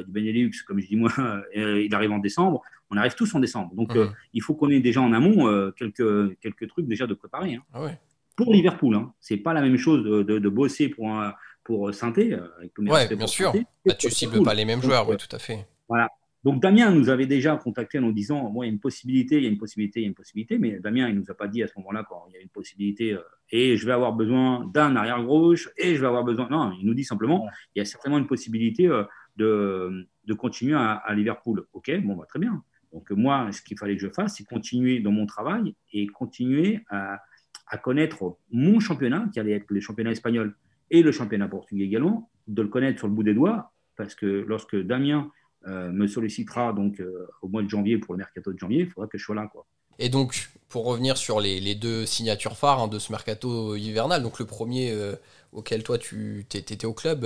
du 0.05 0.11
Benelux, 0.11 0.51
comme 0.67 0.79
je 0.79 0.87
dis 0.87 0.95
moi, 0.95 1.11
il 1.55 1.93
arrive 1.93 2.11
en 2.11 2.19
décembre. 2.19 2.61
On 2.89 2.97
arrive 2.97 3.15
tous 3.15 3.33
en 3.35 3.39
décembre. 3.39 3.73
Donc 3.75 3.95
mmh. 3.95 4.11
il 4.33 4.41
faut 4.41 4.55
qu'on 4.55 4.69
ait 4.69 4.79
déjà 4.79 5.01
en 5.01 5.13
amont 5.13 5.71
quelques, 5.71 6.39
quelques 6.39 6.67
trucs 6.67 6.87
déjà 6.87 7.07
de 7.07 7.13
préparer. 7.13 7.55
Hein. 7.55 7.63
Ah 7.73 7.89
pour 8.35 8.53
Liverpool, 8.53 8.95
hein. 8.95 9.13
c'est 9.19 9.37
pas 9.37 9.53
la 9.53 9.61
même 9.61 9.77
chose 9.77 10.03
de, 10.03 10.39
de, 10.39 10.49
bosser 10.49 10.89
pour 10.89 11.09
un, 11.09 11.33
pour 11.71 11.93
Synthé. 11.93 12.33
Avec 12.57 12.77
ouais, 12.77 13.15
bien 13.15 13.27
sûr. 13.27 13.53
Bah, 13.85 13.93
tu 13.93 14.11
cibles 14.11 14.43
pas 14.43 14.53
les 14.53 14.65
mêmes 14.65 14.81
joueurs, 14.81 15.07
oui, 15.07 15.15
tout 15.17 15.33
à 15.33 15.39
fait. 15.39 15.65
Voilà. 15.87 16.09
Donc 16.43 16.59
Damien 16.59 16.89
nous 16.91 17.09
avait 17.09 17.27
déjà 17.27 17.55
contacté 17.55 17.99
en 17.99 18.01
nous 18.01 18.13
disant 18.13 18.49
bon, 18.49 18.63
il 18.63 18.65
y 18.65 18.69
a 18.69 18.73
une 18.73 18.79
possibilité, 18.79 19.37
il 19.37 19.43
y 19.43 19.45
a 19.45 19.49
une 19.49 19.59
possibilité, 19.59 19.99
il 19.99 20.03
y 20.03 20.05
a 20.05 20.09
une 20.09 20.15
possibilité, 20.15 20.57
mais 20.57 20.79
Damien 20.79 21.07
il 21.07 21.15
nous 21.15 21.29
a 21.29 21.35
pas 21.35 21.47
dit 21.47 21.61
à 21.61 21.67
ce 21.67 21.73
moment-là 21.77 22.03
quand 22.09 22.25
il 22.29 22.33
y 22.33 22.37
a 22.37 22.41
une 22.41 22.49
possibilité 22.49 23.13
euh, 23.13 23.21
et 23.51 23.77
je 23.77 23.85
vais 23.85 23.91
avoir 23.91 24.13
besoin 24.13 24.65
d'un 24.73 24.95
arrière 24.95 25.21
gauche 25.23 25.69
et 25.77 25.95
je 25.95 26.01
vais 26.01 26.07
avoir 26.07 26.23
besoin. 26.23 26.49
Non, 26.49 26.73
il 26.79 26.85
nous 26.87 26.95
dit 26.95 27.03
simplement 27.03 27.47
il 27.75 27.79
y 27.79 27.81
a 27.83 27.85
certainement 27.85 28.17
une 28.17 28.25
possibilité 28.25 28.87
euh, 28.87 29.03
de, 29.37 30.07
de, 30.25 30.33
continuer 30.33 30.75
à, 30.75 31.13
Liverpool. 31.13 31.67
Ok, 31.73 31.91
bon 32.01 32.15
bah, 32.15 32.25
très 32.27 32.39
bien. 32.39 32.63
Donc 32.91 33.11
moi, 33.11 33.51
ce 33.51 33.61
qu'il 33.61 33.77
fallait 33.77 33.95
que 33.95 34.01
je 34.01 34.09
fasse, 34.09 34.37
c'est 34.37 34.43
continuer 34.43 34.99
dans 34.99 35.11
mon 35.11 35.27
travail 35.27 35.75
et 35.93 36.07
continuer 36.07 36.79
à, 36.89 37.21
à 37.67 37.77
connaître 37.77 38.37
mon 38.51 38.79
championnat, 38.79 39.29
qui 39.31 39.39
allait 39.39 39.53
être 39.53 39.69
le 39.69 39.79
championnat 39.79 40.11
espagnol 40.11 40.55
et 40.91 41.01
le 41.01 41.11
championnat 41.11 41.47
portugais 41.47 41.85
également, 41.85 42.29
de 42.47 42.61
le 42.61 42.67
connaître 42.67 42.99
sur 42.99 43.07
le 43.07 43.13
bout 43.13 43.23
des 43.23 43.33
doigts, 43.33 43.71
parce 43.95 44.13
que 44.13 44.25
lorsque 44.25 44.75
Damien 44.75 45.31
euh, 45.67 45.89
me 45.91 46.05
sollicitera 46.05 46.73
donc 46.73 46.99
euh, 46.99 47.27
au 47.41 47.47
mois 47.47 47.63
de 47.63 47.69
janvier 47.69 47.97
pour 47.97 48.13
le 48.13 48.19
mercato 48.19 48.51
de 48.51 48.59
janvier, 48.59 48.81
il 48.81 48.89
faudra 48.89 49.07
que 49.07 49.17
je 49.17 49.23
sois 49.23 49.35
là. 49.35 49.47
Quoi. 49.47 49.65
Et 49.99 50.09
donc, 50.09 50.49
pour 50.67 50.85
revenir 50.85 51.17
sur 51.17 51.39
les, 51.39 51.75
deux 51.75 52.05
signatures 52.05 52.57
phares 52.57 52.81
hein, 52.81 52.87
de 52.87 52.99
ce 52.99 53.11
mercato 53.11 53.75
hivernal, 53.75 54.21
donc 54.21 54.39
le 54.39 54.45
premier 54.45 54.91
euh, 54.91 55.15
auquel 55.53 55.83
toi 55.83 55.97
tu 55.97 56.45
étais 56.53 56.85
au 56.85 56.93
club, 56.93 57.25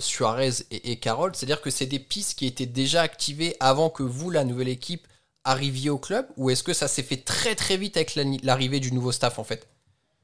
Suarez 0.00 0.50
et, 0.70 0.96
Carole, 0.96 1.34
c'est-à-dire 1.34 1.62
que 1.62 1.70
c'est 1.70 1.86
des 1.86 1.98
pistes 1.98 2.38
qui 2.38 2.46
étaient 2.46 2.66
déjà 2.66 3.02
activées 3.02 3.54
avant 3.60 3.88
que 3.88 4.02
vous, 4.02 4.30
la 4.30 4.44
nouvelle 4.44 4.68
équipe, 4.68 5.06
arriviez 5.44 5.90
au 5.90 5.98
club, 5.98 6.26
ou 6.36 6.50
est-ce 6.50 6.62
que 6.62 6.72
ça 6.72 6.88
s'est 6.88 7.02
fait 7.02 7.24
très 7.24 7.54
très 7.54 7.76
vite 7.76 7.96
avec 7.96 8.18
l'arrivée 8.42 8.80
du 8.80 8.92
nouveau 8.92 9.12
staff 9.12 9.38
en 9.38 9.44
fait? 9.44 9.68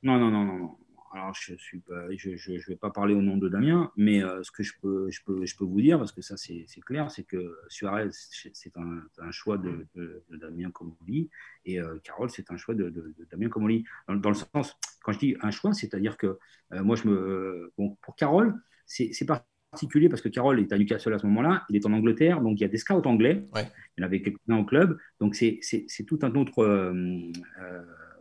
Non, 0.03 0.19
non, 0.19 0.31
non, 0.31 0.45
non, 0.45 0.59
non 0.59 0.71
alors 1.13 1.35
je 1.35 1.55
suis 1.57 1.81
pas, 1.81 2.07
je, 2.17 2.37
je, 2.37 2.67
vais 2.69 2.77
pas 2.77 2.91
parler 2.91 3.15
au 3.15 3.21
nom 3.21 3.37
de 3.37 3.49
Damien, 3.49 3.91
mais 3.97 4.23
euh, 4.23 4.43
ce 4.43 4.51
que 4.51 4.63
je 4.63 4.73
peux, 4.81 5.11
je 5.11 5.21
peux, 5.25 5.45
je 5.45 5.57
peux 5.57 5.65
vous 5.65 5.81
dire, 5.81 5.99
parce 5.99 6.13
que 6.13 6.23
ça 6.23 6.37
c'est 6.37 6.67
clair, 6.87 7.11
c'est 7.11 7.25
que 7.25 7.59
Suarez 7.69 8.09
c'est 8.13 8.77
un, 8.77 9.03
un, 9.19 9.31
choix 9.31 9.59
de, 9.59 9.87
de, 9.95 10.25
Damien 10.31 10.71
Comoli 10.71 11.29
et 11.65 11.81
euh, 11.81 11.99
Carole 12.03 12.31
c'est 12.31 12.51
un 12.51 12.57
choix 12.57 12.75
de, 12.75 12.89
de 12.89 13.15
Damien 13.31 13.49
Comoli. 13.49 13.85
Dans, 14.09 14.17
dans, 14.17 14.31
le 14.31 14.35
sens, 14.35 14.79
quand 15.03 15.13
je 15.13 15.19
dis 15.19 15.37
un 15.43 15.51
choix, 15.51 15.75
c'est-à-dire 15.75 16.17
que 16.17 16.39
euh, 16.73 16.83
moi 16.83 16.97
je 16.97 17.09
me, 17.09 17.73
bon, 17.77 17.97
pour 18.03 18.17
Carole 18.17 18.55
c'est 18.87 19.27
particulier 19.27 20.09
parce 20.09 20.21
que 20.21 20.29
Carole 20.29 20.61
est 20.61 20.73
à 20.73 20.79
Newcastle 20.79 21.15
à 21.15 21.19
ce 21.19 21.27
moment-là, 21.27 21.65
il 21.69 21.77
est 21.77 21.87
en 21.87 21.93
Angleterre, 21.93 22.41
donc 22.41 22.59
il 22.59 22.63
y 22.63 22.67
a 22.67 22.69
des 22.69 22.79
scouts 22.79 23.03
anglais, 23.07 23.47
il 23.55 24.01
y 24.01 24.03
en 24.03 24.07
avait 24.07 24.23
quelques-uns 24.23 24.59
au 24.59 24.65
club, 24.65 24.99
donc 25.21 25.35
c'est 25.35 25.61
tout 26.07 26.19
un 26.23 26.35
autre 26.35 26.93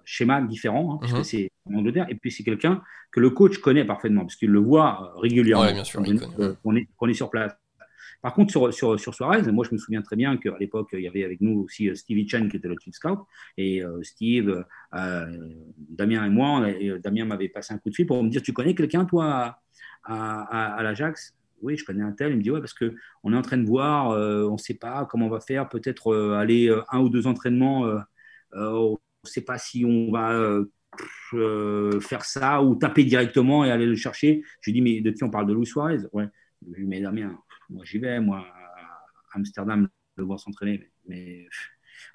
schéma 0.05 0.41
différent, 0.41 0.93
hein, 0.93 0.97
puisque 1.01 1.17
mhm. 1.17 1.23
c'est 1.23 1.51
en 1.65 1.75
Angleterre, 1.75 2.07
et 2.09 2.15
puis 2.15 2.31
c'est 2.31 2.43
quelqu'un 2.43 2.81
que 3.11 3.19
le 3.19 3.29
coach 3.29 3.57
connaît 3.59 3.85
parfaitement, 3.85 4.21
parce 4.21 4.35
qu'il 4.35 4.49
le 4.49 4.59
voit 4.59 5.13
régulièrement 5.17 5.71
bien 5.71 5.83
sûr, 5.83 6.01
on, 6.63 6.75
est, 6.75 6.87
on 6.99 7.07
est 7.07 7.13
sur 7.13 7.29
place. 7.29 7.53
Par 8.21 8.35
contre, 8.35 8.51
sur, 8.51 8.73
sur, 8.73 8.99
sur, 8.99 9.15
Suarez, 9.15 9.51
moi 9.51 9.65
je 9.67 9.73
me 9.73 9.79
souviens 9.79 10.01
très 10.01 10.15
bien 10.15 10.37
qu'à 10.37 10.55
l'époque, 10.59 10.89
il 10.93 11.01
y 11.01 11.07
avait 11.07 11.23
avec 11.23 11.41
nous 11.41 11.61
aussi 11.61 11.89
euh, 11.89 11.95
Stevie 11.95 12.27
Chen 12.27 12.49
qui 12.49 12.57
était 12.57 12.67
le 12.67 12.75
chief 12.79 12.93
scout. 12.93 13.19
Et 13.57 13.83
euh, 13.83 14.01
Steve, 14.03 14.63
euh, 14.93 15.37
Damien 15.89 16.25
et 16.25 16.29
moi, 16.29 16.67
Damien 16.99 17.25
m'avait 17.25 17.49
passé 17.49 17.73
un 17.73 17.79
coup 17.79 17.89
de 17.89 17.95
fil 17.95 18.05
pour 18.05 18.23
me 18.23 18.29
dire 18.29 18.43
Tu 18.43 18.53
connais 18.53 18.75
quelqu'un, 18.75 19.05
toi, 19.05 19.57
à, 20.03 20.75
à, 20.77 20.83
l'Ajax? 20.83 21.35
Oui, 21.61 21.77
je 21.77 21.85
connais 21.85 22.03
un 22.03 22.11
tel. 22.11 22.31
Il 22.31 22.37
me 22.37 22.43
dit 22.43 22.51
Ouais, 22.51 22.59
parce 22.59 22.75
qu'on 22.75 23.33
est 23.33 23.37
en 23.37 23.41
train 23.41 23.57
de 23.57 23.65
voir, 23.65 24.09
on 24.09 24.53
ne 24.53 24.57
sait 24.57 24.75
pas 24.75 25.05
comment 25.05 25.25
on 25.25 25.29
va 25.29 25.39
faire, 25.39 25.67
peut-être 25.67 26.15
aller 26.35 26.75
un 26.91 26.99
ou 26.99 27.09
deux 27.09 27.25
entraînements 27.25 27.87
ne 29.23 29.29
sait 29.29 29.41
pas 29.41 29.57
si 29.57 29.85
on 29.85 30.11
va 30.11 30.33
euh, 30.33 30.65
euh, 31.33 31.99
faire 31.99 32.25
ça 32.25 32.61
ou 32.63 32.75
taper 32.75 33.03
directement 33.03 33.63
et 33.63 33.71
aller 33.71 33.85
le 33.85 33.95
chercher. 33.95 34.43
Je 34.61 34.71
lui 34.71 34.73
dis, 34.73 34.81
mais 34.81 35.01
de 35.01 35.11
qui 35.11 35.23
on 35.23 35.29
parle? 35.29 35.47
De 35.47 35.53
Luis 35.53 35.65
Suarez? 35.65 35.99
Ouais. 36.13 36.27
Je 36.65 36.73
lui 36.73 36.83
dis, 36.83 36.89
mais 36.89 37.01
Damien, 37.01 37.37
moi 37.69 37.83
j'y 37.85 37.97
vais, 37.97 38.19
moi, 38.19 38.39
à 38.39 39.37
Amsterdam, 39.37 39.87
le 40.15 40.23
voir 40.23 40.39
s'entraîner. 40.39 40.89
Mais, 41.07 41.47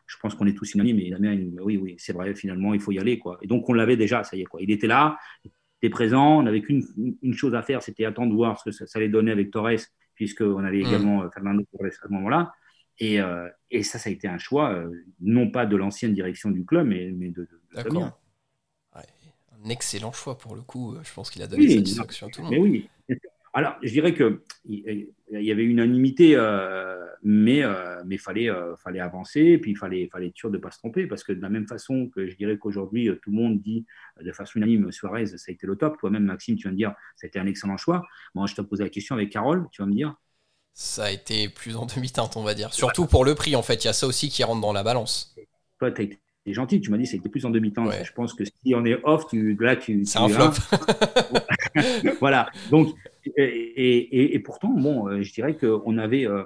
je 0.07 0.17
pense 0.19 0.35
qu'on 0.35 0.47
est 0.47 0.57
tous 0.57 0.75
unanimes. 0.75 0.99
Et 1.01 1.11
Damien, 1.11 1.33
il 1.33 1.51
dit, 1.51 1.61
oui, 1.61 1.77
oui, 1.77 1.97
c'est 1.99 2.13
vrai, 2.13 2.35
finalement, 2.35 2.75
il 2.75 2.81
faut 2.81 2.93
y 2.93 2.99
aller. 2.99 3.19
Quoi. 3.19 3.39
Et 3.43 3.47
donc, 3.47 3.69
on 3.69 3.73
l'avait 3.73 3.97
déjà, 3.97 4.23
ça 4.25 4.37
y 4.37 4.43
est. 4.43 4.45
Quoi. 4.45 4.63
Il 4.63 4.71
était 4.71 4.87
là, 4.87 5.19
il 5.45 5.51
était 5.83 5.91
présent. 5.91 6.39
On 6.39 6.43
n'avait 6.43 6.63
qu'une 6.63 6.85
une 7.23 7.35
chose 7.35 7.55
à 7.55 7.63
faire, 7.63 7.83
c'était 7.83 8.05
attendre 8.05 8.31
de 8.31 8.37
voir 8.37 8.59
ce 8.59 8.71
que 8.71 8.73
ça, 8.73 8.85
allait 8.99 9.09
donner 9.09 9.33
avec 9.33 9.51
Torres, 9.51 9.81
puisqu'on 10.15 10.65
avait 10.65 10.83
mmh. 10.83 10.87
également 10.87 11.23
euh, 11.23 11.31
Fernando 11.31 11.65
Torres 11.73 11.87
à 11.87 11.91
ce 11.91 12.13
moment-là. 12.13 12.53
Et, 12.99 13.21
euh, 13.21 13.49
et, 13.71 13.83
ça, 13.83 13.99
ça 13.99 14.09
a 14.09 14.13
été 14.13 14.27
un 14.29 14.39
choix, 14.39 14.73
euh, 14.73 14.91
non 15.21 15.51
pas 15.51 15.67
de 15.67 15.77
l'ancienne 15.77 16.15
direction 16.15 16.51
du 16.51 16.65
club, 16.65 16.87
mais, 16.87 17.11
mais 17.13 17.29
de, 17.29 17.43
de, 17.43 17.61
D'accord. 17.75 18.19
un 18.95 19.69
excellent 19.69 20.13
choix 20.13 20.39
pour 20.39 20.55
le 20.55 20.63
coup. 20.63 20.97
Je 21.03 21.13
pense 21.13 21.31
qu'il 21.31 21.43
a 21.43 21.47
donné 21.47 21.69
satisfaction 21.69 22.29
à 22.29 22.31
tout 22.31 22.41
le 22.41 22.45
monde. 22.45 22.55
Mais 22.55 22.61
oui. 22.61 22.89
Alors, 23.53 23.77
je 23.83 23.91
dirais 23.91 24.13
qu'il 24.13 24.39
y 25.31 25.51
avait 25.51 25.65
unanimité, 25.65 26.35
euh, 26.37 27.07
mais 27.23 27.63
il 28.11 28.19
fallait, 28.19 28.51
fallait 28.77 29.01
avancer, 29.01 29.41
et 29.41 29.59
puis 29.59 29.71
il 29.71 29.77
fallait, 29.77 30.09
fallait 30.13 30.29
être 30.29 30.37
sûr 30.37 30.51
de 30.51 30.59
ne 30.59 30.63
pas 30.63 30.71
se 30.71 30.79
tromper, 30.79 31.07
parce 31.07 31.25
que 31.25 31.33
de 31.33 31.41
la 31.41 31.49
même 31.49 31.67
façon 31.67 32.09
que 32.09 32.29
je 32.29 32.37
dirais 32.37 32.59
qu'aujourd'hui, 32.59 33.11
tout 33.23 33.31
le 33.31 33.37
monde 33.37 33.61
dit 33.61 33.87
de 34.21 34.31
façon 34.33 34.59
unanime, 34.59 34.93
Suarez, 34.93 35.27
ça 35.27 35.37
a 35.49 35.53
été 35.53 35.67
le 35.67 35.77
top. 35.77 35.99
Toi-même, 35.99 36.25
Maxime, 36.25 36.57
tu 36.57 36.65
viens 36.65 36.73
de 36.73 36.77
dire, 36.77 36.95
ça 37.17 37.25
a 37.25 37.29
été 37.29 37.39
un 37.39 37.47
excellent 37.47 37.79
choix. 37.79 38.07
Moi, 38.35 38.47
je 38.47 38.55
te 38.55 38.61
posé 38.61 38.85
la 38.85 38.91
question 38.91 39.15
avec 39.15 39.31
Carole, 39.31 39.67
tu 39.73 39.81
vas 39.81 39.87
me 39.87 39.95
dire, 39.95 40.17
ça 40.79 41.05
a 41.05 41.11
été 41.11 41.49
plus 41.49 41.75
en 41.75 41.87
demi-teinte, 41.87 42.37
on 42.37 42.43
va 42.43 42.53
dire. 42.53 42.75
Surtout 42.75 43.07
pour 43.07 43.25
le 43.25 43.35
prix, 43.35 43.57
en 43.57 43.63
fait. 43.63 43.83
Il 43.83 43.87
y 43.87 43.89
a 43.89 43.95
ça 43.95 44.07
aussi 44.07 44.29
qui 44.29 44.45
rentre 44.45 44.61
dans 44.61 44.75
la 44.75 44.83
balance. 44.83 45.35
Toi, 45.79 45.91
tu 45.91 46.03
été 46.03 46.19
gentil. 46.49 46.83
Tu 46.83 46.91
m'as 46.91 46.99
dit 46.99 47.05
que 47.05 47.09
c'était 47.09 47.31
plus 47.31 47.47
en 47.47 47.51
demi-teinte. 47.51 47.91
Je 48.05 48.13
pense 48.13 48.35
que 48.35 48.45
si 48.45 48.75
on 48.75 48.85
est 48.85 49.03
off, 49.03 49.27
tu, 49.27 49.57
là, 49.59 49.77
tu. 49.77 50.05
C'est 50.05 50.19
un 50.19 50.29
flop. 50.29 50.51
voilà. 52.21 52.51
Donc, 52.71 52.95
et, 53.39 54.35
et, 54.35 54.39
pourtant, 54.39 54.69
bon, 54.69 55.09
euh, 55.09 55.23
je 55.23 55.33
dirais 55.33 55.57
qu'on 55.57 55.97
avait, 55.97 56.27
euh, 56.27 56.45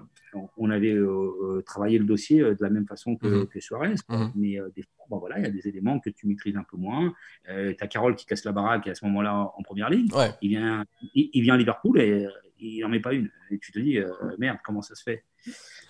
on 0.56 0.70
avait 0.70 0.94
euh, 0.94 1.60
travaillé 1.66 1.98
le 1.98 2.04
dossier 2.04 2.40
de 2.40 2.56
la 2.60 2.70
même 2.70 2.86
façon 2.86 3.16
que, 3.16 3.26
mhm. 3.26 3.48
Suarez. 3.58 3.94
Mhm. 4.08 4.30
Mais 4.36 4.58
des 4.76 4.82
fois, 4.82 5.06
bon, 5.08 5.18
voilà, 5.18 5.40
il 5.40 5.44
y 5.44 5.48
a 5.48 5.50
des 5.50 5.66
éléments 5.66 5.98
que 5.98 6.08
tu 6.08 6.28
maîtrises 6.28 6.56
un 6.56 6.64
peu 6.70 6.76
moins. 6.76 7.12
tu 7.48 7.76
as 7.80 7.86
Carole 7.88 8.14
qui 8.14 8.26
casse 8.26 8.44
la 8.44 8.52
baraque 8.52 8.86
à 8.86 8.94
ce 8.94 9.04
moment-là 9.06 9.50
en 9.56 9.62
première 9.64 9.90
ligne. 9.90 10.06
Il, 10.40 10.50
vient, 10.50 10.84
il, 11.16 11.42
vient 11.42 11.54
à 11.54 11.58
Liverpool 11.58 12.00
et 12.00 12.28
il 12.61 12.81
n'en 12.81 12.88
met 12.88 13.01
pas 13.01 13.12
une. 13.12 13.31
Et 13.51 13.59
tu 13.59 13.73
te 13.73 13.79
dis, 13.79 13.99
euh, 13.99 14.11
merde, 14.38 14.59
comment 14.64 14.83
ça 14.83 14.94
se 14.94 15.03
fait? 15.03 15.25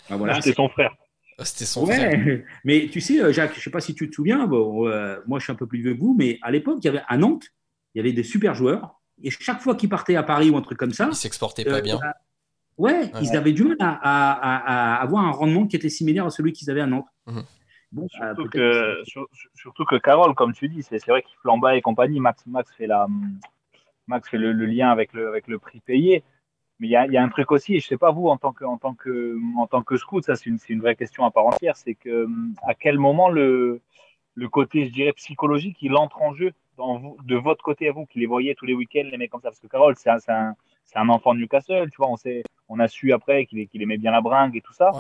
Ben 0.09 0.17
voilà, 0.17 0.41
C'était 0.41 0.55
son 0.55 0.69
frère. 0.69 0.95
Ah, 1.39 1.45
c'était 1.45 1.65
son 1.65 1.87
frère. 1.87 2.43
Mais 2.65 2.89
tu 2.93 3.01
sais, 3.01 3.21
euh, 3.21 3.33
Jacques, 3.33 3.55
je 3.55 3.59
ne 3.59 3.63
sais 3.63 3.71
pas 3.71 3.81
si 3.81 3.95
tu 3.95 4.11
te 4.11 4.15
souviens, 4.15 4.47
bon, 4.47 4.87
euh, 4.87 5.19
moi 5.27 5.39
je 5.39 5.45
suis 5.45 5.53
un 5.53 5.57
peu 5.57 5.67
plus 5.67 5.81
vieux 5.81 5.95
que 5.95 6.01
vous, 6.01 6.15
mais 6.17 6.39
à 6.43 6.51
l'époque, 6.51 6.79
il 6.83 6.85
y 6.85 6.89
avait 6.89 7.03
à 7.09 7.17
Nantes, 7.17 7.47
il 7.95 7.99
y 7.99 8.01
avait 8.01 8.13
des 8.13 8.23
super 8.23 8.55
joueurs. 8.55 9.01
Et 9.23 9.31
chaque 9.31 9.61
fois 9.61 9.75
qu'ils 9.75 9.89
partaient 9.89 10.17
à 10.17 10.23
Paris 10.23 10.51
ou 10.51 10.57
un 10.57 10.63
truc 10.63 10.79
comme 10.79 10.93
ça. 10.93 11.09
Ils 11.11 11.15
s'exportaient 11.15 11.65
pas 11.65 11.81
bien. 11.81 11.99
ouais, 12.77 13.11
ils 13.23 13.37
avaient 13.37 13.53
du 13.53 13.65
mal 13.65 13.77
à, 13.81 15.01
avoir 15.01 15.25
un 15.25 15.31
rendement 15.31 15.67
qui 15.67 15.77
était 15.77 15.89
similaire 15.89 16.27
à 16.27 16.31
celui 16.31 16.53
qu'ils 16.53 16.71
avaient 16.71 16.81
à 16.83 16.87
Nantes. 16.87 17.09
Mhm. 17.27 17.45
Bon, 17.93 18.07
surtout, 18.09 18.49
que, 18.49 19.03
surtout, 19.55 19.85
que, 19.85 19.97
Carole, 19.97 20.35
comme 20.35 20.53
tu 20.53 20.69
dis, 20.69 20.83
c'est 20.83 21.05
vrai 21.07 21.23
qu'il 21.23 21.37
flamba 21.39 21.75
et 21.75 21.81
compagnie. 21.81 22.21
Max, 22.21 22.47
Max 22.47 22.71
fait, 22.77 22.87
la, 22.87 23.09
Max 24.07 24.29
fait 24.29 24.39
le, 24.39 24.53
le 24.53 24.67
lien 24.67 24.91
avec 24.91 25.13
le, 25.13 25.27
avec 25.27 25.49
le 25.49 25.59
prix 25.59 25.81
payé. 25.81 26.23
Mais 26.81 26.89
il 26.89 26.91
y 26.91 26.97
a, 26.97 27.23
un 27.23 27.29
truc 27.29 27.53
aussi, 27.53 27.75
et 27.75 27.81
je 27.81 27.87
sais 27.87 27.99
pas 27.99 28.11
vous, 28.11 28.29
en 28.29 28.39
tant 28.39 28.53
que, 28.53 28.65
en 28.65 28.79
tant 28.79 28.95
que, 28.95 29.39
en 29.59 29.67
tant 29.67 29.83
que 29.83 29.99
scout, 29.99 30.25
ça 30.25 30.35
c'est 30.35 30.47
une, 30.47 30.59
une, 30.71 30.81
vraie 30.81 30.97
question 30.97 31.25
à 31.27 31.31
part 31.31 31.47
entière, 31.47 31.77
c'est 31.77 31.95
que 31.95 32.27
à 32.63 32.75
quel 32.75 32.99
moment 32.99 33.29
le, 33.29 33.83
le 34.35 34.49
côté, 34.49 34.87
je 34.87 34.93
dirais, 34.93 35.13
psychologique, 35.13 35.77
il 35.83 35.95
entre 35.95 36.23
en 36.23 36.35
jeu 36.35 36.53
dans 36.79 37.17
de 37.23 37.37
votre 37.37 37.63
côté 37.63 37.89
à 37.89 37.93
vous, 37.93 38.07
qui 38.07 38.19
les 38.19 38.27
voyez 38.27 38.55
tous 38.55 38.65
les 38.65 38.73
week-ends, 38.73 39.09
les 39.11 39.19
mecs 39.19 39.31
comme 39.31 39.43
ça? 39.43 39.51
Parce 39.51 39.61
que 39.61 39.67
Carole, 39.67 39.95
c'est 39.99 40.09
un, 40.09 40.19
un, 40.29 40.55
un, 40.95 41.09
enfant 41.11 41.35
de 41.35 41.41
Newcastle, 41.41 41.91
tu 41.91 41.99
vois, 41.99 42.09
on, 42.09 42.17
sait, 42.17 42.43
on 42.71 42.79
a 42.79 42.89
su 42.89 43.13
après 43.13 43.45
qu'il 43.45 43.69
qu'il 43.69 43.83
aimait 43.83 43.99
bien 43.99 44.11
la 44.11 44.23
bringue 44.23 44.57
et 44.57 44.63
tout 44.63 44.73
ça. 44.73 44.91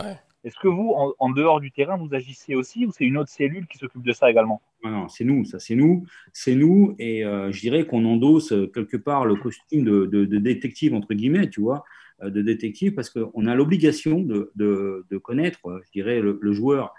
Est-ce 0.42 0.56
que 0.58 0.68
vous, 0.68 0.94
en, 1.18 1.30
dehors 1.30 1.60
du 1.60 1.70
terrain, 1.70 1.98
vous 1.98 2.14
agissez 2.14 2.54
aussi 2.54 2.86
ou 2.86 2.92
c'est 2.92 3.04
une 3.04 3.18
autre 3.18 3.28
cellule 3.30 3.66
qui 3.66 3.76
s'occupe 3.76 4.02
de 4.02 4.12
ça 4.12 4.30
également? 4.30 4.62
Non, 4.82 4.90
non 4.90 5.08
c'est 5.08 5.24
nous, 5.24 5.44
ça 5.44 5.58
c'est 5.58 5.74
nous. 5.74 6.06
C'est 6.32 6.54
nous 6.54 6.94
et 6.98 7.24
euh, 7.26 7.52
je 7.52 7.60
dirais 7.60 7.86
qu'on 7.86 8.06
endosse 8.06 8.52
euh, 8.52 8.66
quelque 8.66 8.96
part 8.96 9.26
le 9.26 9.36
costume 9.36 9.84
de, 9.84 10.06
de, 10.06 10.38
détective, 10.38 10.94
entre 10.94 11.12
guillemets, 11.12 11.50
tu 11.50 11.60
vois, 11.60 11.84
euh, 12.22 12.30
de 12.30 12.40
détective 12.40 12.94
parce 12.94 13.10
qu'on 13.10 13.46
a 13.46 13.54
l'obligation 13.54 14.20
de, 14.20 14.50
de, 14.56 15.18
connaître, 15.18 15.60
je 15.84 15.90
dirais, 15.92 16.20
le, 16.20 16.38
le, 16.40 16.52
joueur 16.52 16.94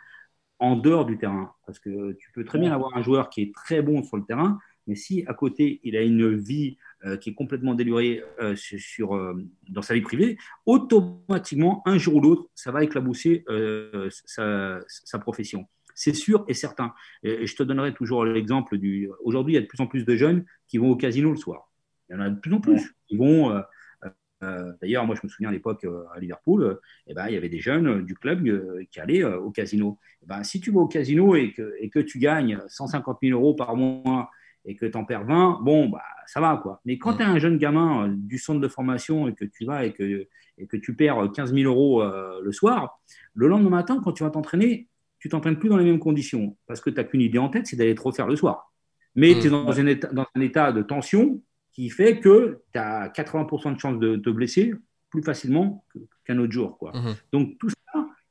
en 0.59 0.75
dehors 0.75 1.05
du 1.05 1.17
terrain. 1.17 1.51
Parce 1.65 1.79
que 1.79 2.11
tu 2.13 2.31
peux 2.33 2.43
très 2.43 2.59
bien 2.59 2.71
avoir 2.71 2.95
un 2.95 3.01
joueur 3.01 3.31
qui 3.31 3.41
est 3.41 3.55
très 3.55 3.81
bon 3.81 4.03
sur 4.03 4.17
le 4.17 4.23
terrain, 4.23 4.59
mais 4.87 4.95
si 4.95 5.23
à 5.27 5.33
côté 5.33 5.79
il 5.83 5.95
a 5.95 6.01
une 6.01 6.35
vie 6.35 6.77
euh, 7.03 7.17
qui 7.17 7.31
est 7.31 7.33
complètement 7.33 7.73
déluré 7.73 8.23
euh, 8.39 8.55
sur, 8.55 9.15
euh, 9.15 9.33
dans 9.69 9.81
sa 9.81 9.95
vie 9.95 10.01
privée, 10.01 10.37
automatiquement, 10.67 11.81
un 11.87 11.97
jour 11.97 12.15
ou 12.15 12.21
l'autre, 12.21 12.49
ça 12.53 12.71
va 12.71 12.83
éclabousser 12.83 13.43
sa, 14.25 14.79
sa, 14.87 15.17
profession. 15.17 15.67
C'est 15.95 16.13
sûr 16.13 16.45
et 16.47 16.53
certain. 16.53 16.93
Et, 17.23 17.47
je 17.47 17.55
te 17.55 17.63
donnerai 17.63 17.93
toujours 17.95 18.23
l'exemple 18.23 18.77
du. 18.77 19.09
Aujourd'hui, 19.23 19.53
il 19.53 19.55
y 19.55 19.57
a 19.57 19.61
de 19.61 19.65
plus 19.65 19.81
en 19.81 19.87
plus 19.87 20.05
de 20.05 20.15
jeunes 20.15 20.45
qui 20.67 20.77
vont 20.77 20.91
au 20.91 20.95
casino 20.95 21.31
le 21.31 21.37
soir. 21.37 21.71
Il 22.09 22.13
y 22.13 22.15
en 22.19 22.21
a 22.21 22.29
de 22.29 22.39
plus 22.39 22.53
en 22.53 22.61
plus. 22.61 22.95
Ils 23.09 23.17
vont. 23.17 23.63
D'ailleurs, 24.81 25.05
moi, 25.05 25.15
je 25.15 25.21
me 25.23 25.29
souviens 25.29 25.49
à 25.49 25.51
l'époque 25.51 25.85
à 26.15 26.19
Liverpool, 26.19 26.79
eh 27.07 27.13
ben, 27.13 27.27
il 27.27 27.33
y 27.33 27.37
avait 27.37 27.49
des 27.49 27.59
jeunes 27.61 28.03
du 28.03 28.15
club 28.15 28.43
qui 28.91 28.99
allaient 28.99 29.23
au 29.23 29.49
casino. 29.49 29.97
Eh 30.21 30.27
ben, 30.27 30.43
si 30.43 30.61
tu 30.61 30.71
vas 30.71 30.81
au 30.81 30.87
casino 30.87 31.35
et 31.35 31.51
que, 31.51 31.75
et 31.79 31.89
que 31.89 31.99
tu 31.99 32.19
gagnes 32.19 32.59
150 32.67 33.19
000 33.23 33.39
euros 33.39 33.55
par 33.55 33.75
mois 33.75 34.29
et 34.65 34.75
que 34.75 34.85
tu 34.85 34.97
en 34.97 35.05
perds 35.05 35.25
20, 35.25 35.59
bon, 35.61 35.89
bah, 35.89 36.03
ça 36.27 36.39
va. 36.39 36.59
quoi. 36.61 36.81
Mais 36.85 36.97
quand 36.97 37.15
tu 37.15 37.23
es 37.23 37.25
un 37.25 37.39
jeune 37.39 37.57
gamin 37.57 38.07
euh, 38.07 38.13
du 38.15 38.37
centre 38.37 38.59
de 38.59 38.67
formation 38.67 39.27
et 39.27 39.33
que 39.33 39.45
tu 39.45 39.65
vas 39.65 39.85
et 39.85 39.93
que, 39.93 40.27
et 40.57 40.67
que 40.67 40.77
tu 40.77 40.95
perds 40.95 41.31
15 41.33 41.53
000 41.53 41.71
euros 41.71 42.01
euh, 42.03 42.39
le 42.43 42.51
soir, 42.51 42.99
le 43.33 43.47
lendemain 43.47 43.69
matin, 43.69 44.01
quand 44.03 44.11
tu 44.11 44.23
vas 44.23 44.29
t'entraîner, 44.29 44.87
tu 45.19 45.29
t'entraînes 45.29 45.57
plus 45.57 45.69
dans 45.69 45.77
les 45.77 45.85
mêmes 45.85 45.99
conditions 45.99 46.57
parce 46.67 46.81
que 46.81 46.89
tu 46.89 46.95
n'as 46.97 47.03
qu'une 47.03 47.21
idée 47.21 47.37
en 47.37 47.49
tête, 47.49 47.67
c'est 47.67 47.75
d'aller 47.75 47.95
te 47.95 48.01
refaire 48.01 48.27
le 48.27 48.35
soir. 48.35 48.71
Mais 49.15 49.33
tu 49.39 49.47
es 49.47 49.49
dans, 49.49 49.79
un 49.79 49.85
état, 49.87 50.07
dans 50.13 50.25
un 50.35 50.41
état 50.41 50.71
de 50.71 50.81
tension 50.81 51.41
qui 51.73 51.89
fait 51.89 52.19
que 52.19 52.61
tu 52.73 52.79
as 52.79 53.09
80% 53.09 53.75
de 53.75 53.79
chances 53.79 53.99
de 53.99 54.15
te 54.15 54.29
blesser 54.29 54.73
plus 55.09 55.21
facilement 55.21 55.85
qu'un 56.25 56.37
autre 56.39 56.51
jour. 56.51 56.77
Quoi. 56.77 56.91
Mmh. 56.93 57.15
Donc 57.33 57.57
tout 57.59 57.69
ça, 57.69 57.75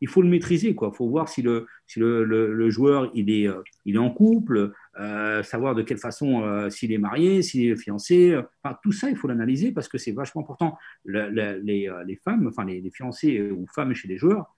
il 0.00 0.08
faut 0.08 0.22
le 0.22 0.28
maîtriser. 0.28 0.68
Il 0.68 0.94
faut 0.94 1.08
voir 1.08 1.28
si 1.28 1.42
le, 1.42 1.66
si 1.86 2.00
le, 2.00 2.24
le, 2.24 2.70
joueur 2.70 3.10
il 3.14 3.30
est, 3.30 3.48
euh, 3.48 3.62
il 3.84 3.96
est 3.96 3.98
en 3.98 4.10
couple, 4.10 4.72
euh, 4.98 5.42
savoir 5.42 5.74
de 5.74 5.82
quelle 5.82 5.98
façon, 5.98 6.42
euh, 6.42 6.70
s'il 6.70 6.92
est 6.92 6.98
marié, 6.98 7.42
s'il 7.42 7.70
est 7.70 7.76
fiancé. 7.76 8.38
Enfin, 8.62 8.76
tout 8.82 8.92
ça, 8.92 9.10
il 9.10 9.16
faut 9.16 9.28
l'analyser 9.28 9.72
parce 9.72 9.88
que 9.88 9.98
c'est 9.98 10.12
vachement 10.12 10.42
important. 10.42 10.78
les, 11.04 11.60
les, 11.62 12.16
femmes, 12.16 12.46
enfin 12.48 12.64
les, 12.64 12.90
fiancés 12.90 13.50
ou 13.50 13.66
femmes 13.66 13.94
chez 13.94 14.08
les 14.08 14.18
joueurs, 14.18 14.54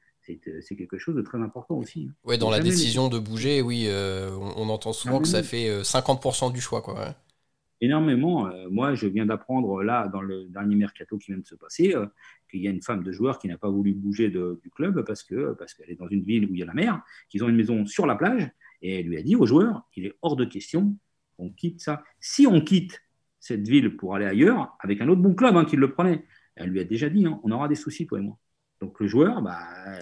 c'est 0.60 0.76
quelque 0.76 0.98
chose 0.98 1.14
de 1.14 1.22
très 1.22 1.38
important 1.38 1.76
aussi. 1.76 2.10
Ouais, 2.24 2.38
dans 2.38 2.50
la 2.50 2.60
décision 2.60 3.08
de 3.08 3.18
bouger, 3.18 3.60
oui, 3.60 3.86
euh, 3.88 4.30
on, 4.36 4.62
on 4.62 4.68
entend 4.68 4.92
souvent 4.92 5.20
que 5.20 5.28
ça 5.28 5.42
fait 5.42 5.68
euh, 5.68 5.82
50% 5.82 6.52
du 6.52 6.60
choix, 6.60 6.80
quoi. 6.80 6.94
ouais. 6.94 7.14
Énormément. 7.82 8.46
Euh, 8.46 8.68
moi, 8.70 8.94
je 8.94 9.06
viens 9.06 9.26
d'apprendre 9.26 9.82
là, 9.82 10.08
dans 10.08 10.22
le 10.22 10.46
dernier 10.46 10.76
mercato 10.76 11.18
qui 11.18 11.32
vient 11.32 11.40
de 11.40 11.46
se 11.46 11.54
passer, 11.56 11.94
euh, 11.94 12.06
qu'il 12.50 12.60
y 12.62 12.68
a 12.68 12.70
une 12.70 12.80
femme 12.80 13.02
de 13.02 13.12
joueur 13.12 13.38
qui 13.38 13.48
n'a 13.48 13.58
pas 13.58 13.68
voulu 13.68 13.92
bouger 13.92 14.30
de- 14.30 14.58
du 14.62 14.70
club 14.70 15.04
parce 15.04 15.22
que 15.22 15.52
parce 15.54 15.74
qu'elle 15.74 15.90
est 15.90 15.96
dans 15.96 16.08
une 16.08 16.22
ville 16.22 16.46
où 16.46 16.54
il 16.54 16.60
y 16.60 16.62
a 16.62 16.66
la 16.66 16.74
mer, 16.74 17.02
qu'ils 17.28 17.44
ont 17.44 17.48
une 17.48 17.56
maison 17.56 17.84
sur 17.84 18.06
la 18.06 18.14
plage, 18.14 18.48
et 18.80 19.00
elle 19.00 19.06
lui 19.06 19.18
a 19.18 19.22
dit 19.22 19.36
aux 19.36 19.46
joueurs, 19.46 19.82
il 19.96 20.06
est 20.06 20.14
hors 20.22 20.36
de 20.36 20.44
question 20.44 20.96
qu'on 21.36 21.50
quitte 21.50 21.80
ça. 21.80 22.02
Si 22.20 22.46
on 22.46 22.60
quitte 22.60 23.02
cette 23.40 23.66
ville 23.66 23.96
pour 23.96 24.14
aller 24.14 24.26
ailleurs, 24.26 24.76
avec 24.80 25.00
un 25.00 25.08
autre 25.08 25.20
bon 25.20 25.34
club 25.34 25.56
hein, 25.56 25.64
qui 25.64 25.76
le 25.76 25.90
prenait, 25.92 26.24
elle 26.54 26.70
lui 26.70 26.80
a 26.80 26.84
déjà 26.84 27.08
dit, 27.08 27.26
hein, 27.26 27.40
on 27.42 27.50
aura 27.50 27.66
des 27.68 27.74
soucis, 27.74 28.06
toi 28.06 28.18
et 28.18 28.22
moi. 28.22 28.38
Donc 28.80 29.00
le 29.00 29.06
joueur, 29.08 29.42
bah, 29.42 29.58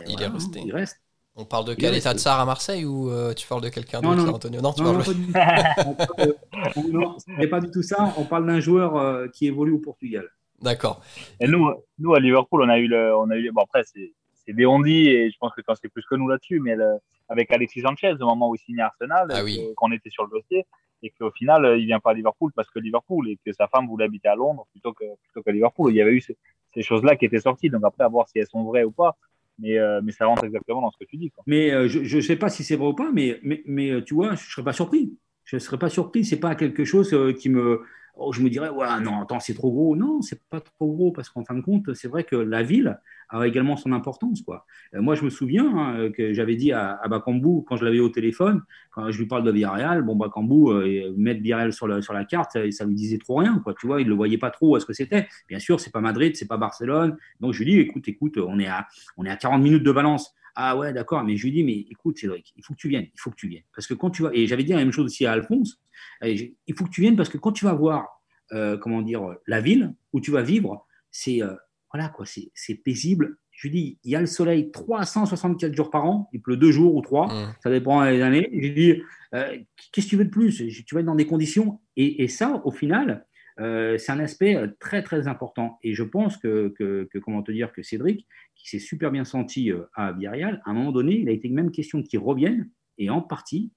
Il 0.07 0.13
voilà, 0.13 0.27
est 0.27 0.31
resté. 0.31 0.61
Il 0.65 0.73
reste. 0.73 1.01
On 1.37 1.45
parle 1.45 1.65
de 1.65 1.75
quel 1.75 1.95
état 1.95 2.13
de 2.13 2.19
Sarr 2.19 2.41
à 2.41 2.45
Marseille 2.45 2.85
ou 2.85 3.09
euh, 3.11 3.33
tu 3.35 3.47
parles 3.47 3.63
de 3.63 3.69
quelqu'un 3.69 4.01
d'autre, 4.01 4.17
non, 4.17 4.25
là, 4.25 4.31
non. 4.31 4.35
Antonio 4.37 4.61
Non, 4.61 4.73
tu 4.73 4.83
Non, 4.83 4.93
parles. 4.93 4.99
non, 4.99 5.95
pas 5.95 6.83
du 6.83 6.93
non, 6.93 7.19
ce 7.19 7.31
n'est 7.31 7.47
pas 7.47 7.61
du 7.61 7.71
tout 7.71 7.83
ça. 7.83 8.13
On 8.19 8.25
parle 8.25 8.47
d'un 8.47 8.61
joueur 8.61 8.97
euh, 8.97 9.29
qui 9.29 9.47
évolue 9.47 9.73
au 9.73 9.79
Portugal. 9.79 10.29
D'accord. 10.61 11.01
Et 11.41 11.47
nous, 11.47 11.71
nous, 11.99 12.15
à 12.15 12.21
Liverpool, 12.21 12.63
on 12.63 12.69
a 12.69 12.79
eu 12.79 12.89
le, 12.89 13.17
on 13.17 13.31
a 13.31 13.37
eu, 13.37 13.51
bon 13.53 13.63
après, 13.63 13.83
c'est, 13.85 14.13
c'est 14.45 14.53
des 14.53 14.67
on-dit 14.67 15.09
et 15.09 15.31
je 15.31 15.39
pense 15.39 15.53
que 15.55 15.61
quand 15.63 15.75
c'est 15.81 15.89
plus 15.89 16.05
que 16.05 16.17
nous 16.17 16.29
là-dessus, 16.29 16.61
mais 16.61 16.75
le- 16.77 16.99
avec 17.29 17.51
Alexis 17.53 17.81
Sanchez, 17.83 18.15
au 18.21 18.27
moment 18.27 18.51
où 18.51 18.57
il 18.57 18.59
signait 18.59 18.83
Arsenal, 18.83 19.29
Ah 19.31 19.43
oui. 19.45 19.61
qu'on 19.77 19.93
était 19.93 20.11
sur 20.11 20.25
le 20.25 20.31
dossier, 20.31 20.67
et 21.03 21.11
qu'au 21.19 21.31
final, 21.31 21.65
euh, 21.65 21.79
il 21.79 21.87
vient 21.87 22.01
pas 22.01 22.11
à 22.11 22.15
Liverpool 22.15 22.51
parce 22.55 22.69
que 22.69 22.81
Liverpool 22.81 23.29
et 23.31 23.39
que 23.47 23.53
sa 23.53 23.69
femme 23.69 23.87
voulait 23.87 24.05
habiter 24.05 24.29
à 24.29 24.35
Londres 24.35 24.67
plutôt 24.73 24.93
que, 24.93 25.05
plutôt 25.23 25.43
qu'à 25.43 25.53
Liverpool. 25.53 25.93
Il 25.93 25.97
y 25.97 26.03
avait 26.03 26.13
eu 26.13 26.21
ces 26.21 26.83
choses-là 26.83 27.17
qui 27.17 27.25
étaient 27.25 27.41
sorties. 27.41 27.71
Donc 27.71 27.83
après, 27.85 28.05
à 28.05 28.09
voir 28.09 28.29
si 28.29 28.39
elles 28.41 28.49
sont 28.49 28.65
vraies 28.65 28.85
ou 28.85 28.91
pas. 28.91 29.17
Mais, 29.61 29.79
euh, 29.79 30.01
mais 30.03 30.13
ça 30.13 30.27
rentre 30.27 30.45
exactement 30.45 30.81
dans 30.81 30.91
ce 30.91 30.99
que 30.99 31.05
tu 31.05 31.17
dis. 31.17 31.31
Mais 31.47 31.71
euh, 31.71 31.89
je 31.89 32.17
ne 32.17 32.21
sais 32.21 32.37
pas 32.37 32.49
si 32.49 32.65
c'est 32.65 32.77
vrai 32.77 32.89
ou 32.89 32.95
pas, 32.95 33.11
mais, 33.13 33.39
mais, 33.43 33.63
mais, 33.67 33.91
euh, 33.91 34.03
tu 34.03 34.15
vois, 34.15 34.35
je 34.35 34.45
ne 34.47 34.51
serais 34.51 34.65
pas 34.65 34.73
surpris. 34.73 35.13
Je 35.45 35.57
ne 35.57 35.61
serais 35.61 35.79
pas 35.79 35.91
surpris. 35.91 36.25
Ce 36.25 36.35
n'est 36.35 36.41
pas 36.41 36.55
quelque 36.55 36.85
chose 36.85 37.15
qui 37.39 37.49
me. 37.49 37.83
Oh, 38.17 38.33
je 38.33 38.43
me 38.43 38.51
dirais, 38.51 38.71
non, 39.03 39.23
attends, 39.23 39.41
c'est 39.41 39.55
trop 39.55 39.71
gros. 39.71 39.97
Non, 39.97 40.23
c'est 40.23 40.41
pas 40.49 40.61
trop 40.61 40.93
gros 40.93 41.13
parce 41.13 41.29
qu'en 41.29 41.45
fin 41.45 41.55
de 41.55 41.61
compte, 41.61 41.95
c'est 41.95 42.09
vrai 42.09 42.25
que 42.25 42.37
la 42.37 42.63
ville 42.63 42.99
a 43.31 43.47
également 43.47 43.77
son 43.77 43.93
importance. 43.93 44.43
Quoi. 44.43 44.67
Euh, 44.95 45.01
moi, 45.03 45.15
je 45.15 45.25
me 45.25 45.31
souviens 45.31 45.67
hein, 45.77 46.11
que 46.11 46.33
j'avais 46.33 46.57
dit 46.57 46.73
à, 46.73 46.99
à 47.03 47.09
Bakambu, 47.09 47.63
quand 47.67 47.77
je 47.77 47.85
l'avais 47.85 48.01
au 48.01 48.09
téléphone, 48.09 48.63
quand 48.91 49.11
je 49.11 49.19
lui 49.19 49.27
parle 49.27 49.45
de 49.45 49.53
Villarreal, 49.53 50.03
bon, 50.03 50.17
Bakambu, 50.17 50.71
euh, 50.73 51.13
mettre 51.17 51.41
Villarreal 51.41 51.73
sur, 51.73 51.87
le- 51.87 52.03
sur 52.03 52.13
la 52.13 52.25
carte, 52.25 52.57
ça 52.71 52.85
lui 52.85 52.95
disait 52.95 53.19
trop 53.19 53.37
rien. 53.37 53.61
Quoi, 53.63 53.75
tu 53.79 53.87
vois, 53.87 54.01
il 54.01 54.05
ne 54.05 54.11
le 54.11 54.17
voyait 54.17 54.39
pas 54.39 54.51
trop 54.51 54.75
à 54.77 54.81
ce 54.81 54.87
que 54.87 54.93
c'était. 54.93 55.29
Bien 55.49 55.59
sûr, 55.61 55.79
c'est 55.81 55.93
pas 55.93 56.01
Madrid, 56.01 56.35
c'est 56.37 56.49
pas 56.49 56.57
Barcelone. 56.57 57.17
Donc, 57.41 57.53
je 57.53 57.63
lui 57.63 57.71
dis, 57.73 57.79
écoute, 57.79 58.09
écoute, 58.09 58.37
on 58.39 58.59
est 58.59 58.67
à, 58.67 58.87
on 59.17 59.25
est 59.25 59.31
à 59.31 59.37
40 59.37 59.63
minutes 59.63 59.85
de 59.85 59.91
Valence. 59.91 60.35
Ah 60.55 60.77
ouais, 60.77 60.93
d'accord, 60.93 61.23
mais 61.25 61.37
je 61.37 61.45
lui 61.45 61.53
dis, 61.53 61.65
mais 61.65 61.79
écoute, 61.91 62.19
Cédric, 62.19 62.53
il 62.57 62.65
faut 62.65 62.75
que 62.75 62.79
tu 62.79 62.89
viennes, 62.89 63.07
il 63.15 63.21
faut 63.21 63.31
que 63.31 63.37
tu 63.37 63.49
viennes. 63.49 63.63
Parce 63.75 63.87
que 63.87 63.95
quand 63.95 64.11
tu 64.11 64.23
vas, 64.23 64.31
et 64.33 64.47
j'avais 64.47 64.65
dit 64.65 64.73
la 64.73 64.79
même 64.79 64.93
chose 64.93 65.07
aussi 65.07 65.27
à 65.27 65.33
Alphonse, 65.33 65.81
il 66.23 66.55
faut 66.77 66.85
que 66.85 66.91
tu 66.91 67.01
viennes 67.01 67.17
parce 67.17 67.29
que 67.29 67.39
quand 67.39 67.53
tu 67.53 67.65
vas 67.65 67.73
voir, 67.75 68.07
euh, 68.53 68.77
comment 68.77 69.03
dire, 69.03 69.23
la 69.47 69.61
ville 69.61 69.95
où 70.13 70.21
tu 70.21 70.31
vas 70.31 70.43
vivre, 70.43 70.87
c'est, 71.11 71.43
euh, 71.43 71.55
voilà, 71.93 72.09
quoi, 72.09 72.27
c'est 72.27 72.51
c'est 72.55 72.75
paisible. 72.75 73.39
Je 73.53 73.69
lui 73.69 73.75
dis, 73.75 73.99
il 74.05 74.11
y 74.11 74.17
a 74.17 74.21
le 74.21 74.27
soleil 74.27 74.71
364 74.71 75.75
jours 75.75 75.91
par 75.91 76.05
an, 76.05 76.29
il 76.33 76.41
pleut 76.41 76.57
deux 76.57 76.73
jours 76.73 76.95
ou 76.95 77.03
trois, 77.03 77.27
Mm. 77.27 77.55
ça 77.63 77.71
dépend 77.71 78.05
des 78.11 78.23
années. 78.23 78.49
Je 78.53 78.59
lui 78.59 78.73
dis, 78.73 79.03
euh, 79.35 79.57
qu'est-ce 79.93 80.07
que 80.07 80.11
tu 80.11 80.17
veux 80.17 80.25
de 80.25 80.31
plus? 80.31 80.57
Tu 80.85 80.95
vas 80.95 81.01
être 81.01 81.07
dans 81.07 81.15
des 81.15 81.27
conditions, 81.27 81.81
et, 81.97 82.23
et 82.23 82.29
ça, 82.29 82.63
au 82.65 82.71
final, 82.71 83.27
euh, 83.59 83.99
c'est 83.99 84.13
un 84.13 84.21
aspect 84.21 84.55
euh, 84.57 84.69
très 84.79 85.03
très 85.03 85.27
important. 85.29 85.79
Et 85.83 85.95
je 85.95 86.03
pense 86.03 86.37
que, 86.37 86.73
que, 86.79 87.09
que, 87.13 87.19
comment 87.19 87.43
te 87.43 87.53
dire, 87.53 87.73
que 87.73 87.83
Cédric, 87.83 88.27
qui 88.55 88.69
s'est 88.69 88.79
super 88.79 89.11
bien 89.11 89.25
senti 89.25 89.73
euh, 89.73 89.83
à 89.95 90.13
Villarreal, 90.13 90.63
à 90.65 90.71
un 90.71 90.75
moment 90.75 90.93
donné, 90.93 91.19
il 91.19 91.29
a 91.29 91.33
été 91.33 91.49
même 91.49 91.71
question 91.71 92.03
qu'il 92.03 92.21
revienne, 92.21 92.69
et 92.99 93.11
en 93.11 93.21
partie 93.23 93.73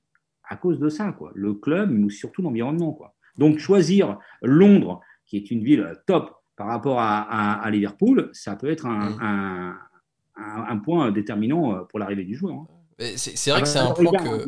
à 0.49 0.55
cause 0.57 0.79
de 0.79 0.89
ça, 0.89 1.11
quoi. 1.13 1.31
Le 1.35 1.53
club, 1.53 1.89
mais 1.91 2.09
surtout 2.09 2.41
l'environnement, 2.41 2.91
quoi. 2.93 3.15
Donc 3.37 3.57
choisir 3.57 4.19
Londres, 4.41 5.01
qui 5.25 5.37
est 5.37 5.49
une 5.49 5.63
ville 5.63 5.95
top 6.05 6.35
par 6.55 6.67
rapport 6.67 6.99
à, 6.99 7.21
à, 7.21 7.53
à 7.63 7.71
Liverpool, 7.71 8.29
ça 8.33 8.55
peut 8.55 8.69
être 8.69 8.85
un, 8.85 9.09
Mm. 9.09 9.21
un, 9.21 9.77
un, 10.35 10.63
un 10.69 10.77
point 10.77 11.11
déterminant 11.11 11.83
pour 11.85 11.97
l'arrivée 11.99 12.25
du 12.25 12.35
joueur. 12.35 12.53
hein. 12.55 12.67
C'est 13.15 13.49
vrai 13.49 13.61
que 13.61 13.67
c'est 13.67 13.79
un 13.79 13.91
point 13.91 14.11
que. 14.11 14.45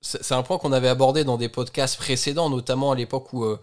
c'est 0.00 0.32
un 0.34 0.42
qu'on 0.42 0.72
avait 0.72 0.88
abordé 0.88 1.24
dans 1.24 1.36
des 1.36 1.48
podcasts 1.48 1.96
précédents, 1.98 2.50
notamment 2.50 2.92
à 2.92 2.94
l'époque 2.96 3.32
où 3.32 3.44
euh, 3.44 3.58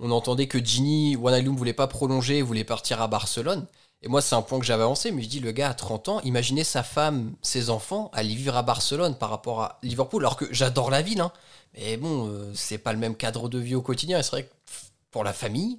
on 0.00 0.10
entendait 0.10 0.46
que 0.46 0.58
Gini 0.62 1.16
Wijnaldum 1.16 1.56
voulait 1.56 1.72
pas 1.72 1.86
prolonger, 1.86 2.42
voulait 2.42 2.64
partir 2.64 3.00
à 3.02 3.08
Barcelone. 3.08 3.66
Et 4.02 4.08
moi, 4.08 4.20
c'est 4.20 4.34
un 4.34 4.42
point 4.42 4.58
que 4.58 4.64
j'avais 4.66 4.82
avancé, 4.82 5.10
mais 5.10 5.22
je 5.22 5.28
dis, 5.28 5.40
le 5.40 5.52
gars 5.52 5.70
a 5.70 5.74
30 5.74 6.08
ans, 6.08 6.20
imaginez 6.20 6.64
sa 6.64 6.82
femme, 6.82 7.32
ses 7.42 7.70
enfants, 7.70 8.10
aller 8.12 8.34
vivre 8.34 8.56
à 8.56 8.62
Barcelone 8.62 9.16
par 9.16 9.30
rapport 9.30 9.62
à 9.62 9.78
Liverpool, 9.82 10.22
alors 10.22 10.36
que 10.36 10.44
j'adore 10.52 10.90
la 10.90 11.02
ville, 11.02 11.20
hein. 11.20 11.32
mais 11.76 11.96
bon, 11.96 12.28
euh, 12.28 12.52
c'est 12.54 12.78
pas 12.78 12.92
le 12.92 12.98
même 12.98 13.16
cadre 13.16 13.48
de 13.48 13.58
vie 13.58 13.74
au 13.74 13.82
quotidien. 13.82 14.18
Et 14.18 14.22
c'est 14.22 14.30
vrai 14.32 14.42
que 14.44 14.50
pour 15.10 15.24
la 15.24 15.32
famille, 15.32 15.78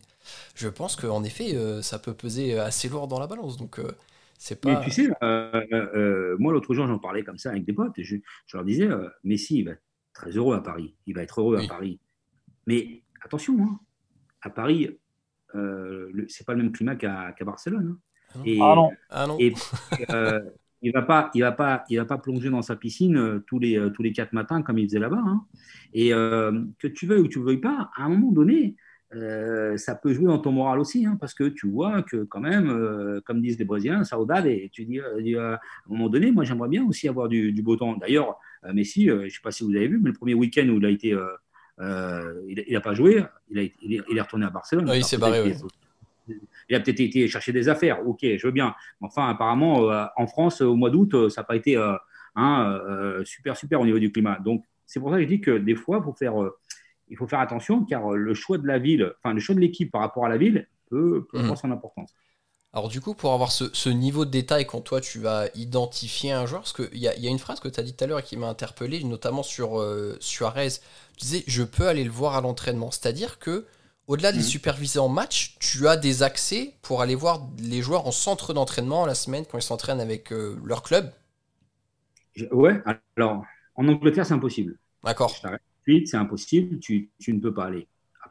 je 0.56 0.68
pense 0.68 0.96
qu'en 0.96 1.24
effet, 1.24 1.56
euh, 1.56 1.82
ça 1.82 2.00
peut 2.00 2.14
peser 2.14 2.58
assez 2.60 2.90
lourd 2.90 3.08
dans 3.08 3.20
la 3.20 3.28
balance. 3.28 3.58
Donc, 3.58 3.80
euh, 3.80 3.92
c'est 4.38 4.60
pas. 4.60 4.80
Mais 4.80 4.86
tu 4.86 4.92
sais, 4.92 5.10
euh, 5.24 6.36
moi 6.40 6.54
l'autre 6.54 6.74
jour, 6.74 6.88
j'en 6.88 7.00
parlais 7.00 7.24
comme 7.24 7.38
ça 7.38 7.52
avec 7.52 7.66
des 7.66 7.74
potes, 7.74 7.98
et 8.00 8.04
je, 8.04 8.16
je 8.48 8.58
leur 8.58 8.66
disais, 8.66 8.90
Messi, 9.24 9.60
il 9.60 9.66
va 9.66 9.72
être 9.72 9.84
très 10.14 10.32
heureux 10.32 10.56
à 10.56 10.62
Paris, 10.62 10.96
il 11.06 11.16
va 11.16 11.22
être 11.22 11.40
heureux 11.42 11.58
Oui. 11.58 11.66
à 11.66 11.68
Paris. 11.68 12.00
Mais 12.66 13.04
attention, 13.24 13.56
hein, 13.62 13.80
à 14.42 14.50
Paris, 14.50 14.90
euh, 15.56 16.12
c'est 16.28 16.46
pas 16.46 16.54
le 16.54 16.64
même 16.64 16.72
climat 16.72 16.96
qu'à 16.96 17.34
Barcelone. 17.42 17.98
hein. 17.98 18.00
Ah 18.36 18.38
non. 18.38 18.44
Et, 18.46 18.60
Ah 18.62 18.76
non. 18.76 18.92
Ah 19.10 19.28
non 19.28 19.38
et 19.40 19.54
euh, 20.10 20.40
il 20.82 20.92
va 20.92 21.02
pas, 21.02 21.32
il 21.34 21.42
va 21.42 21.52
pas, 21.54 21.84
il 21.90 21.98
va 21.98 22.06
pas 22.06 22.18
plonger 22.18 22.50
dans 22.50 22.62
sa 22.62 22.76
piscine 22.76 23.18
euh, 23.18 23.40
tous 23.48 23.58
les 23.60 23.78
euh, 23.80 23.90
tous 23.90 24.04
les 24.04 24.12
quatre 24.12 24.34
matins 24.34 24.62
comme 24.62 24.78
il 24.78 24.88
faisait 24.88 25.00
là-bas. 25.00 25.24
hein. 25.26 25.46
Et 25.94 26.14
euh, 26.14 26.64
que 26.80 26.88
tu 26.88 27.08
veuilles 27.08 27.22
ou 27.22 27.24
que 27.24 27.30
tu 27.34 27.42
veuilles 27.42 27.58
pas, 27.58 27.90
à 27.96 28.04
un 28.04 28.10
moment 28.10 28.32
donné, 28.32 28.76
euh, 29.16 29.78
ça 29.78 29.96
peut 29.96 30.12
jouer 30.14 30.26
dans 30.26 30.38
ton 30.40 30.52
moral 30.52 30.80
aussi, 30.80 31.06
hein, 31.06 31.18
parce 31.20 31.34
que 31.34 31.46
tu 31.46 31.68
vois 31.70 32.04
que 32.04 32.26
quand 32.26 32.42
même, 32.42 32.70
euh, 32.70 33.22
comme 33.26 33.42
disent 33.42 33.58
les 33.58 33.64
Brésiliens, 33.66 34.04
saudade. 34.04 34.46
Et 34.48 34.70
tu 34.72 34.84
dis, 34.86 35.00
euh, 35.00 35.22
dis, 35.22 35.36
à 35.38 35.54
un 35.54 35.60
moment 35.88 36.10
donné, 36.10 36.32
moi 36.32 36.44
j'aimerais 36.44 36.68
bien 36.70 36.86
aussi 36.86 37.08
avoir 37.08 37.30
du, 37.30 37.54
du 37.54 37.62
beau 37.64 37.78
temps. 37.78 37.96
D'ailleurs, 37.96 38.38
euh, 38.66 38.74
Messi, 38.74 39.10
euh, 39.10 39.24
je 39.30 39.34
sais 39.34 39.42
pas 39.42 39.52
si 39.52 39.64
vous 39.64 39.72
avez 39.76 39.88
vu, 39.88 39.98
mais 40.02 40.10
le 40.10 40.14
premier 40.16 40.34
week-end 40.34 40.68
où 40.68 40.78
il 40.78 40.86
a 40.86 40.90
été, 40.90 41.16
euh, 41.80 42.42
il, 42.48 42.64
il 42.68 42.76
a 42.76 42.82
pas 42.82 42.94
joué, 42.94 43.24
il, 43.50 43.60
a, 43.60 43.62
été- 43.62 43.76
il, 43.82 43.94
est, 43.96 44.02
il 44.10 44.18
est 44.18 44.22
retourné 44.22 44.46
à 44.46 44.50
Barcelone. 44.50 44.90
Ouais, 44.90 45.00
il 45.00 45.04
s'est 45.04 45.18
barré, 45.18 45.50
est- 45.50 45.64
il 46.70 46.76
a 46.76 46.80
peut-être 46.82 47.00
été 47.00 47.28
chercher 47.28 47.54
des 47.54 47.70
affaires, 47.70 48.06
ok, 48.06 48.20
je 48.22 48.46
veux 48.46 48.52
bien. 48.52 48.76
Mais 49.00 49.08
enfin, 49.08 49.30
apparemment, 49.30 49.90
euh, 49.90 50.06
en 50.18 50.28
France, 50.28 50.62
au 50.62 50.76
mois 50.76 50.90
d'août, 50.90 51.14
euh, 51.14 51.30
ça 51.30 51.42
n'a 51.42 51.46
pas 51.46 51.56
été 51.56 51.78
euh, 51.78 51.94
hein, 52.36 52.80
super, 53.24 53.56
super 53.56 53.80
au 53.80 53.86
niveau 53.86 54.00
du 54.00 54.12
climat. 54.12 54.38
Donc, 54.40 54.64
c'est 54.86 55.00
pour 55.00 55.10
ça 55.12 55.18
que 55.18 55.24
je 55.24 55.28
dis 55.28 55.40
que 55.42 55.58
des 55.58 55.76
fois, 55.76 56.02
faut 56.02 56.14
faire, 56.14 56.34
il 57.10 57.16
faut 57.18 57.28
faire 57.28 57.40
attention, 57.40 57.86
car 57.86 58.12
le 58.12 58.34
choix 58.34 58.58
de 58.58 58.68
la 58.68 58.80
ville, 58.80 59.14
enfin, 59.24 59.34
le 59.34 59.40
choix 59.40 59.56
de 59.56 59.60
l'équipe 59.62 59.92
par 59.92 60.02
rapport 60.02 60.26
à 60.26 60.30
la 60.30 60.38
ville 60.38 60.68
peut, 60.90 61.26
peut 61.32 61.38
avoir 61.44 61.58
son 61.58 61.72
importance. 61.72 62.14
Alors 62.74 62.90
du 62.90 63.02
coup, 63.02 63.14
pour 63.16 63.34
avoir 63.34 63.52
ce, 63.52 63.66
ce 63.74 63.90
niveau 63.90 64.24
de 64.26 64.30
détail 64.32 64.66
quand 64.68 64.82
toi 64.82 65.02
tu 65.02 65.20
vas 65.20 65.48
identifier 65.56 66.32
un 66.32 66.46
joueur, 66.46 66.62
parce 66.62 66.74
qu'il 66.74 66.98
y 66.98 67.08
a, 67.08 67.16
il 67.16 67.24
y 67.24 67.28
a 67.28 67.32
une 67.32 67.40
phrase 67.40 67.60
que 67.60 67.68
tu 67.68 67.80
as 67.80 67.84
dit 67.84 67.94
tout 67.94 68.04
à 68.04 68.08
l'heure 68.08 68.20
et 68.20 68.24
qui 68.24 68.38
m'a 68.38 68.48
interpellé, 68.48 69.04
notamment 69.04 69.44
sur 69.44 69.80
euh, 69.80 70.18
Suarez, 70.22 70.70
tu 71.18 71.26
disais 71.26 71.44
je 71.48 71.64
peux 71.64 71.88
aller 71.88 72.04
le 72.04 72.12
voir 72.12 72.36
à 72.36 72.42
l'entraînement. 72.42 72.92
C'est-à-dire 72.92 73.40
que 73.40 73.66
au-delà 74.08 74.32
de 74.32 74.38
les 74.38 74.44
Mhm. 74.44 74.44
superviser 74.44 75.00
en 75.00 75.10
match, 75.10 75.56
tu 75.60 75.88
as 75.88 75.98
des 75.98 76.24
accès 76.24 76.76
pour 76.82 77.02
aller 77.02 77.16
voir 77.16 77.48
les 77.60 77.82
joueurs 77.82 78.06
en 78.08 78.12
centre 78.12 78.54
d'entraînement 78.54 79.06
la 79.06 79.16
semaine 79.16 79.46
quand 79.46 79.58
ils 79.58 79.62
s'entraînent 79.62 80.00
avec 80.02 80.32
euh, 80.32 80.58
leur 80.64 80.84
club. 80.84 81.12
Je- 82.36 82.46
ouais, 82.54 82.82
alors, 83.18 83.46
en 83.76 83.88
Angleterre, 83.90 84.26
c'est 84.26 84.34
impossible. 84.34 84.78
D'accord. 85.04 85.38
Suite, 85.84 86.08
c'est 86.10 86.18
impossible, 86.18 86.80
tu, 86.80 87.10
tu 87.20 87.34
ne 87.34 87.40
peux 87.40 87.54
pas 87.54 87.66
aller. 87.66 87.88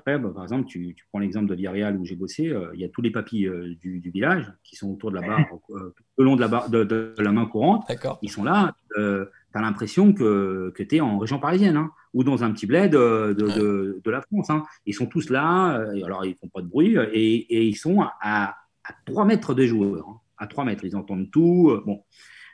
Après, 0.07 0.21
bah, 0.21 0.31
par 0.33 0.45
exemple, 0.45 0.67
tu, 0.69 0.95
tu 0.95 1.05
prends 1.11 1.19
l'exemple 1.19 1.47
de 1.49 1.55
Villarreal 1.57 1.97
où 1.99 2.05
j'ai 2.05 2.15
bossé, 2.15 2.49
euh, 2.49 2.71
il 2.75 2.81
y 2.81 2.85
a 2.85 2.89
tous 2.89 3.03
les 3.03 3.11
papis 3.11 3.47
euh, 3.49 3.75
du, 3.81 3.99
du 3.99 4.11
village 4.11 4.53
qui 4.63 4.77
sont 4.77 4.93
autour 4.93 5.11
de 5.11 5.17
la 5.17 5.23
barre, 5.27 5.47
euh, 5.71 5.93
le 6.17 6.25
long 6.25 6.37
de 6.37 6.41
la, 6.41 6.47
barre, 6.47 6.71
de, 6.71 6.85
de 6.85 7.13
la 7.19 7.33
main 7.33 7.47
courante. 7.47 7.85
Ils 8.23 8.31
sont 8.31 8.45
là, 8.45 8.77
tu 8.95 9.01
as 9.01 9.61
l'impression 9.61 10.13
que, 10.13 10.71
que 10.77 10.85
tu 10.85 10.97
es 10.97 11.01
en 11.01 11.19
région 11.19 11.41
parisienne 11.41 11.77
hein, 11.77 11.91
ou 12.15 12.23
dans 12.23 12.45
un 12.45 12.53
petit 12.53 12.67
bled 12.67 12.93
de, 12.93 13.33
de, 13.37 14.01
de 14.05 14.11
la 14.13 14.21
France. 14.23 14.49
hein. 14.49 14.63
Ils 14.85 14.95
sont 14.95 15.07
tous 15.07 15.29
là, 15.29 15.83
alors 16.05 16.25
ils 16.25 16.37
font 16.37 16.49
pas 16.49 16.63
de 16.63 16.69
bruit 16.69 16.95
et, 17.13 17.35
et 17.57 17.65
ils 17.65 17.75
sont 17.77 18.03
à, 18.03 18.55
à 18.85 18.93
3 19.07 19.25
mètres 19.25 19.55
des 19.55 19.67
joueurs. 19.67 20.07
hein. 20.09 20.21
à 20.39 20.47
3 20.47 20.65
mètres, 20.65 20.85
ils 20.85 20.95
entendent 20.95 21.31
tout. 21.33 21.77
bon. 21.85 22.05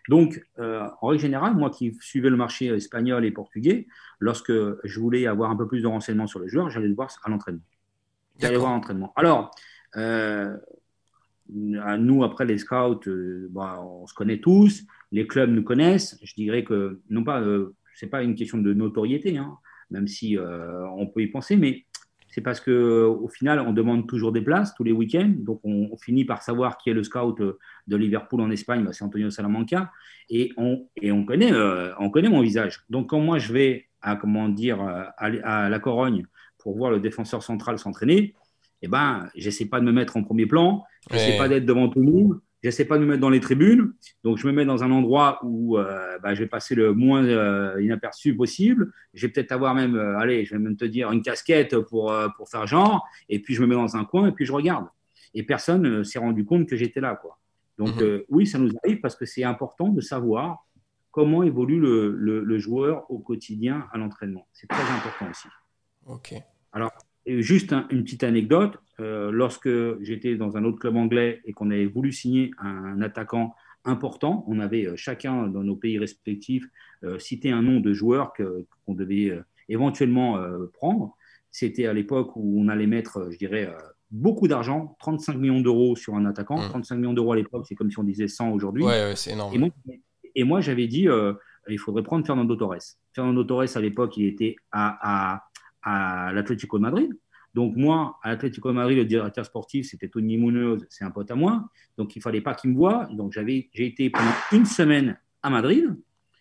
Donc, 0.09 0.45
euh, 0.59 0.89
en 1.01 1.09
règle 1.09 1.23
générale, 1.23 1.55
moi 1.55 1.71
qui 1.71 1.97
suivais 2.01 2.31
le 2.31 2.37
marché 2.37 2.67
espagnol 2.67 3.25
et 3.25 3.31
portugais, 3.31 3.87
lorsque 4.19 4.53
je 4.53 5.01
voulais 5.01 5.27
avoir 5.27 5.51
un 5.51 5.57
peu 5.57 5.67
plus 5.67 5.83
de 5.83 5.87
renseignements 5.87 6.27
sur 6.27 6.41
les 6.41 6.49
joueurs, 6.49 6.71
j'allais 6.71 6.89
le 6.89 6.95
voir 6.95 7.11
à 7.25 7.31
l'entraînement. 7.31 7.63
J'allais 8.39 8.57
voir 8.57 8.73
à 8.73 8.75
l'entraînement. 8.75 9.13
Alors, 9.17 9.51
euh, 9.97 10.57
à 11.83 11.99
nous, 11.99 12.25
après 12.25 12.45
les 12.45 12.59
scouts, 12.59 13.07
euh, 13.07 13.49
bah, 13.51 13.81
on 13.83 14.07
se 14.07 14.15
connaît 14.15 14.39
tous, 14.39 14.85
les 15.13 15.27
clubs 15.27 15.51
nous 15.51 15.63
connaissent. 15.63 16.19
Je 16.23 16.35
dirais 16.35 16.65
que, 16.65 17.01
non 17.11 17.23
pas, 17.23 17.45
c'est 17.95 18.09
pas 18.09 18.23
une 18.23 18.35
question 18.35 18.59
de 18.59 18.73
notoriété, 18.73 19.37
hein, 19.37 19.59
même 19.91 20.09
si 20.09 20.37
on 20.39 21.07
peut 21.07 21.21
y 21.21 21.27
penser, 21.27 21.57
mais 21.57 21.85
c'est 22.33 22.41
parce 22.41 22.61
que 22.61 23.05
au 23.05 23.29
final, 23.29 23.61
on 23.61 23.75
demande 23.75 24.09
toujours 24.09 24.33
des 24.33 24.41
places 24.41 24.75
tous 24.75 24.85
les 24.85 24.93
week-ends. 24.93 25.35
Donc, 25.37 25.61
on, 25.65 25.95
finit 25.99 26.25
par 26.25 26.43
savoir 26.43 26.79
qui 26.79 26.89
est 26.89 26.95
le 26.95 27.05
scout 27.05 27.39
de 27.39 27.97
Liverpool 27.97 28.41
en 28.41 28.51
Espagne. 28.51 28.85
Bah, 28.85 28.93
c'est 28.95 29.05
Antonio 29.05 29.29
Salamanca. 29.29 29.93
Et 30.31 30.51
on, 30.57 30.89
et 30.97 31.13
on, 31.13 31.27
connaît, 31.27 31.53
euh, 31.53 31.93
on 31.99 32.09
connaît 32.09 32.31
mon 32.31 32.41
visage. 32.41 32.85
Donc, 32.89 33.11
quand 33.11 33.21
moi, 33.21 33.39
je 33.39 33.53
vais 33.53 33.89
à, 34.01 34.17
comment 34.17 34.49
dire, 34.49 34.81
à, 34.81 35.69
la 35.69 35.79
Corogne 35.79 36.25
pour 36.57 36.75
voir 36.75 36.91
le 36.91 37.01
défenseur 37.01 37.43
central 37.43 37.79
s'entraîner, 37.79 38.35
eh 38.81 38.89
ben, 38.89 39.29
j'essaie 39.37 39.67
pas 39.67 39.79
de 39.81 39.85
me 39.85 39.93
mettre 39.93 40.17
en 40.17 40.25
premier 40.25 40.47
plan. 40.47 40.85
J'essaie 41.11 41.37
pas 41.37 41.49
d'être 41.49 41.67
devant 41.67 41.91
tout 41.91 42.01
le 42.01 42.11
monde. 42.11 42.41
J'essaie 42.63 42.85
pas 42.85 42.97
de 42.97 43.03
me 43.03 43.09
mettre 43.09 43.21
dans 43.21 43.31
les 43.31 43.41
tribunes, 43.41 43.93
donc 44.23 44.39
je 44.39 44.47
me 44.47 44.53
mets 44.53 44.65
dans 44.65 44.85
un 44.85 44.91
endroit 44.93 45.41
où 45.43 45.79
euh, 45.79 46.19
bah, 46.21 46.35
je 46.35 46.41
vais 46.45 46.49
passer 46.49 46.77
le 46.77 46.93
moins 46.93 47.25
euh, 47.25 47.83
inaperçu 47.83 48.37
possible. 48.37 48.93
Je 49.15 49.27
vais 49.27 49.33
peut-être 49.33 49.51
avoir 49.51 49.75
même, 49.75 49.97
euh, 49.97 50.19
allez, 50.19 50.45
je 50.45 50.55
vais 50.55 50.61
même 50.61 50.77
te 50.77 50.85
dire 50.85 51.11
une 51.11 51.23
casquette 51.23 51.77
pour, 51.77 52.15
pour 52.37 52.49
faire 52.49 52.69
genre, 52.69 53.05
et 53.29 53.41
puis 53.41 53.55
je 53.55 53.63
me 53.63 53.67
mets 53.67 53.75
dans 53.75 53.97
un 53.97 54.05
coin 54.05 54.29
et 54.29 54.33
puis 54.33 54.45
je 54.45 54.53
regarde. 54.53 54.87
Et 55.35 55.43
personne 55.43 55.83
ne 55.83 56.03
s'est 56.05 56.21
rendu 56.21 56.45
compte 56.45 56.69
que 56.69 56.77
j'étais 56.77 57.01
là, 57.01 57.17
quoi. 57.17 57.39
Donc 57.79 58.01
mhm. 58.01 58.23
oui, 58.29 58.47
ça 58.47 58.59
nous 58.59 58.71
arrive 58.85 59.01
parce 59.01 59.17
que 59.17 59.25
c'est 59.25 59.45
important 59.45 59.89
de 59.89 60.01
savoir 60.01 60.67
comment 61.11 61.43
évolue 61.43 61.81
le, 61.81 62.15
le, 62.17 62.45
le 62.45 62.59
joueur 62.59 63.11
au 63.11 63.19
quotidien 63.19 63.89
à 63.93 63.99
l'entraînement. 63.99 64.47
C'est 64.53 64.69
très 64.69 64.83
important 64.83 65.29
aussi. 65.31 65.49
Ok. 66.07 66.35
Alors, 66.73 66.93
juste 67.27 67.75
une 67.91 68.05
petite 68.05 68.25
anecdote, 68.25 68.79
euh, 69.03 69.31
lorsque 69.31 69.69
j'étais 70.01 70.37
dans 70.37 70.57
un 70.57 70.65
autre 70.65 70.79
club 70.79 70.97
anglais 70.97 71.41
et 71.45 71.53
qu'on 71.53 71.71
avait 71.71 71.87
voulu 71.87 72.13
signer 72.13 72.53
un, 72.59 73.01
attaquant 73.03 73.55
important, 73.85 74.45
on 74.47 74.61
avait 74.61 74.87
euh, 74.87 74.97
chacun 74.97 75.49
dans 75.49 75.65
nos 75.65 75.77
pays 75.77 75.99
respectifs 75.99 76.65
euh, 77.05 77.19
cité 77.19 77.51
un 77.51 77.63
nom 77.63 77.81
de 77.81 77.93
joueur 77.93 78.33
qu'on 78.33 78.95
devait 78.95 79.37
éventuellement 79.69 80.39
prendre. 80.73 81.17
C'était 81.51 81.87
à 81.87 81.93
l'époque 81.93 82.37
où 82.37 82.61
on 82.61 82.69
allait 82.69 82.87
mettre, 82.87 83.29
je 83.31 83.37
dirais, 83.37 83.75
beaucoup 84.11 84.49
d'argent, 84.49 84.97
35 85.01 85.37
millions 85.37 85.61
d'euros 85.61 85.97
sur 85.97 86.15
un 86.15 86.25
attaquant. 86.27 86.57
35 86.57 86.95
mmh. 86.95 86.99
millions 86.99 87.13
d'euros 87.13 87.33
à 87.33 87.37
l'époque, 87.37 87.67
c'est 87.69 87.75
comme 87.75 87.91
si 87.91 87.99
on 87.99 88.05
disait 88.05 88.29
100 88.29 88.51
aujourd'hui. 88.51 88.85
Ouais, 88.85 89.15
c'est 89.17 89.33
énorme. 89.33 89.71
Et 90.35 90.45
moi, 90.45 90.61
j'avais 90.61 90.87
dit, 90.87 91.09
il 91.69 91.79
faudrait 91.79 92.03
prendre 92.03 92.27
Fernando 92.27 92.55
Torres. 92.57 92.97
Fernando 93.13 93.45
Torres, 93.45 93.77
à 93.77 93.81
l'époque, 93.81 94.17
il 94.17 94.27
était 94.27 94.57
à, 94.71 95.35
à 95.35 95.43
à 95.83 96.33
l'Atlético 96.33 96.79
de 96.79 96.83
Madrid. 96.83 97.13
Donc 97.55 97.77
moi, 97.77 98.19
à 98.23 98.31
l'Atlético 98.31 98.73
Madrid, 98.73 98.97
le 98.97 99.05
directeur 99.05 99.45
sportif, 99.45 99.87
c'était 99.91 100.09
Tony 100.09 100.39
Munoz, 100.39 100.87
c'est 100.89 101.05
un 101.05 101.11
pote 101.11 101.31
à 101.31 101.35
moi. 101.35 101.69
Donc 101.99 102.17
il 102.17 102.21
ne 102.21 102.23
fallait 102.23 102.41
pas 102.41 102.55
qu'il 102.55 102.71
me 102.71 102.77
voie. 102.77 103.09
Donc 103.13 103.33
j'avais, 103.33 103.69
j'ai 103.75 103.87
été 103.87 104.09
pendant 104.09 104.33
une 104.53 104.65
semaine 104.65 105.19
à 105.43 105.51
Madrid, 105.51 105.95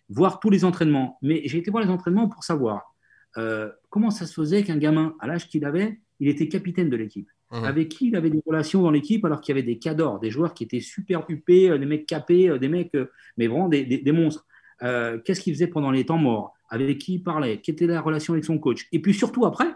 voir 0.08 0.40
tous 0.40 0.48
les 0.48 0.64
entraînements. 0.64 1.18
Mais 1.20 1.42
j'ai 1.44 1.58
été 1.58 1.70
voir 1.70 1.82
les 1.82 1.90
entraînements 1.90 2.28
pour 2.28 2.44
savoir 2.44 2.94
euh, 3.36 3.70
comment 3.90 4.10
ça 4.10 4.26
se 4.26 4.32
faisait 4.32 4.62
qu'un 4.62 4.78
gamin, 4.78 5.14
à 5.20 5.26
l'âge 5.26 5.48
qu'il 5.48 5.64
avait, 5.64 6.00
il 6.18 6.28
était 6.28 6.48
capitaine 6.48 6.88
de 6.88 6.96
l'équipe. 6.96 7.28
Mmh. 7.50 7.64
Avec 7.64 7.88
qui 7.90 8.08
il 8.08 8.16
avait 8.16 8.30
des 8.30 8.42
relations 8.46 8.80
dans 8.80 8.90
l'équipe 8.90 9.22
alors 9.26 9.42
qu'il 9.42 9.54
y 9.54 9.58
avait 9.58 9.66
des 9.66 9.78
cadors, 9.78 10.18
des 10.18 10.30
joueurs 10.30 10.54
qui 10.54 10.64
étaient 10.64 10.80
super 10.80 11.26
huppés, 11.28 11.68
euh, 11.68 11.76
des 11.76 11.86
mecs 11.86 12.06
capés, 12.06 12.48
euh, 12.48 12.58
des 12.58 12.68
mecs, 12.68 12.96
mais 13.36 13.48
vraiment 13.48 13.68
des, 13.68 13.84
des 13.84 14.12
monstres. 14.12 14.46
Qu'est-ce 14.80 15.40
qu'il 15.40 15.54
faisait 15.54 15.68
pendant 15.68 15.92
les 15.92 16.04
temps 16.04 16.18
morts? 16.18 16.54
Avec 16.68 16.98
qui 16.98 17.14
il 17.14 17.22
parlait, 17.22 17.60
quelle 17.60 17.74
était 17.74 17.86
la 17.86 18.00
relation 18.00 18.32
avec 18.32 18.44
son 18.44 18.58
coach? 18.58 18.88
Et 18.90 19.00
puis 19.00 19.14
surtout 19.14 19.46
après, 19.46 19.66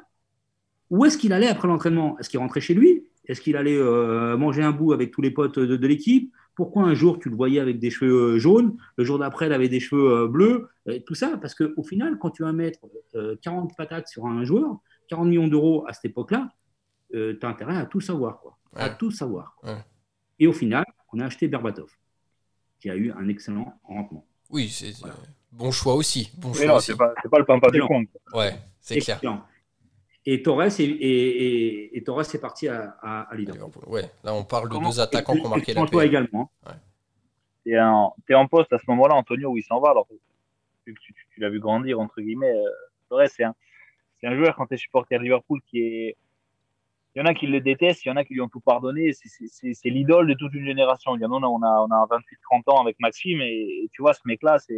où 0.90 1.04
est-ce 1.04 1.18
qu'il 1.18 1.32
allait 1.32 1.48
après 1.48 1.68
l'entraînement? 1.68 2.18
Est-ce 2.18 2.28
qu'il 2.28 2.38
rentrait 2.38 2.60
chez 2.60 2.74
lui? 2.74 3.04
Est-ce 3.26 3.40
qu'il 3.40 3.56
allait 3.56 3.76
euh, 3.76 4.36
manger 4.36 4.62
un 4.62 4.72
bout 4.72 4.92
avec 4.92 5.10
tous 5.10 5.20
les 5.20 5.30
potes 5.30 5.58
de, 5.58 5.86
l'équipe? 5.86 6.32
Pourquoi 6.54 6.84
un 6.84 6.94
jour 6.94 7.18
tu 7.18 7.28
le 7.28 7.36
voyais 7.36 7.60
avec 7.60 7.78
des 7.78 7.90
cheveux 7.90 8.34
euh, 8.34 8.38
jaunes, 8.38 8.76
le 8.96 9.04
jour 9.04 9.18
d'après 9.18 9.46
il 9.46 9.52
avait 9.52 9.68
des 9.68 9.80
cheveux 9.80 10.24
euh, 10.24 10.28
bleus? 10.28 10.68
Tout 11.06 11.14
ça 11.14 11.36
parce 11.40 11.54
qu'au 11.54 11.82
final, 11.82 12.18
quand 12.18 12.30
tu 12.30 12.44
vas 12.44 12.52
mettre 12.52 12.80
40 13.42 13.76
patates 13.76 14.08
sur 14.08 14.26
un 14.26 14.44
joueur, 14.44 14.78
40 15.08 15.26
millions 15.28 15.48
d'euros 15.48 15.84
à 15.88 15.92
cette 15.92 16.06
époque-là, 16.06 16.52
tu 17.12 17.38
as 17.42 17.48
intérêt 17.48 17.76
à 17.76 17.86
tout 17.86 18.00
savoir. 18.00 18.40
Quoi. 18.40 18.56
À 18.74 18.90
tout 18.90 19.10
savoir. 19.10 19.56
Et 20.38 20.46
au 20.46 20.52
final, 20.52 20.84
on 21.12 21.18
a 21.18 21.26
acheté 21.26 21.48
Berbatov, 21.48 21.90
qui 22.78 22.88
a 22.88 22.94
eu 22.94 23.10
un 23.10 23.26
excellent 23.28 23.74
rendement. 23.82 24.24
Oui, 24.50 24.68
c'est 24.68 24.92
bon 25.50 25.72
choix 25.72 25.94
aussi. 25.94 26.30
Bon 26.38 26.52
choix 26.54 26.66
non, 26.66 26.78
c'est 26.78 26.96
pas, 26.96 27.14
pas, 27.28 27.38
le 27.40 27.44
pampa 27.44 27.70
du 27.72 27.80
compte. 27.80 28.06
Ouais, 28.32 28.54
c'est 28.80 29.00
clair. 29.00 29.20
Et 30.28 30.42
Torres 30.42 30.62
est, 30.62 30.80
et, 30.80 31.96
et, 31.96 32.02
Torres 32.02 32.22
est 32.22 32.40
parti 32.40 32.66
à, 32.66 32.96
à, 33.00 33.34
Liverpool. 33.34 33.84
Ouais, 33.86 34.10
là 34.24 34.34
on 34.34 34.42
parle 34.44 34.68
de 34.68 34.84
deux 34.84 35.00
attaquants 35.00 35.34
qui 35.34 35.46
ont 35.46 35.48
marqué 35.48 35.72
la 35.72 35.86
paix. 35.86 36.06
également. 36.06 36.50
Ouais. 36.66 36.72
Tu 37.64 37.72
es, 37.72 37.76
es, 37.76 38.34
en 38.34 38.46
poste 38.48 38.72
à 38.72 38.78
ce 38.78 38.84
moment-là, 38.88 39.14
Antonio, 39.14 39.50
où 39.50 39.56
il 39.56 39.62
s'en 39.62 39.80
va. 39.80 39.90
Alors, 39.90 40.06
tu, 40.84 40.94
tu, 40.94 41.14
tu 41.32 41.40
l'as 41.40 41.48
vu 41.48 41.60
grandir, 41.60 42.00
entre 42.00 42.20
guillemets. 42.20 42.50
Euh, 42.50 42.68
Torres, 43.08 43.28
c'est 43.28 43.44
un, 43.44 43.54
un, 44.24 44.36
joueur, 44.36 44.56
quand 44.56 44.66
tu 44.66 44.74
es 44.74 44.76
supporter 44.76 45.14
à 45.14 45.18
Liverpool, 45.18 45.60
qui 45.70 45.78
est 45.80 46.16
il 47.16 47.20
y 47.20 47.22
en 47.22 47.26
a 47.26 47.32
qui 47.32 47.46
le 47.46 47.62
détestent, 47.62 48.04
il 48.04 48.08
y 48.08 48.12
en 48.12 48.16
a 48.16 48.24
qui 48.24 48.34
lui 48.34 48.42
ont 48.42 48.48
tout 48.48 48.60
pardonné. 48.60 49.12
C'est 49.14 49.88
l'idole 49.88 50.28
de 50.28 50.34
toute 50.34 50.52
une 50.52 50.66
génération. 50.66 51.16
Il 51.16 51.22
y 51.22 51.24
en 51.24 51.32
a, 51.32 51.46
on 51.46 51.62
a, 51.62 51.86
on 51.88 51.90
a 51.90 52.06
28-30 52.52 52.70
ans 52.70 52.82
avec 52.82 53.00
Maxime, 53.00 53.40
et, 53.40 53.88
tu 53.92 54.02
vois, 54.02 54.12
ce 54.12 54.20
mec-là, 54.26 54.58
c'est. 54.58 54.76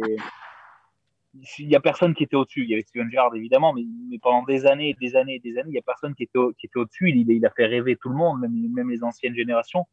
Il 1.59 1.67
n'y 1.67 1.75
a 1.75 1.79
personne 1.79 2.13
qui 2.15 2.23
était 2.23 2.35
au-dessus. 2.35 2.63
Il 2.63 2.69
y 2.69 2.73
avait 2.73 2.81
Steven 2.81 3.09
Gerrard, 3.11 3.35
évidemment, 3.35 3.73
mais, 3.73 3.83
pendant 4.19 4.43
des 4.43 4.65
années, 4.65 4.95
des 4.99 5.15
années, 5.15 5.39
des 5.39 5.57
années, 5.57 5.69
il 5.69 5.73
n'y 5.73 5.79
a 5.79 5.83
personne 5.83 6.15
qui 6.15 6.23
était, 6.23 6.39
qui 6.57 6.65
était 6.65 6.79
au-dessus. 6.79 7.09
Il, 7.09 7.29
il, 7.29 7.45
a 7.45 7.51
fait 7.51 7.65
rêver 7.65 7.95
tout 7.95 8.09
le 8.09 8.15
monde, 8.15 8.41
même, 8.41 8.73
même 8.73 8.89
les 8.89 9.03
anciennes 9.03 9.35
générations. 9.35 9.85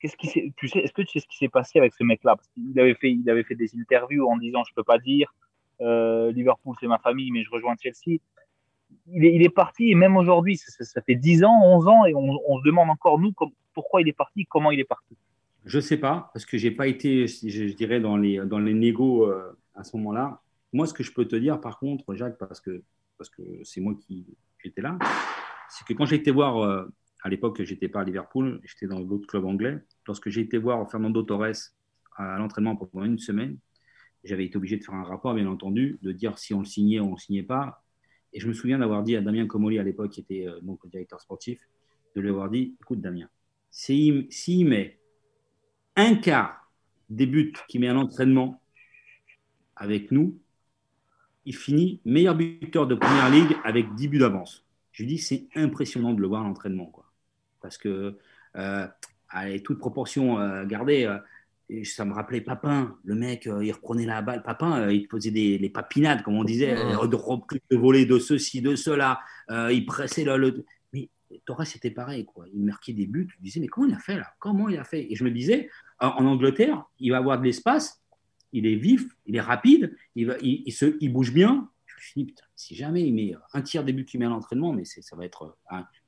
Qu'est-ce 0.00 0.16
qui 0.16 0.52
tu 0.56 0.68
sais, 0.68 0.80
est-ce 0.80 0.92
que 0.92 1.02
tu 1.02 1.12
sais 1.12 1.20
ce 1.20 1.26
qui 1.28 1.36
s'est 1.36 1.48
passé 1.48 1.78
avec 1.78 1.94
ce 1.94 2.02
mec-là? 2.04 2.36
Parce 2.36 2.48
qu'il 2.48 2.78
avait 2.80 2.94
fait, 2.94 3.12
il 3.12 3.28
avait 3.30 3.44
fait 3.44 3.54
des 3.54 3.70
interviews 3.78 4.26
en 4.28 4.38
disant, 4.38 4.64
je 4.64 4.74
peux 4.74 4.82
pas 4.82 4.98
dire, 4.98 5.32
euh, 5.82 6.32
Liverpool 6.32 6.74
c'est 6.80 6.86
ma 6.86 6.98
famille, 6.98 7.30
mais 7.30 7.44
je 7.44 7.50
rejoins 7.50 7.74
Chelsea 7.80 8.18
il 9.12 9.42
est, 9.42 9.48
parti, 9.48 9.90
et 9.90 9.94
même 9.94 10.16
aujourd'hui, 10.16 10.56
ça, 10.56 11.02
fait 11.02 11.14
10 11.14 11.44
ans, 11.44 11.60
11 11.64 11.88
ans, 11.88 12.04
et 12.06 12.14
on, 12.14 12.58
se 12.58 12.64
demande 12.64 12.90
encore, 12.90 13.18
nous, 13.18 13.32
pourquoi 13.74 14.02
il 14.02 14.08
est 14.08 14.16
parti, 14.16 14.46
comment 14.46 14.70
il 14.70 14.80
est 14.80 14.84
parti? 14.84 15.16
Je 15.64 15.76
ne 15.76 15.82
sais 15.82 15.96
pas, 15.96 16.30
parce 16.32 16.46
que 16.46 16.58
je 16.58 16.68
n'ai 16.68 16.74
pas 16.74 16.86
été, 16.86 17.26
je, 17.26 17.74
dirais, 17.74 18.00
dans 18.00 18.16
les, 18.16 18.38
dans 18.38 18.58
les 18.58 18.74
négos 18.74 19.26
euh, 19.26 19.58
à 19.80 19.84
ce 19.84 19.96
moment-là. 19.96 20.42
Moi, 20.72 20.86
ce 20.86 20.94
que 20.94 21.02
je 21.02 21.12
peux 21.12 21.26
te 21.26 21.36
dire, 21.36 21.60
par 21.60 21.78
contre, 21.78 22.14
Jacques, 22.14 22.38
parce 22.38 22.60
que 22.60 22.82
parce 23.18 23.28
que 23.28 23.42
c'est 23.64 23.80
moi 23.80 23.94
qui 23.94 24.26
j'étais 24.62 24.80
là, 24.80 24.98
c'est 25.68 25.86
que 25.86 25.92
quand 25.92 26.06
j'ai 26.06 26.16
été 26.16 26.30
voir, 26.30 26.58
euh, 26.58 26.86
à 27.22 27.28
l'époque, 27.28 27.62
j'étais 27.62 27.88
pas 27.88 28.00
à 28.00 28.04
Liverpool, 28.04 28.60
j'étais 28.64 28.86
dans 28.86 28.98
l'autre 29.00 29.26
club 29.26 29.44
anglais. 29.44 29.78
Lorsque 30.06 30.30
j'ai 30.30 30.40
été 30.40 30.56
voir 30.56 30.90
Fernando 30.90 31.22
Torres 31.22 31.52
à 32.16 32.38
l'entraînement 32.38 32.76
pendant 32.76 33.04
une 33.04 33.18
semaine, 33.18 33.58
j'avais 34.24 34.46
été 34.46 34.56
obligé 34.56 34.76
de 34.78 34.84
faire 34.84 34.94
un 34.94 35.04
rapport, 35.04 35.34
bien 35.34 35.46
entendu, 35.46 35.98
de 36.02 36.12
dire 36.12 36.38
si 36.38 36.54
on 36.54 36.60
le 36.60 36.64
signait 36.64 37.00
ou 37.00 37.08
on 37.08 37.12
ne 37.12 37.18
signait 37.18 37.42
pas. 37.42 37.82
Et 38.32 38.40
je 38.40 38.48
me 38.48 38.52
souviens 38.52 38.78
d'avoir 38.78 39.02
dit 39.02 39.16
à 39.16 39.20
Damien 39.20 39.46
Comoli 39.46 39.78
à 39.78 39.82
l'époque, 39.82 40.10
qui 40.10 40.20
était 40.20 40.46
euh, 40.46 40.60
donc 40.60 40.80
le 40.84 40.90
directeur 40.90 41.20
sportif, 41.20 41.60
de 42.16 42.20
lui 42.20 42.30
avoir 42.30 42.48
dit 42.48 42.74
écoute, 42.80 43.00
Damien, 43.00 43.28
s'il 43.70 44.66
met 44.66 44.98
un 45.96 46.14
quart 46.14 46.70
des 47.08 47.26
buts 47.26 47.52
qu'il 47.68 47.80
met 47.80 47.88
à 47.88 47.92
l'entraînement 47.92 48.59
avec 49.80 50.12
nous, 50.12 50.38
il 51.46 51.56
finit 51.56 52.00
meilleur 52.04 52.36
buteur 52.36 52.86
de 52.86 52.94
première 52.94 53.30
ligue 53.30 53.56
avec 53.64 53.94
10 53.94 54.08
buts 54.08 54.18
d'avance. 54.18 54.64
Je 54.92 55.02
lui 55.02 55.08
dis 55.08 55.18
c'est 55.18 55.48
impressionnant 55.56 56.12
de 56.12 56.20
le 56.20 56.28
voir 56.28 56.42
à 56.42 56.44
l'entraînement. 56.44 56.86
Quoi. 56.86 57.10
Parce 57.60 57.78
que, 57.78 58.18
euh, 58.56 58.86
allez, 59.30 59.62
toute 59.62 59.78
proportion 59.78 60.38
euh, 60.38 60.64
gardée, 60.64 61.04
euh, 61.04 61.84
ça 61.84 62.04
me 62.04 62.12
rappelait 62.12 62.40
Papin, 62.40 62.96
le 63.04 63.14
mec, 63.14 63.46
euh, 63.46 63.64
il 63.64 63.72
reprenait 63.72 64.06
la 64.06 64.22
balle. 64.22 64.42
Papin, 64.42 64.90
il 64.90 65.06
faisait 65.08 65.30
des 65.30 65.56
les 65.56 65.70
papinades, 65.70 66.22
comme 66.22 66.34
on 66.34 66.44
disait, 66.44 66.74
de 66.74 67.76
voler 67.76 68.06
de 68.06 68.18
ceci, 68.18 68.60
de 68.60 68.76
cela. 68.76 69.20
Il 69.48 69.86
pressait 69.86 70.24
le, 70.24 70.64
Mais 70.92 71.08
Torres, 71.46 71.66
c'était 71.66 71.90
pareil, 71.90 72.24
quoi. 72.26 72.46
Il 72.52 72.64
marquait 72.64 72.92
des 72.92 73.06
buts. 73.06 73.28
Je 73.36 73.42
disais, 73.42 73.60
mais 73.60 73.68
comment 73.68 73.86
il 73.86 73.94
a 73.94 73.98
fait 73.98 74.16
là? 74.16 74.26
Comment 74.38 74.68
il 74.68 74.78
a 74.78 74.84
fait? 74.84 75.10
Et 75.10 75.16
je 75.16 75.24
me 75.24 75.30
disais, 75.30 75.70
en, 76.00 76.26
Angleterre, 76.26 76.84
il 76.98 77.12
va 77.12 77.18
avoir 77.18 77.38
de 77.38 77.44
l'espace, 77.44 78.02
il 78.52 78.66
est 78.66 78.76
vif, 78.76 79.06
il 79.26 79.36
est 79.36 79.40
rapide, 79.40 79.96
il, 80.14 80.26
va, 80.26 80.36
il, 80.40 80.72
se, 80.72 80.96
il 81.00 81.12
bouge 81.12 81.32
bien. 81.32 81.68
Je 81.86 81.94
me 81.94 82.00
suis 82.00 82.20
dit, 82.20 82.26
putain, 82.26 82.44
si 82.56 82.74
jamais 82.74 83.02
il 83.06 83.14
met 83.14 83.34
un 83.52 83.62
tiers 83.62 83.84
des 83.84 83.92
buts 83.92 84.04
qu'il 84.04 84.20
met 84.20 84.26
à 84.26 84.30
l'entraînement, 84.30 84.72
mais 84.72 84.84
ça 84.84 85.16
va 85.16 85.24
être 85.24 85.56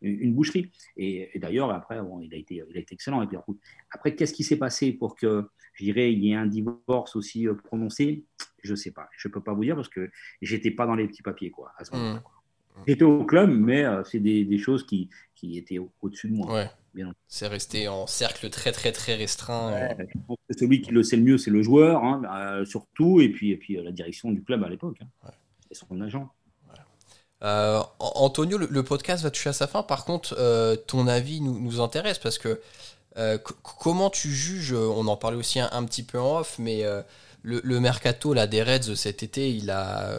une 0.00 0.34
boucherie. 0.34 0.70
Et, 0.96 1.30
d'ailleurs, 1.36 1.70
après, 1.70 2.00
bon, 2.00 2.20
il, 2.20 2.32
a 2.34 2.36
été, 2.36 2.62
il 2.68 2.76
a 2.76 2.80
été 2.80 2.94
excellent 2.94 3.18
avec 3.18 3.30
Liverpool. 3.30 3.56
Après, 3.90 4.14
qu'est-ce 4.14 4.32
qui 4.32 4.44
s'est 4.44 4.56
passé 4.56 4.92
pour 4.92 5.16
que, 5.16 5.48
je 5.74 5.84
dirais, 5.84 6.12
il 6.12 6.24
y 6.24 6.32
ait 6.32 6.34
un 6.34 6.46
divorce 6.46 7.16
aussi 7.16 7.46
euh, 7.46 7.54
prononcé? 7.54 8.24
Je 8.62 8.70
ne 8.70 8.76
sais 8.76 8.90
pas. 8.90 9.08
Je 9.16 9.28
ne 9.28 9.32
peux 9.32 9.42
pas 9.42 9.52
vous 9.52 9.64
dire 9.64 9.76
parce 9.76 9.88
que 9.88 10.10
j'étais 10.40 10.70
pas 10.70 10.86
dans 10.86 10.94
les 10.94 11.06
petits 11.06 11.22
papiers 11.22 11.50
quoi, 11.50 11.72
à 11.76 11.84
ce 11.84 11.94
moment-là. 11.94 12.20
Mmh. 12.20 12.82
J'étais 12.86 13.04
au 13.04 13.24
club, 13.24 13.50
mais 13.50 13.84
euh, 13.84 14.02
c'est 14.04 14.20
des, 14.20 14.44
des, 14.44 14.58
choses 14.58 14.86
qui, 14.86 15.10
qui 15.34 15.58
étaient 15.58 15.78
au-dessus 16.00 16.28
de 16.28 16.34
moi. 16.34 16.52
Ouais. 16.52 16.70
C'est 17.28 17.46
resté 17.46 17.88
en 17.88 18.06
cercle 18.06 18.50
très 18.50 18.72
très 18.72 18.92
très 18.92 19.14
restreint. 19.14 19.72
Euh. 19.72 19.88
celui 20.58 20.82
qui 20.82 20.90
le 20.90 21.02
sait 21.02 21.16
le 21.16 21.22
mieux, 21.22 21.38
c'est 21.38 21.50
le 21.50 21.62
joueur, 21.62 22.04
hein, 22.04 22.64
surtout, 22.64 23.20
et 23.20 23.28
puis, 23.28 23.50
et 23.50 23.56
puis 23.56 23.82
la 23.82 23.92
direction 23.92 24.30
du 24.30 24.42
club 24.42 24.62
à 24.64 24.68
l'époque, 24.68 24.98
hein, 25.02 25.30
et 25.70 25.74
son 25.74 26.00
agent. 26.00 26.28
Euh, 27.42 27.82
Antonio, 27.98 28.56
le, 28.56 28.82
podcast 28.84 29.24
va 29.24 29.30
toucher 29.30 29.50
à 29.50 29.52
sa 29.52 29.66
fin. 29.66 29.82
Par 29.82 30.04
contre, 30.04 30.36
euh, 30.38 30.76
ton 30.76 31.08
avis 31.08 31.40
nous, 31.40 31.80
intéresse 31.80 32.18
parce 32.18 32.38
que 32.38 32.60
euh, 33.16 33.36
comment 33.80 34.10
tu 34.10 34.30
juges, 34.30 34.72
on 34.72 35.06
en 35.08 35.16
parlait 35.16 35.36
aussi 35.36 35.58
un, 35.58 35.84
petit 35.84 36.04
peu 36.04 36.20
en 36.20 36.38
off, 36.38 36.56
mais 36.58 36.84
le, 37.42 37.80
mercato 37.80 38.32
là, 38.32 38.46
des 38.46 38.62
Reds 38.62 38.94
cet 38.94 39.22
été, 39.22 39.50
il 39.50 39.70
a 39.70 40.16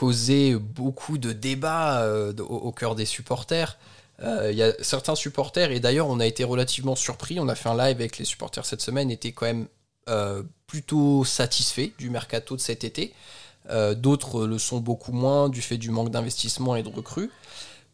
causé 0.00 0.56
beaucoup 0.56 1.18
de 1.18 1.32
débats 1.32 2.02
euh, 2.04 2.32
au, 2.38 2.56
au 2.56 2.72
cœur 2.72 2.94
des 2.94 3.04
supporters. 3.04 3.76
Euh, 4.22 4.50
Il 4.52 4.58
y 4.58 4.62
a 4.62 4.72
certains 4.82 5.14
supporters, 5.14 5.70
et 5.72 5.80
d'ailleurs 5.80 6.08
on 6.08 6.20
a 6.20 6.26
été 6.26 6.44
relativement 6.44 6.96
surpris, 6.96 7.40
on 7.40 7.48
a 7.48 7.54
fait 7.54 7.68
un 7.68 7.76
live 7.76 7.96
avec 7.96 8.18
les 8.18 8.24
supporters 8.24 8.66
cette 8.66 8.82
semaine, 8.82 9.10
étaient 9.10 9.32
quand 9.32 9.46
même 9.46 9.66
euh, 10.08 10.42
plutôt 10.66 11.24
satisfaits 11.24 11.90
du 11.98 12.10
mercato 12.10 12.56
de 12.56 12.60
cet 12.60 12.84
été. 12.84 13.14
Euh, 13.70 13.94
D'autres 13.94 14.46
le 14.46 14.58
sont 14.58 14.80
beaucoup 14.80 15.12
moins 15.12 15.48
du 15.48 15.62
fait 15.62 15.78
du 15.78 15.90
manque 15.90 16.10
d'investissement 16.10 16.76
et 16.76 16.82
de 16.82 16.88
recrues. 16.88 17.30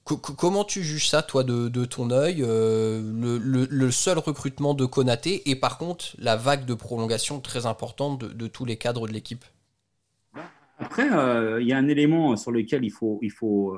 Co- 0.05 0.17
co- 0.19 0.35
comment 0.35 0.65
tu 0.65 0.83
juges 0.85 1.09
ça, 1.09 1.23
toi, 1.23 1.45
de, 1.45 1.85
ton 1.85 2.11
œil 2.11 2.43
euh, 2.43 3.01
le, 3.71 3.91
seul 3.91 4.19
recrutement 4.19 4.75
de 4.75 4.87
Konaté 4.87 5.49
et 5.51 5.57
par 5.57 5.79
contre 5.79 6.07
la 6.19 6.37
vague 6.37 6.65
de 6.67 6.75
prolongation 6.75 7.41
très 7.41 7.67
importante 7.67 8.21
de, 8.21 8.47
tous 8.49 8.65
les 8.65 8.77
cadres 8.77 9.09
de 9.09 9.13
l'équipe? 9.13 9.45
Après, 10.79 11.11
euh, 11.11 11.61
il 11.61 11.69
y 11.69 11.73
a 11.73 11.79
un 11.79 11.89
élément 11.89 12.37
sur 12.37 12.51
lequel 12.53 12.85
il 12.85 12.91
faut, 12.91 13.15
euh, 13.15 13.19
il 13.23 13.31
faut 13.31 13.77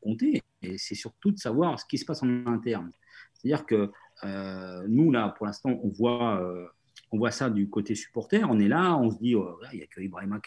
compter, 0.00 0.42
et 0.62 0.78
c'est 0.78 0.94
surtout 0.94 1.30
de 1.30 1.38
savoir 1.38 1.78
ce 1.78 1.84
qui 1.86 1.98
se 1.98 2.04
passe 2.04 2.22
en 2.22 2.46
interne. 2.46 2.90
C'est-à-dire 3.34 3.66
que 3.66 3.90
euh, 4.24 4.84
nous, 4.88 5.10
là, 5.10 5.30
pour 5.36 5.46
l'instant, 5.46 5.78
on 5.82 5.88
voit, 5.88 6.40
euh, 6.42 6.66
on 7.10 7.18
voit 7.18 7.30
ça 7.30 7.50
du 7.50 7.68
côté 7.68 7.94
supporter. 7.94 8.44
On 8.44 8.58
est 8.58 8.68
là, 8.68 8.96
on 8.96 9.10
se 9.10 9.18
dit, 9.18 9.34
oh, 9.34 9.58
il 9.72 9.78
n'y 9.78 9.84
a 9.84 9.86
que 9.86 10.00
Ibrahima 10.00 10.40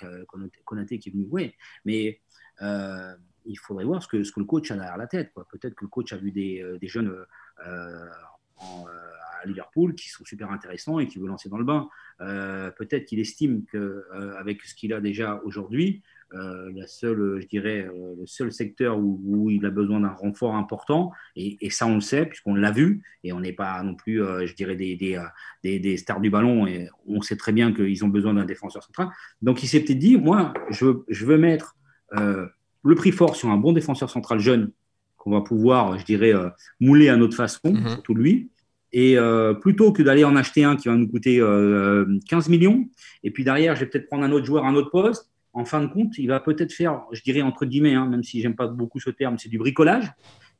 Konaté, 0.65 0.99
qui 0.99 1.09
est 1.09 1.11
venu 1.11 1.25
jouer. 1.27 1.55
Mais 1.85 2.21
euh, 2.61 3.13
il 3.45 3.57
faudrait 3.57 3.85
voir 3.85 4.01
ce 4.01 4.07
que, 4.07 4.23
ce 4.23 4.31
que 4.31 4.39
le 4.39 4.45
coach 4.45 4.71
a 4.71 4.75
derrière 4.75 4.97
la 4.97 5.07
tête. 5.07 5.33
Peut-être 5.33 5.75
que 5.75 5.85
le 5.85 5.89
coach 5.89 6.13
a 6.13 6.17
vu 6.17 6.31
des, 6.31 6.63
des 6.79 6.87
jeunes 6.87 7.13
à 7.57 9.45
Liverpool 9.45 9.95
qui 9.95 10.09
sont 10.09 10.23
super 10.23 10.51
intéressants 10.51 10.99
et 10.99 11.07
qui 11.07 11.19
veut 11.19 11.27
lancer 11.27 11.49
dans 11.49 11.57
le 11.57 11.65
bain. 11.65 11.89
Peut-être 12.19 13.05
qu'il 13.05 13.19
estime 13.19 13.65
qu'avec 13.65 14.63
ce 14.63 14.75
qu'il 14.75 14.93
a 14.93 15.01
déjà 15.01 15.41
aujourd'hui, 15.43 16.03
euh, 16.33 16.71
la 16.75 16.87
seule, 16.87 17.39
je 17.41 17.47
dirais, 17.47 17.87
euh, 17.87 18.15
le 18.19 18.25
seul 18.25 18.51
secteur 18.51 18.97
où, 18.97 19.21
où 19.25 19.49
il 19.49 19.65
a 19.65 19.69
besoin 19.69 19.99
d'un 19.99 20.09
renfort 20.09 20.55
important, 20.55 21.11
et, 21.35 21.57
et 21.65 21.69
ça 21.69 21.85
on 21.87 21.95
le 21.95 22.01
sait 22.01 22.25
puisqu'on 22.25 22.55
l'a 22.55 22.71
vu, 22.71 23.03
et 23.23 23.33
on 23.33 23.39
n'est 23.39 23.53
pas 23.53 23.81
non 23.83 23.95
plus, 23.95 24.21
euh, 24.23 24.45
je 24.45 24.53
dirais, 24.55 24.75
des, 24.75 24.95
des, 24.95 25.15
euh, 25.15 25.23
des, 25.63 25.79
des 25.79 25.97
stars 25.97 26.19
du 26.21 26.29
ballon, 26.29 26.65
et 26.67 26.87
on 27.07 27.21
sait 27.21 27.37
très 27.37 27.51
bien 27.51 27.71
qu'ils 27.73 28.03
ont 28.03 28.09
besoin 28.09 28.33
d'un 28.33 28.45
défenseur 28.45 28.83
central. 28.83 29.09
Donc 29.41 29.63
il 29.63 29.67
s'est 29.67 29.81
peut-être 29.81 29.99
dit, 29.99 30.17
moi, 30.17 30.53
je, 30.71 30.85
veux- 30.85 31.05
je 31.07 31.25
veux 31.25 31.37
mettre 31.37 31.75
euh, 32.17 32.47
le 32.83 32.95
prix 32.95 33.11
fort 33.11 33.35
sur 33.35 33.49
un 33.49 33.57
bon 33.57 33.71
défenseur 33.73 34.09
central 34.09 34.39
jeune 34.39 34.71
qu'on 35.17 35.31
va 35.31 35.41
pouvoir, 35.41 35.97
je 35.99 36.05
dirais, 36.05 36.33
euh, 36.33 36.49
mouler 36.79 37.09
à 37.09 37.15
notre 37.15 37.35
façon, 37.35 37.71
Mhm. 37.73 37.89
surtout 37.89 38.13
lui. 38.13 38.49
Et 38.95 39.17
euh, 39.17 39.53
plutôt 39.55 39.91
que 39.91 40.03
d'aller 40.03 40.23
en 40.23 40.35
acheter 40.35 40.63
un 40.65 40.75
qui 40.75 40.87
va 40.87 40.95
nous 40.95 41.07
coûter 41.07 41.39
euh, 41.39 42.05
15 42.29 42.49
millions, 42.49 42.87
et 43.23 43.31
puis 43.31 43.43
derrière, 43.43 43.75
je 43.75 43.81
vais 43.81 43.85
peut-être 43.87 44.07
prendre 44.07 44.23
un 44.23 44.31
autre 44.31 44.45
joueur, 44.45 44.65
un 44.65 44.75
autre 44.75 44.91
poste, 44.91 45.31
en 45.53 45.65
fin 45.65 45.81
de 45.81 45.87
compte, 45.87 46.17
il 46.17 46.27
va 46.27 46.39
peut-être 46.39 46.73
faire, 46.73 47.03
je 47.11 47.21
dirais 47.21 47.41
entre 47.41 47.65
guillemets, 47.65 47.93
hein, 47.93 48.07
même 48.07 48.23
si 48.23 48.41
j'aime 48.41 48.55
pas 48.55 48.67
beaucoup 48.67 48.99
ce 48.99 49.11
terme, 49.11 49.37
c'est 49.37 49.49
du 49.49 49.59
bricolage. 49.59 50.11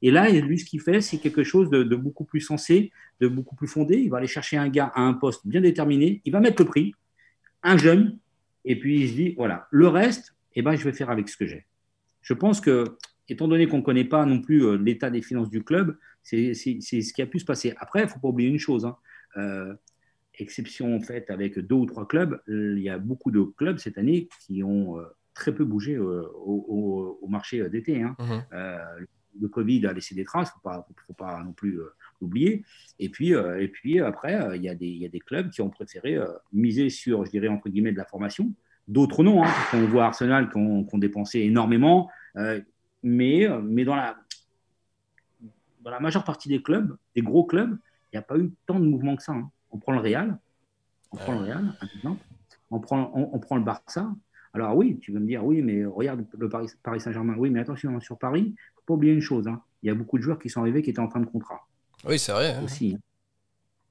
Et 0.02 0.12
là, 0.12 0.30
lui, 0.30 0.60
ce 0.60 0.66
qu'il 0.66 0.82
fait, 0.82 1.02
c'est 1.02 1.18
quelque 1.18 1.44
chose 1.44 1.70
de, 1.70 1.96
beaucoup 1.96 2.26
plus 2.26 2.42
sensé, 2.42 2.92
de 3.22 3.28
beaucoup 3.28 3.56
plus 3.56 3.68
fondé. 3.68 3.98
Il 3.98 4.10
va 4.10 4.18
aller 4.18 4.28
chercher 4.28 4.58
un 4.58 4.70
gars 4.70 4.92
à 4.96 5.02
un 5.02 5.14
poste 5.14 5.48
bien 5.48 5.62
déterminé, 5.62 6.22
il 6.26 6.32
va 6.32 6.40
mettre 6.40 6.62
le 6.62 6.68
prix, 6.68 6.94
un 7.64 7.78
jeune, 7.78 8.20
et 8.66 8.78
puis 8.78 9.02
il 9.02 9.10
se 9.10 9.14
dit, 9.14 9.34
voilà, 9.36 9.68
le 9.72 9.88
reste, 9.88 10.36
eh 10.56 10.62
ben, 10.62 10.76
je 10.76 10.84
vais 10.84 10.94
faire 10.94 11.10
avec 11.10 11.30
ce 11.30 11.38
que 11.38 11.46
j'ai. 11.46 11.66
Je 12.22 12.34
pense 12.34 12.62
que, 12.62 12.98
étant 13.30 13.48
donné 13.48 13.68
qu'on 13.68 13.78
ne 13.78 13.84
connaît 13.84 14.04
pas 14.04 14.26
non 14.26 14.42
plus 14.42 14.66
euh, 14.66 14.78
l'état 14.78 15.10
des 15.10 15.22
finances 15.22 15.50
du 15.50 15.64
club, 15.64 15.98
c'est 16.22 16.54
ce 16.54 17.14
qui 17.14 17.22
a 17.22 17.26
pu 17.26 17.40
se 17.40 17.46
passer. 17.46 17.74
Après, 17.78 18.02
il 18.02 18.04
ne 18.04 18.10
faut 18.10 18.20
pas 18.20 18.28
oublier 18.28 18.50
une 18.50 18.60
chose. 18.60 18.86
hein. 18.86 18.98
Euh, 19.38 19.74
exception 20.36 21.00
faite 21.02 21.30
avec 21.30 21.60
deux 21.60 21.76
ou 21.76 21.86
trois 21.86 22.08
clubs, 22.08 22.40
euh, 22.50 22.76
il 22.78 22.84
y 22.84 22.90
a 22.90 22.98
beaucoup 22.98 23.32
de 23.32 23.42
clubs 23.42 23.78
cette 23.78 23.98
année 23.98 24.28
qui 24.46 24.64
ont 24.64 25.00
euh, 25.00 25.04
très 25.34 25.54
peu 25.54 25.64
bougé 25.66 25.96
euh, 25.96 26.24
au, 26.36 26.66
au- 26.68 27.20
au 27.22 27.28
marché 27.28 27.68
d'été. 27.70 28.02
hein. 28.02 28.16
Euh, 28.54 28.78
le 29.42 29.48
Covid 29.48 29.88
a 29.88 29.94
laissé 29.94 30.14
des 30.14 30.24
traces, 30.26 30.52
il 30.56 30.70
ne 30.70 30.84
faut 31.08 31.14
pas, 31.14 31.42
non 31.44 31.54
plus 31.54 31.80
euh, 31.80 31.88
l'oublier. 32.22 32.64
Et 33.00 33.10
puis, 33.10 33.34
euh, 33.34 33.60
et 33.60 33.68
puis 33.68 34.00
après, 34.00 34.38
il 34.56 34.62
y, 34.64 34.70
a 34.70 34.76
des- 34.76 34.86
il 34.88 34.98
y 34.98 35.06
a 35.06 35.10
des 35.10 35.20
clubs 35.20 35.50
qui 35.50 35.62
ont 35.62 35.72
préféré 35.72 36.20
miser 36.52 36.90
sur, 36.92 37.26
je 37.26 37.32
dirais, 37.32 37.48
entre 37.48 37.68
guillemets, 37.70 37.92
de 37.92 37.98
la 37.98 38.06
formation. 38.06 38.52
D'autres 38.88 39.24
non. 39.24 39.42
Hein, 39.44 39.48
parce 39.48 39.72
qu'on 39.72 39.88
voit 39.88 40.06
Arsenal 40.06 40.50
qui 40.52 40.58
ont, 40.58 40.86
dépensé 41.00 41.40
énormément. 41.40 42.10
mais, 43.02 43.48
mais 43.64 43.86
dans, 43.86 43.96
la, 43.96 44.18
dans 45.82 45.92
la 45.92 46.00
majeure 46.00 46.24
partie 46.24 46.50
des 46.50 46.62
clubs, 46.62 46.96
des 47.16 47.22
gros 47.22 47.44
clubs, 47.46 47.78
il 48.12 48.16
n'y 48.16 48.20
a 48.20 48.22
pas 48.22 48.38
eu 48.38 48.52
tant 48.66 48.80
de 48.80 48.86
mouvement 48.86 49.16
que 49.16 49.24
ça. 49.24 49.34
hein. 49.34 49.50
On 49.74 49.78
prend 49.80 49.92
le 49.92 50.00
Real, 50.00 50.38
on 51.12 51.18
prend 51.18 51.34
le 51.34 51.40
Real, 51.40 51.74
un 51.82 51.88
exemple. 51.98 52.24
On 52.72 52.80
prend, 52.80 53.12
on, 53.14 53.30
on 53.34 53.40
prend 53.40 53.58
le 53.58 53.64
Barça. 53.64 54.10
Alors 54.54 54.76
oui, 54.78 55.00
tu 55.00 55.12
veux 55.12 55.20
me 55.20 55.26
dire, 55.28 55.44
oui, 55.44 55.62
mais 55.62 55.84
regarde 55.84 56.26
le 56.38 56.48
Paris, 56.48 56.70
Paris 56.84 57.02
Saint-Germain. 57.02 57.36
Oui, 57.38 57.50
mais 57.50 57.60
attention, 57.60 57.96
hein, 57.96 58.00
sur 58.00 58.18
Paris, 58.18 58.42
il 58.48 58.52
ne 58.52 58.56
faut 58.76 58.84
pas 58.86 58.94
oublier 58.94 59.14
une 59.14 59.22
chose. 59.22 59.48
hein. 59.48 59.62
Il 59.82 59.88
y 59.88 59.90
a 59.90 59.96
beaucoup 59.96 60.18
de 60.18 60.24
joueurs 60.24 60.40
qui 60.40 60.50
sont 60.50 60.62
arrivés 60.62 60.82
qui 60.82 60.92
étaient 60.92 61.00
en 61.00 61.10
fin 61.10 61.20
de 61.20 61.26
contrat 61.26 61.68
Oui, 62.06 62.18
c'est 62.20 62.32
vrai. 62.32 62.54
hein. 62.54 62.64
aussi. 62.64 62.96
hein. 62.96 63.00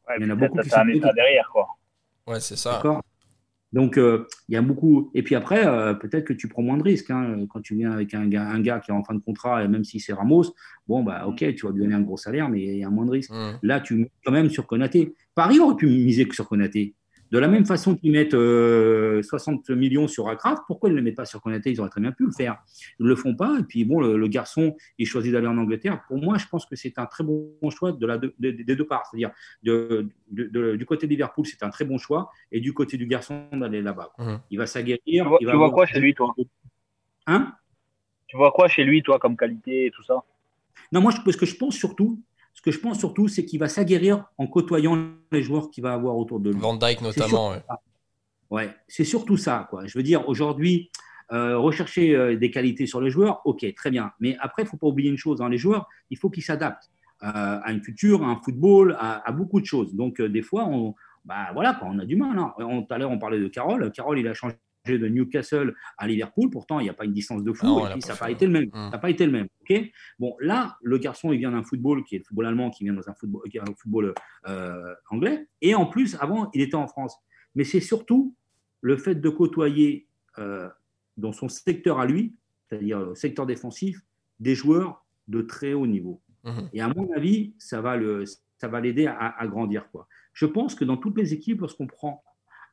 Ouais, 0.09 0.15
Il 0.19 0.23
y 0.27 0.27
en 0.27 0.31
a 0.31 0.35
beaucoup 0.37 0.57
t'as- 0.57 0.63
qui 0.63 0.71
sont 0.71 0.77
un 0.79 0.89
état 0.89 1.13
derrière, 1.13 1.49
quoi. 1.53 1.69
Ouais, 2.27 2.41
c'est 2.41 2.57
ça. 2.57 2.75
D'accord 2.77 3.03
Donc, 3.73 3.97
euh, 3.97 4.27
il 4.49 4.55
y 4.55 4.57
a 4.57 4.63
beaucoup. 4.63 5.11
Et 5.15 5.23
puis 5.23 5.35
après, 5.35 5.67
euh, 5.67 5.95
peut-être 5.95 6.25
que 6.25 6.33
tu 6.33 6.49
prends 6.49 6.63
moins 6.63 6.77
de 6.77 6.83
risques. 6.83 7.11
hein, 7.11 7.47
quand 7.49 7.61
tu 7.61 7.75
viens 7.75 7.93
avec 7.93 8.13
un 8.15 8.27
gars, 8.27 8.47
un 8.49 8.61
gars 8.61 8.81
qui 8.81 8.91
est 8.91 8.95
en 8.95 9.03
fin 9.03 9.15
de 9.15 9.21
contrat, 9.21 9.65
et 9.65 9.69
même 9.69 9.85
si 9.85 9.99
c'est 9.99 10.13
Ramos, 10.13 10.45
bon, 10.87 11.03
bah, 11.03 11.27
ok, 11.27 11.55
tu 11.55 11.67
vas 11.67 11.73
lui 11.73 11.81
donner 11.81 11.95
un 11.95 12.03
gros 12.03 12.17
salaire, 12.17 12.49
mais 12.49 12.63
il 12.63 12.79
y 12.79 12.85
a 12.85 12.91
moins 12.91 13.07
de 13.07 13.11
risques. 13.11 13.31
Mhm. 13.33 13.59
Là, 13.63 13.81
tu 13.81 13.95
mises 13.95 14.09
quand 14.25 14.33
même 14.33 14.51
sur 14.51 14.67
Konaté. 14.67 15.15
Paris 15.35 15.59
aurait 15.59 15.77
pu 15.77 15.87
miser 15.87 16.27
que 16.27 16.35
sur 16.35 16.49
Konaté. 16.49 16.95
De 17.33 17.39
la 17.39 17.49
même 17.49 17.65
façon 17.65 17.97
qu'ils 17.97 18.13
mettent 18.13 18.35
euh, 18.35 19.23
60 19.23 19.71
millions 19.71 20.07
sur 20.07 20.29
Akraf, 20.29 20.59
pourquoi 20.67 20.91
ils 20.91 20.93
ne 20.93 20.99
le 20.99 21.03
mettent 21.03 21.17
pas 21.17 21.25
sur 21.25 21.41
Konaté? 21.41 21.71
Ils 21.71 21.81
auraient 21.81 21.89
très 21.89 22.03
bien 22.03 22.13
pu 22.13 22.27
le 22.27 22.31
faire. 22.31 22.59
Ils 23.01 23.05
ne 23.05 23.09
le 23.09 23.17
font 23.17 23.35
pas. 23.35 23.57
Et 23.59 23.63
puis, 23.63 23.87
bon, 23.87 24.01
le, 24.03 24.19
le 24.19 24.29
garçon, 24.29 24.77
il 24.99 25.07
choisit 25.07 25.33
d'aller 25.33 25.47
en 25.47 25.57
Angleterre. 25.57 26.03
Pour 26.09 26.19
moi, 26.19 26.37
je 26.37 26.47
pense 26.47 26.67
que 26.67 26.77
c'est 26.77 26.99
un 26.99 27.07
très 27.07 27.25
bon 27.25 27.51
choix 27.71 27.93
de 27.93 28.07
la, 28.07 28.19
de- 28.19 28.35
de- 28.39 28.51
des 28.51 28.77
deux 28.77 28.87
parts. 28.87 29.07
C'est-à-dire, 29.11 29.31
de- 29.63 30.09
de- 30.31 30.45
de- 30.49 30.77
du 30.77 30.85
côté 30.85 31.07
de 31.07 31.11
Liverpool, 31.11 31.47
c'est 31.47 31.63
un 31.63 31.71
très 31.71 31.87
bon 31.87 31.97
choix. 31.97 32.31
Et 32.53 32.61
du 32.61 32.75
côté 32.75 32.99
du 32.99 33.07
garçon, 33.07 33.49
d'aller 33.53 33.81
là-bas. 33.81 34.13
Mhm. 34.19 34.41
Il 34.51 34.59
va 34.59 34.67
s'aguerrir. 34.67 35.01
Tu 35.07 35.23
vois, 35.23 35.39
il 35.41 35.47
va 35.47 35.53
tu 35.53 35.57
vois 35.57 35.67
avoir- 35.67 35.73
quoi 35.73 35.87
chez 35.87 36.01
lui, 36.01 36.15
toi? 36.15 36.35
Hein? 37.27 37.55
Tu 38.27 38.37
vois 38.37 38.53
quoi 38.53 38.69
chez 38.69 38.85
lui, 38.85 39.03
toi, 39.03 39.19
comme 39.19 39.39
qualité 39.39 39.87
et 39.87 39.91
tout 39.91 40.03
ça? 40.03 40.23
Non, 40.93 41.01
moi, 41.01 41.13
ce 41.13 41.37
que 41.37 41.47
je 41.47 41.57
pense 41.57 41.77
surtout, 41.77 42.21
ce 42.55 42.63
que 42.63 42.71
je 42.71 42.79
pense 42.79 42.99
surtout, 42.99 43.29
c'est 43.29 43.45
qu'il 43.45 43.59
va 43.61 43.69
s'aguerrir 43.69 44.25
en 44.39 44.47
côtoyant 44.47 45.09
les 45.33 45.43
joueurs 45.43 45.71
qu'il 45.71 45.83
va 45.83 45.93
avoir 45.95 46.17
autour 46.17 46.41
de 46.41 46.51
lui. 46.51 46.59
Van 46.61 46.77
Dyke 46.77 47.01
notamment. 47.03 47.51
ouais. 47.51 47.55
surtout 47.57 47.67
ça. 47.69 47.81
Ouais, 48.51 48.71
c'est 48.89 49.05
surtout 49.05 49.37
ça. 49.37 49.67
Quoi. 49.71 49.87
Je 49.87 49.97
veux 49.99 50.03
dire, 50.03 50.29
aujourd'hui, 50.29 50.91
euh, 51.33 51.57
rechercher 51.59 52.15
euh, 52.15 52.37
des 52.37 52.51
qualités 52.51 52.87
sur 52.87 53.01
les 53.01 53.11
joueurs, 53.11 53.41
ok, 53.47 53.65
très 53.75 53.91
bien. 53.91 54.13
Mais 54.21 54.37
après, 54.41 54.63
il 54.63 54.67
ne 54.67 54.71
faut 54.71 54.77
pas 54.77 54.87
oublier 54.89 55.09
une 55.11 55.17
chose. 55.17 55.41
hein, 55.41 55.49
les 55.49 55.57
joueurs, 55.57 55.89
il 56.11 56.19
faut 56.19 56.29
qu'ils 56.29 56.43
s'adaptent 56.43 56.91
euh, 57.23 57.27
à 57.63 57.73
une 57.73 57.81
culture, 57.81 58.23
à 58.23 58.27
un 58.27 58.37
football, 58.45 58.97
à, 58.99 59.27
à 59.27 59.33
beaucoup 59.33 59.59
de 59.61 59.65
choses. 59.65 59.95
Donc, 59.95 60.21
des 60.21 60.43
fois, 60.43 60.67
on, 60.67 60.95
bah, 61.25 61.49
voilà, 61.55 61.73
quoi, 61.75 61.89
on 61.91 61.99
a 61.99 62.05
du 62.05 62.17
mal. 62.17 62.39
hein. 62.39 62.53
Tout 62.59 62.87
à 62.91 62.99
l'heure, 62.99 63.11
on 63.11 63.19
parlait 63.19 63.41
de 63.41 63.49
Carole. 63.49 63.91
Carole, 63.93 64.19
il 64.19 64.29
a 64.29 64.35
changé 64.35 64.57
de 64.85 65.09
Newcastle 65.09 65.75
à 65.97 66.07
Liverpool. 66.07 66.51
Pourtant, 66.51 66.81
il 66.81 66.85
n'y 66.85 66.91
a 66.91 66.95
pas 66.95 67.05
une 67.05 67.13
distance 67.13 67.45
de 67.45 67.53
fou. 67.53 67.67
Non, 67.67 67.81
et 67.81 67.83
il 67.83 67.87
a 67.87 67.93
puis, 67.93 68.01
pas 68.01 68.07
ça 68.09 68.13
n'a 68.15 68.19
pas 68.19 68.31
été 68.31 68.47
le 68.47 68.53
même. 68.53 68.67
Mm. 68.67 68.73
Ça 68.73 68.91
n'a 68.91 68.99
pas 68.99 69.11
été 69.11 69.27
le 69.27 69.33
même. 69.33 69.49
ok? 69.61 69.83
Bon, 70.19 70.37
là, 70.41 70.77
le 70.83 70.99
garçon, 70.99 71.33
il 71.33 71.39
vient 71.39 71.53
d'un 71.53 71.63
football 71.63 72.05
qui 72.05 72.17
est 72.17 72.19
le 72.19 72.25
football 72.25 72.47
allemand, 72.47 72.71
qui 72.71 72.85
vient 72.85 72.93
dans 72.93 73.09
un 73.09 73.15
football, 73.15 73.43
un 73.55 73.75
football 73.77 74.15
euh, 74.49 74.95
anglais. 75.11 75.47
Et 75.61 75.75
en 75.75 75.87
plus, 75.87 76.17
avant, 76.21 76.51
il 76.55 76.61
était 76.61 76.75
en 76.75 76.89
France. 76.89 77.17
Mais 77.55 77.65
c'est 77.65 77.81
surtout 77.81 78.35
le 78.81 78.97
fait 78.97 79.15
de 79.15 79.29
côtoyer 79.29 80.09
euh, 80.39 80.69
dans 81.17 81.33
son 81.33 81.49
secteur 81.49 82.01
à 82.01 82.07
lui, 82.07 82.35
c'est-à-dire 82.69 83.01
le 83.01 83.15
secteur 83.15 83.47
défensif, 83.47 84.01
des 84.41 84.55
joueurs 84.55 85.05
de 85.29 85.43
très 85.43 85.73
haut 85.75 85.87
niveau. 85.87 86.21
Mhm. 86.45 86.71
Et 86.73 86.81
à 86.81 86.89
mon 86.89 87.13
avis, 87.13 87.55
ça 87.59 87.81
va 87.81 87.97
le, 87.97 88.25
ça 88.59 88.69
va 88.69 88.81
l'aider 88.81 89.07
à, 89.07 89.29
à 89.39 89.47
grandir. 89.47 89.89
Quoi. 89.93 90.09
Je 90.33 90.47
pense 90.47 90.75
que 90.75 90.85
dans 90.85 90.97
toutes 90.97 91.17
les 91.19 91.33
équipes, 91.33 91.61
lorsqu'on 91.61 91.87
prend 91.87 92.25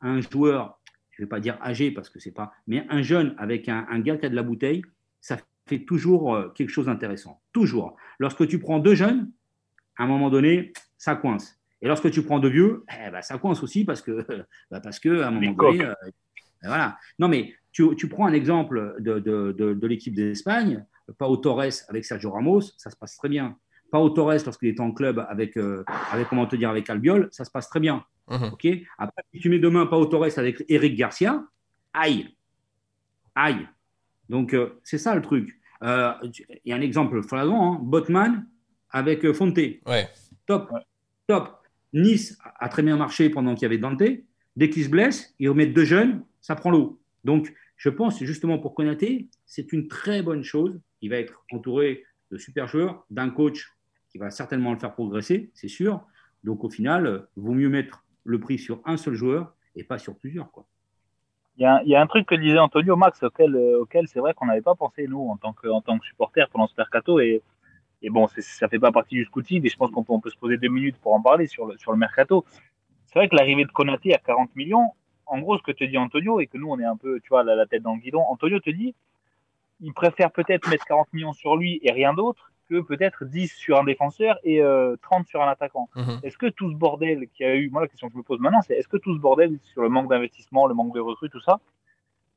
un 0.02 0.22
joueur, 0.22 0.79
je 1.20 1.26
ne 1.26 1.28
vais 1.28 1.30
pas 1.30 1.42
dire 1.42 1.58
âgé 1.62 1.92
parce 1.92 2.10
que 2.10 2.18
c'est 2.18 2.32
pas, 2.32 2.54
mais 2.66 2.86
un 2.90 3.02
jeune 3.02 3.36
avec 3.38 3.68
un, 3.68 3.86
un 3.90 4.00
gars 4.00 4.16
qui 4.16 4.26
a 4.26 4.30
de 4.30 4.36
la 4.36 4.44
bouteille, 4.44 4.84
ça 5.20 5.38
fait 5.68 5.80
toujours 5.80 6.34
euh, 6.34 6.48
quelque 6.56 6.70
chose 6.70 6.86
d'intéressant. 6.86 7.42
Toujours. 7.52 7.98
Lorsque 8.20 8.48
tu 8.48 8.58
prends 8.58 8.80
deux 8.80 8.96
jeunes, 8.96 9.30
à 9.98 10.04
un 10.04 10.08
moment 10.08 10.30
donné, 10.30 10.72
ça 10.98 11.16
coince. 11.16 11.60
Et 11.82 11.90
lorsque 11.90 12.10
tu 12.10 12.24
prends 12.24 12.40
deux 12.40 12.48
vieux, 12.48 12.86
eh 13.06 13.12
ben, 13.12 13.22
ça 13.22 13.38
coince 13.38 13.62
aussi 13.64 13.84
parce 13.84 14.02
que, 14.02 14.26
bah, 14.72 14.80
parce 14.80 14.98
que 14.98 15.20
à 15.20 15.28
un 15.28 15.32
moment 15.32 15.52
donné, 15.52 15.84
euh, 15.84 15.94
voilà. 16.64 16.98
Non, 17.20 17.28
mais 17.28 17.54
tu, 17.74 17.94
tu 17.98 18.08
prends 18.08 18.26
un 18.26 18.34
exemple 18.34 18.96
de, 19.00 19.20
de, 19.20 19.52
de, 19.52 19.74
de 19.74 19.88
l'équipe 19.88 20.16
d'Espagne, 20.16 20.86
Pau 21.18 21.36
Torres 21.36 21.84
avec 21.90 22.06
Sergio 22.06 22.32
Ramos, 22.32 22.62
ça 22.78 22.90
se 22.90 22.96
passe 22.96 23.18
très 23.18 23.28
bien. 23.28 23.58
Pau 23.92 24.10
Torres, 24.10 24.44
lorsqu'il 24.46 24.70
était 24.70 24.82
en 24.82 24.92
club 24.92 25.26
avec, 25.30 25.58
euh, 25.58 25.84
avec, 26.12 26.28
comment 26.28 26.46
te 26.46 26.56
dire, 26.56 26.70
avec 26.70 26.90
Albiol, 26.90 27.30
ça 27.32 27.46
se 27.46 27.52
passe 27.52 27.70
très 27.70 27.80
bien. 27.80 28.04
Mhm. 28.30 28.52
ok 28.54 28.68
Après, 28.98 29.24
si 29.34 29.40
tu 29.40 29.50
mets 29.50 29.60
demain 29.60 29.86
Pau 29.86 30.06
Torres 30.06 30.38
avec 30.38 30.64
Eric 30.70 30.96
Garcia, 30.96 31.44
aïe, 31.94 32.36
aïe. 33.36 33.68
Donc, 34.30 34.54
euh, 34.54 34.80
c'est 34.84 34.98
ça 34.98 35.16
le 35.16 35.22
truc. 35.22 35.60
Euh, 35.84 36.14
Il 36.66 36.70
y 36.70 36.74
a 36.74 36.76
un 36.76 36.82
exemple 36.82 37.22
flagrant, 37.24 37.76
hein, 37.76 37.80
Botman 37.82 38.46
avec 38.92 39.32
Fonte. 39.32 39.58
Ouais. 39.58 40.08
Top, 40.46 40.72
top. 41.28 41.56
Nice 41.94 42.38
a 42.60 42.70
très 42.70 42.84
bien 42.84 42.98
marché 42.98 43.30
pendant 43.30 43.56
qu'il 43.56 43.64
y 43.64 43.66
avait 43.66 43.78
Dante. 43.80 44.04
Dès 44.56 44.70
qu'il 44.70 44.84
se 44.84 44.90
blesse, 44.90 45.34
ils 45.40 45.50
remettent 45.50 45.74
deux 45.74 45.86
jeunes, 45.86 46.24
ça 46.42 46.56
prend 46.56 46.70
l'eau. 46.70 47.00
Donc, 47.24 47.54
je 47.78 47.90
pense 47.90 48.22
justement 48.24 48.60
pour 48.60 48.76
Konaté, 48.76 49.30
c'est 49.46 49.72
une 49.72 49.88
très 49.88 50.22
bonne 50.22 50.44
chose. 50.44 50.80
Il 51.02 51.10
va 51.10 51.18
être 51.18 51.44
entouré 51.52 52.04
de 52.32 52.38
super 52.38 52.68
joueurs, 52.68 53.06
d'un 53.10 53.30
coach 53.30 53.72
qui 54.10 54.18
va 54.18 54.32
certainement 54.32 54.74
le 54.74 54.80
faire 54.80 54.94
progresser, 54.94 55.52
c'est 55.54 55.68
sûr. 55.68 56.06
Donc, 56.44 56.64
au 56.64 56.70
final, 56.70 57.28
vaut 57.36 57.54
mieux 57.54 57.70
mettre 57.70 58.04
le 58.24 58.40
prix 58.40 58.58
sur 58.58 58.82
un 58.86 58.98
seul 58.98 59.14
joueur 59.14 59.56
et 59.76 59.84
pas 59.84 59.98
sur 59.98 60.16
plusieurs. 60.18 60.52
Quoi. 60.52 60.66
Il 61.58 61.64
y, 61.64 61.96
a, 61.96 62.02
un 62.02 62.08
truc 62.08 62.26
que 62.26 62.36
disait 62.36 62.58
Antonio 62.58 62.96
Max 62.96 63.22
auquel, 63.22 63.54
auquel 63.56 64.08
c'est 64.08 64.20
vrai 64.20 64.34
qu'on 64.34 64.46
n'avait 64.46 64.62
pas 64.62 64.76
pensé, 64.76 65.08
nous, 65.08 65.28
en 65.28 65.36
tant 65.36 65.52
que, 65.52 65.68
en 65.68 65.82
tant 65.82 66.00
que 66.00 66.06
supporter 66.06 66.48
pendant 66.50 66.68
ce 66.68 66.74
mercato. 66.78 67.20
Et, 67.20 67.42
et 68.02 68.10
bon, 68.10 68.28
ça 68.28 68.70
fait 68.70 68.80
pas 68.80 68.94
partie 68.94 69.16
du 69.16 69.26
scouting, 69.26 69.66
et 69.66 69.70
je 69.70 69.76
pense 69.76 69.92
qu'on 69.92 70.04
peut, 70.04 70.14
peut 70.24 70.30
se 70.30 70.38
poser 70.38 70.58
deux 70.58 70.70
minutes 70.70 70.98
pour 71.02 71.14
en 71.14 71.22
parler 71.22 71.48
sur 71.48 71.66
le, 71.66 71.78
sur 71.78 71.92
le 71.92 71.98
mercato. 71.98 72.46
C'est 73.08 73.20
vrai 73.20 73.28
que 73.28 73.36
l'arrivée 73.36 73.66
de 73.66 73.72
Konaté 73.72 74.16
à 74.16 74.20
40 74.20 74.56
millions, 74.56 74.92
en 75.26 75.40
gros, 75.40 75.58
ce 75.58 75.64
que 75.64 75.72
te 75.72 75.84
dit 75.84 75.98
Antonio, 75.98 76.40
et 76.40 76.48
que 76.48 76.58
nous, 76.58 76.70
on 76.70 76.80
est 76.80 76.86
un 76.86 76.96
peu, 76.96 77.20
tu 77.20 77.28
vois, 77.28 77.44
la, 77.44 77.56
la 77.56 77.66
tête 77.66 77.84
dans 77.84 77.94
le 77.94 78.00
guidon, 78.00 78.22
Antonio 78.22 78.60
te 78.62 78.70
dit, 78.70 78.96
il 79.82 79.94
préfère 79.94 80.32
peut-être 80.32 80.70
mettre 80.70 80.86
40 80.86 81.12
millions 81.12 81.34
sur 81.34 81.58
lui 81.58 81.80
et 81.84 81.92
rien 81.92 82.14
d'autre 82.14 82.52
que 82.70 82.82
peut-être 82.82 83.26
10 83.26 83.54
sur 83.54 83.80
un 83.80 83.84
défenseur 83.84 84.38
et 84.44 84.62
euh, 84.62 84.96
30 85.02 85.28
sur 85.28 85.42
un 85.42 85.48
attaquant. 85.48 85.90
Mhm. 85.96 86.20
Est-ce 86.24 86.38
que 86.38 86.48
tout 86.48 86.72
ce 86.72 86.76
bordel 86.76 87.28
qu'il 87.34 87.46
y 87.46 87.50
a 87.50 87.56
eu, 87.56 87.70
moi 87.70 87.82
la 87.82 87.88
question 87.88 88.08
que 88.08 88.14
je 88.14 88.18
me 88.18 88.24
pose 88.24 88.40
maintenant, 88.40 88.62
c'est 88.62 88.76
est-ce 88.76 88.88
que 88.88 88.98
tout 88.98 89.16
ce 89.16 89.20
bordel 89.20 89.60
sur 89.64 89.82
le 89.82 89.90
manque 89.90 90.10
d'investissement, 90.10 90.68
le 90.68 90.74
manque 90.74 90.94
de 90.94 91.00
recrues, 91.00 91.30
tout 91.30 91.42
ça, 91.42 91.60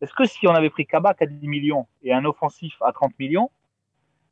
est-ce 0.00 0.14
que 0.14 0.24
si 0.24 0.48
on 0.48 0.54
avait 0.54 0.70
pris 0.70 0.86
Kabak 0.86 1.22
à 1.22 1.26
10 1.26 1.46
millions 1.46 1.86
et 2.02 2.12
un 2.12 2.24
offensif 2.24 2.74
à 2.82 2.92
30 2.92 3.18
millions, 3.18 3.50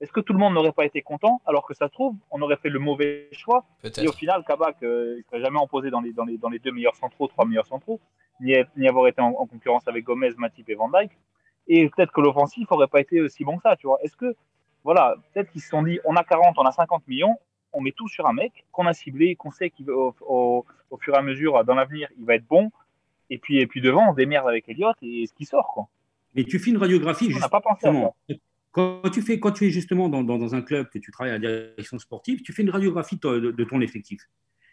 est-ce 0.01 0.13
que 0.13 0.21
tout 0.21 0.33
le 0.33 0.39
monde 0.39 0.55
n'aurait 0.55 0.73
pas 0.73 0.87
été 0.87 1.03
content 1.03 1.43
alors 1.45 1.67
que 1.67 1.75
ça 1.75 1.87
se 1.87 1.93
trouve, 1.93 2.17
on 2.31 2.41
aurait 2.41 2.57
fait 2.57 2.71
le 2.71 2.79
mauvais 2.79 3.29
choix 3.33 3.67
et 3.85 4.09
au 4.09 4.13
final, 4.13 4.43
Kabak, 4.47 4.83
euh, 4.83 5.15
il 5.15 5.19
ne 5.19 5.23
serait 5.25 5.41
jamais 5.41 5.61
imposé 5.61 5.91
dans 5.91 6.01
les, 6.01 6.13
dans, 6.13 6.25
les, 6.25 6.39
dans 6.39 6.49
les 6.49 6.59
deux 6.59 6.73
meilleurs 6.73 6.97
centraux, 6.97 7.29
trois 7.29 7.45
meilleurs 7.45 7.67
centraux, 7.67 8.01
ni, 8.41 8.55
ni 8.77 8.89
avoir 8.89 9.07
été 9.09 9.21
en, 9.21 9.29
en 9.29 9.47
concurrence 9.47 9.87
avec 9.87 10.05
Gomez, 10.05 10.31
Matip 10.39 10.69
et 10.71 10.75
Van 10.75 10.89
Dyke. 10.89 11.13
Et 11.69 11.89
peut-être 11.89 12.13
que 12.13 12.21
l'offensif 12.21 12.69
n'aurait 12.71 12.89
pas 12.89 13.01
été 13.01 13.21
aussi 13.21 13.45
bon 13.45 13.57
que 13.57 13.63
ça, 13.63 13.77
tu 13.77 13.87
vois. 13.87 13.99
Est-ce 14.03 14.17
que, 14.17 14.35
voilà, 14.85 15.17
peut-être 15.33 15.51
qu'ils 15.51 15.61
se 15.61 15.69
sont 15.69 15.83
dit, 15.83 15.99
on 16.05 16.17
a 16.17 16.25
40, 16.25 16.57
on 16.59 16.63
a 16.65 16.73
50 16.73 17.07
millions, 17.09 17.37
on 17.73 17.81
met 17.81 17.93
tout 17.93 18.09
sur 18.09 18.27
un 18.27 18.33
mec 18.33 18.65
qu'on 18.73 18.87
a 18.87 18.93
ciblé, 18.93 19.37
qu'on 19.37 19.51
sait 19.51 19.71
qu'au 19.71 20.15
au, 20.23 20.67
au, 20.91 20.97
fur 20.99 21.15
et 21.15 21.19
à 21.19 21.23
mesure, 21.23 21.65
dans 21.65 21.75
l'avenir, 21.75 22.09
il 22.19 22.25
va 22.25 22.35
être 22.35 22.47
bon. 22.47 22.71
Et 23.29 23.39
puis, 23.39 23.59
et 23.59 23.67
puis 23.67 23.81
devant, 23.81 24.09
on 24.09 24.13
se 24.13 24.17
démerde 24.17 24.49
avec 24.49 24.69
Elliott 24.69 24.97
et 25.03 25.27
ce 25.27 25.33
qui 25.35 25.45
sort, 25.45 25.69
quoi. 25.69 25.87
Mais 26.35 26.45
tu 26.45 26.59
fais 26.59 26.71
une 26.71 26.79
radiographie 26.79 27.31
On 27.35 27.39
n'a 27.39 27.49
pas 27.49 27.61
pensé 27.61 27.87
à 27.87 27.93
ça. 27.93 28.35
Quand 28.73 29.03
tu, 29.13 29.21
fais, 29.23 29.41
quand 29.41 29.51
tu 29.51 29.67
es 29.67 29.71
justement 29.71 30.09
dans, 30.09 30.23
dans, 30.23 30.39
dans 30.39 30.55
un 30.55 30.63
club, 30.63 30.89
que 30.91 30.99
tu 30.99 31.11
travailles 31.11 31.35
à 31.35 31.39
la 31.39 31.41
direction 31.41 31.99
sportive, 31.99 32.41
tu 32.43 32.53
fais 32.53 32.63
une 32.63 32.71
radiographie 32.71 33.17
de, 33.17 33.39
de- 33.41 33.51
de 33.51 33.65
ton 33.65 33.81
effectif. 33.81 34.21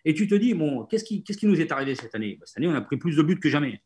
Et 0.06 0.14
tu 0.14 0.28
te 0.28 0.36
dis, 0.36 0.54
bon, 0.54 0.86
qu'est-ce 0.86 1.04
qui, 1.04 1.24
qu'est-ce 1.24 1.38
qui 1.40 1.48
nous 1.48 1.60
est 1.60 1.72
arrivé 1.72 1.96
cette 1.96 2.14
année? 2.14 2.38
Bah, 2.40 2.46
Cette 2.46 2.58
année, 2.58 2.68
on 2.68 2.76
a 2.76 2.82
pris 2.82 2.98
plus 2.98 3.16
de 3.16 3.24
buts 3.24 3.40
que 3.40 3.50
jamais. 3.50 3.82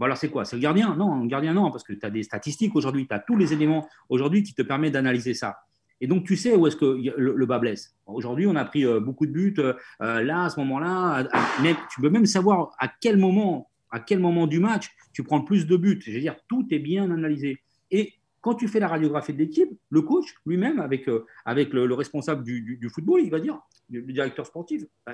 Alors 0.00 0.16
c'est 0.16 0.30
quoi? 0.30 0.44
C'est 0.44 0.56
le 0.56 0.62
gardien? 0.62 0.94
Non, 0.96 1.22
le 1.22 1.28
gardien, 1.28 1.52
non, 1.52 1.70
parce 1.70 1.84
que 1.84 1.92
tu 1.92 2.04
as 2.06 2.10
des 2.10 2.22
statistiques 2.22 2.74
aujourd'hui, 2.74 3.06
tu 3.06 3.14
as 3.14 3.18
tous 3.18 3.36
les 3.36 3.52
éléments 3.52 3.88
aujourd'hui 4.08 4.42
qui 4.42 4.54
te 4.54 4.62
permettent 4.62 4.94
d'analyser 4.94 5.34
ça. 5.34 5.58
Et 6.00 6.06
donc, 6.06 6.24
tu 6.24 6.36
sais 6.36 6.56
où 6.56 6.66
est-ce 6.66 6.76
que 6.76 6.98
le, 7.16 7.46
bas 7.46 7.58
blesse. 7.58 7.94
Aujourd'hui, 8.06 8.46
on 8.46 8.56
a 8.56 8.64
pris 8.64 8.86
euh, 8.86 9.00
beaucoup 9.00 9.26
de 9.26 9.32
buts. 9.32 9.54
euh, 9.58 9.74
euh, 10.00 10.22
là, 10.22 10.44
à 10.44 10.48
ce 10.50 10.58
moment-là, 10.60 11.28
même- 11.62 11.76
tu 11.92 12.00
peux 12.00 12.08
même 12.08 12.24
savoir 12.24 12.70
à 12.78 12.88
quel 12.88 13.18
moment, 13.18 13.70
à 13.90 14.00
quel 14.00 14.18
moment 14.18 14.46
du 14.46 14.60
match 14.60 14.88
tu 15.12 15.22
prends 15.22 15.38
le 15.38 15.44
plus 15.44 15.66
de 15.66 15.76
buts. 15.76 16.00
Je 16.00 16.12
veux 16.12 16.20
dire, 16.20 16.36
tout 16.48 16.66
est 16.70 16.78
bien 16.78 17.10
analysé. 17.10 17.58
Et 17.90 18.14
quand 18.40 18.54
tu 18.54 18.66
fais 18.68 18.80
la 18.80 18.88
radiographie 18.88 19.34
de 19.34 19.38
l'équipe, 19.38 19.68
le 19.90 20.00
coach 20.00 20.34
lui-même, 20.46 20.80
avec, 20.80 21.06
avec 21.44 21.74
le, 21.74 21.86
le 21.86 21.94
responsable 21.94 22.42
du, 22.44 22.62
du- 22.62 22.88
football, 22.88 23.20
il 23.22 23.30
va 23.30 23.38
dire, 23.40 23.58
le, 23.90 24.00
directeur 24.00 24.46
sportif, 24.46 24.84
euh, 25.10 25.12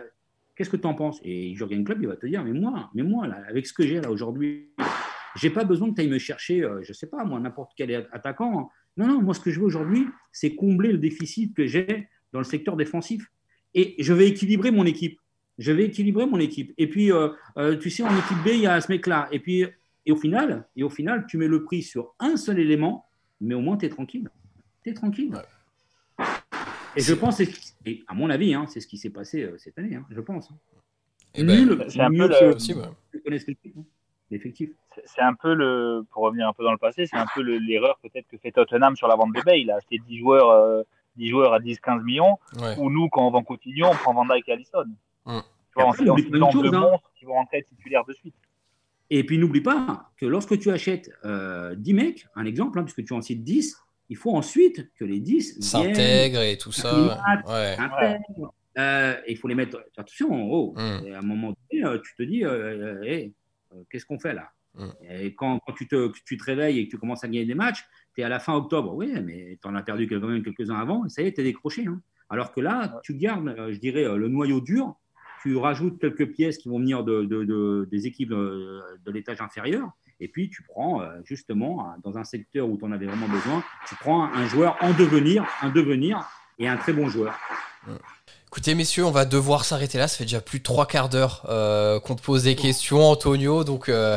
qu'est-ce 0.57 0.71
que 0.71 0.77
tu 0.77 0.87
en 0.87 0.95
penses? 0.95 1.21
Et 1.23 1.55
Jurgen 1.55 1.85
Klopp, 1.85 1.99
il 2.01 2.09
va 2.09 2.17
te 2.17 2.27
dire, 2.27 2.43
mais 2.43 2.53
moi, 2.53 2.91
mais 2.95 3.03
moi 3.03 3.29
là, 3.29 3.43
avec 3.49 3.67
ce 3.67 3.73
que 3.73 3.87
j'ai 3.87 4.01
là 4.01 4.11
aujourd'hui, 4.11 4.71
j'ai 5.37 5.51
pas 5.51 5.65
besoin 5.65 5.91
que 5.91 5.95
tu 5.95 6.01
ailles 6.01 6.09
me 6.09 6.19
chercher, 6.19 6.63
euh, 6.63 6.83
je 6.83 6.93
sais 6.93 7.07
pas, 7.07 7.25
moi, 7.25 7.39
n'importe 7.39 7.73
quel 7.77 8.09
attaquant. 8.11 8.71
Non, 8.97 9.07
non, 9.07 9.23
moi, 9.23 9.35
ce 9.35 9.41
que 9.41 9.51
je 9.51 9.61
veux 9.61 9.67
aujourd'hui, 9.67 10.07
c'est 10.33 10.55
combler 10.55 10.93
le 10.93 10.99
déficit 10.99 11.55
que 11.55 11.67
j'ai 11.67 12.09
dans 12.33 12.39
le 12.39 12.45
secteur 12.45 12.77
défensif. 12.77 13.27
Et 13.75 13.95
je 13.99 14.15
vais 14.15 14.29
équilibrer 14.29 14.71
mon 14.71 14.87
équipe. 14.87 15.21
Je 15.59 15.73
vais 15.73 15.85
équilibrer 15.85 16.27
mon 16.27 16.39
équipe. 16.39 16.73
Et 16.79 16.89
puis, 16.89 17.13
euh, 17.13 17.29
euh, 17.59 17.77
tu 17.77 17.91
sais, 17.91 18.03
en 18.03 18.17
équipe 18.17 18.39
B, 18.45 18.49
il 18.55 18.61
y 18.61 18.67
a 18.67 18.81
ce 18.81 18.91
mec-là. 18.91 19.29
Et 19.33 19.39
puis, 19.39 19.65
et 20.07 20.13
au 20.13 20.17
final, 20.17 20.67
et 20.77 20.83
au 20.83 20.91
final, 20.91 21.27
tu 21.29 21.37
mets 21.37 21.49
le 21.49 21.65
prix 21.65 21.83
sur 21.83 22.15
un 22.19 22.37
seul 22.37 22.59
élément, 22.59 23.07
mais 23.41 23.55
au 23.55 23.61
moins 23.61 23.77
tu 23.77 23.87
es 23.87 23.89
tranquille. 23.89 24.31
Tu 24.83 24.91
es 24.91 24.95
tranquille. 24.95 25.35
Et 26.97 27.03
je 27.03 27.13
pense, 27.13 27.41
et 27.41 27.49
et 27.87 28.05
à 28.09 28.15
mon 28.15 28.29
avis, 28.31 28.53
hein, 28.55 28.67
c'est 28.69 28.81
ce 28.81 28.87
qui 28.87 28.99
s'est 28.99 29.11
passé 29.11 29.43
euh, 29.45 29.57
cette 29.59 29.79
année, 29.79 29.95
hein, 29.97 30.05
je 30.11 30.21
pense. 30.21 30.51
Eh 31.35 31.45
ben, 31.45 31.57
Nul, 31.67 31.85
c'est 31.89 32.01
un 32.01 32.09
peu 32.09 32.15
mieux 32.15 32.29
le- 32.29 32.35
hein, 32.35 32.95
l'effectif. 33.27 34.71
C'est- 34.95 35.03
C'est 35.05 35.21
un 35.21 35.35
peu 35.35 35.55
le, 35.55 36.05
pour 36.11 36.23
revenir 36.25 36.49
un 36.49 36.53
peu 36.53 36.65
dans 36.65 36.73
le 36.73 36.79
passé, 36.79 37.07
c'est 37.07 37.17
un 37.17 37.27
peu 37.35 37.43
le- 37.43 37.59
l'erreur 37.59 37.99
peut-être 38.03 38.27
que 38.29 38.37
fait 38.39 38.51
Tottenham 38.53 38.97
sur 38.97 39.07
la 39.09 39.15
vente 39.17 39.33
de 39.35 39.43
Bale. 39.43 39.59
Il 39.59 39.71
a 39.71 39.77
acheté 39.77 39.99
10 40.07 40.19
joueurs, 40.19 40.51
euh, 40.51 40.83
10 41.17 41.29
joueurs 41.29 41.53
à 41.53 41.61
10-15 41.61 42.03
millions, 42.03 42.39
Ouais. 42.61 42.75
ou 42.79 42.91
nous, 42.91 43.09
quand 43.09 43.27
on 43.27 43.31
vend 43.31 43.43
Coutinho, 43.43 43.87
on 43.87 43.95
prend 43.95 44.15
Van 44.15 44.25
Dijk 44.27 44.49
et 44.49 44.53
Alisson. 44.53 44.85
Mm. 45.27 45.39
Tu 45.41 45.75
vois, 45.77 45.85
en 45.85 45.91
Après, 45.91 46.09
en 46.09 46.17
chose, 46.51 46.63
deux 46.71 46.75
hein. 46.75 46.81
monstres 46.81 47.13
qui 47.19 47.25
vont 47.27 47.35
rentrer 47.35 47.63
titulaires 47.63 48.05
de 48.07 48.15
suite. 48.15 48.35
Et 49.11 49.23
puis 49.25 49.39
n'oublie 49.39 49.61
pas 49.61 50.11
que 50.17 50.27
lorsque 50.27 50.59
tu 50.59 50.71
achètes 50.71 51.11
euh, 51.25 51.75
10 51.77 51.95
mecs, 51.95 52.27
un 52.35 52.45
exemple, 52.47 52.79
hein, 52.79 52.83
puisque 52.85 53.05
tu 53.05 53.13
en 53.13 53.21
cites 53.23 53.45
10, 53.45 53.77
il 54.09 54.17
faut 54.17 54.35
ensuite 54.35 54.91
que 54.99 55.05
les 55.05 55.21
10 55.21 55.59
viennent, 55.59 55.63
S'intègre 55.63 56.41
et 56.43 56.57
tout 56.59 56.73
ça. 56.73 57.21
Ouais. 57.47 57.77
Euh, 58.79 59.17
et 59.27 59.33
il 59.33 59.39
faut 59.39 59.49
les 59.49 59.55
mettre. 59.55 59.83
Attention, 59.97 60.29
oh, 60.53 60.75
Mm. 60.77 61.07
Et 61.07 61.15
à 61.15 61.19
un 61.21 61.23
moment 61.23 61.55
donné, 61.73 61.85
euh, 61.85 61.99
tu 62.05 62.15
te 62.15 62.23
dis, 62.23 62.45
euh, 62.45 63.03
hey, 63.05 63.33
qu'est-ce 63.91 64.05
qu'on 64.07 64.19
fait 64.19 64.35
là 64.35 64.51
Mm. 64.75 64.89
Et 65.11 65.35
quand, 65.35 65.59
quand 65.67 65.73
tu, 65.73 65.89
te, 65.89 66.09
que 66.09 66.19
tu 66.27 66.37
te 66.37 66.45
réveilles 66.45 66.79
et 66.81 66.85
que 66.87 66.91
tu 66.91 66.99
commences 66.99 67.25
à 67.25 67.29
gagner 67.29 67.47
des 67.47 67.55
matchs, 67.55 67.83
tu 68.15 68.21
es 68.21 68.25
à 68.25 68.29
la 68.29 68.39
fin 68.39 68.53
octobre. 68.55 68.95
Oui, 68.95 69.11
mais 69.25 69.59
tu 69.63 69.67
en 69.67 69.75
as 69.75 69.83
perdu 69.83 70.07
quand 70.07 70.21
même 70.21 70.43
quelques-uns 70.43 70.77
avant, 70.77 71.07
et 71.07 71.09
ça 71.09 71.23
y 71.23 71.27
est, 71.27 71.33
tu 71.33 71.41
es 71.41 71.45
décroché. 71.45 71.87
hein. 71.87 72.01
Alors 72.29 72.53
que 72.53 72.61
là, 72.61 73.01
tu 73.03 73.15
gardes, 73.15 73.55
je 73.71 73.79
dirais, 73.79 74.05
le 74.05 74.29
noyau 74.29 74.61
dur, 74.61 74.95
tu 75.43 75.57
rajoutes 75.57 75.99
quelques 75.99 76.31
pièces 76.31 76.59
qui 76.59 76.69
vont 76.69 76.79
venir 76.79 77.05
de, 77.05 77.23
de- 77.25 77.45
de- 77.45 77.89
des 77.91 78.07
équipes 78.07 78.31
de 78.33 79.11
l'étage 79.11 79.41
inférieur, 79.41 79.89
et 80.21 80.29
puis 80.29 80.49
tu 80.49 80.63
prends 80.63 81.01
euh, 81.01 81.21
justement, 81.25 81.95
dans 82.03 82.19
un 82.19 82.25
secteur 82.25 82.69
où 82.69 82.77
tu 82.77 82.85
en 82.85 82.93
avais 82.93 83.07
vraiment 83.07 83.29
besoin, 83.29 83.63
tu 83.89 83.95
prends 83.97 84.25
un, 84.25 84.47
joueur 84.47 84.77
en 84.81 84.93
devenir, 84.93 85.47
un 85.63 85.71
devenir 85.71 86.29
et 86.59 86.69
un 86.69 86.77
très 86.77 86.93
bon 86.93 87.09
joueur. 87.09 87.35
Écoutez, 88.49 88.75
messieurs, 88.75 89.05
on 89.05 89.11
va 89.11 89.25
devoir 89.25 89.65
s'arrêter 89.65 89.99
là. 89.99 90.09
Ça 90.09 90.17
fait 90.17 90.25
déjà 90.25 90.41
plus 90.41 90.61
de 90.61 90.65
trois 90.65 90.87
quarts 90.87 91.09
d'heure 91.09 91.45
euh, 91.49 92.01
qu'on 92.01 92.15
te 92.15 92.23
pose 92.23 92.45
des 92.45 92.57
questions, 92.57 93.05
Antonio. 93.05 93.65
Donc, 93.65 93.89
euh, 93.89 94.17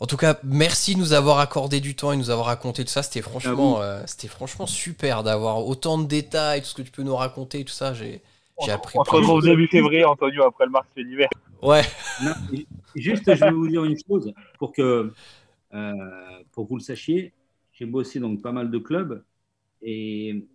en 0.00 0.06
tout 0.06 0.16
cas, 0.16 0.36
merci 0.42 0.94
de 0.94 0.98
nous 0.98 1.12
avoir 1.14 1.38
accordé 1.38 1.80
du 1.80 1.96
temps 1.96 2.12
et 2.12 2.16
de 2.16 2.20
nous 2.20 2.30
avoir 2.30 2.48
raconté 2.48 2.84
tout 2.84 2.90
ça. 2.90 3.02
C'était 3.02 3.22
franchement, 3.22 3.80
euh, 3.80 4.02
c'était 4.06 4.28
franchement 4.28 4.66
super 4.66 5.22
d'avoir 5.22 5.66
autant 5.66 5.96
de 5.98 6.06
détails, 6.06 6.60
tout 6.60 6.68
ce 6.68 6.74
que 6.74 6.82
tu 6.82 6.90
peux 6.90 7.02
nous 7.02 7.16
raconter, 7.16 7.60
et 7.60 7.64
tout 7.64 7.72
ça. 7.72 7.94
J'ai, 7.94 8.20
j'ai 8.64 8.72
appris. 8.72 8.98
On 8.98 9.04
se 9.04 9.10
retrouve 9.10 9.42
début 9.42 9.66
février, 9.66 10.04
Antonio, 10.04 10.44
après 10.44 10.66
le 10.66 10.70
match 10.70 10.86
de 10.96 11.02
l'hiver. 11.02 11.28
Ouais. 11.62 11.82
Non, 12.22 12.32
juste, 12.94 13.34
je 13.34 13.44
vais 13.44 13.50
vous 13.50 13.68
dire 13.68 13.84
une 13.84 13.96
chose 13.96 14.32
pour 14.58 14.72
que, 14.72 15.12
euh, 15.72 15.92
pour 16.52 16.64
que 16.64 16.68
vous 16.68 16.76
le 16.76 16.82
sachiez. 16.82 17.32
J'ai 17.72 17.86
bossé 17.86 18.20
dans 18.20 18.36
pas 18.36 18.52
mal 18.52 18.70
de 18.70 18.78
clubs 18.78 19.24
et 19.82 20.46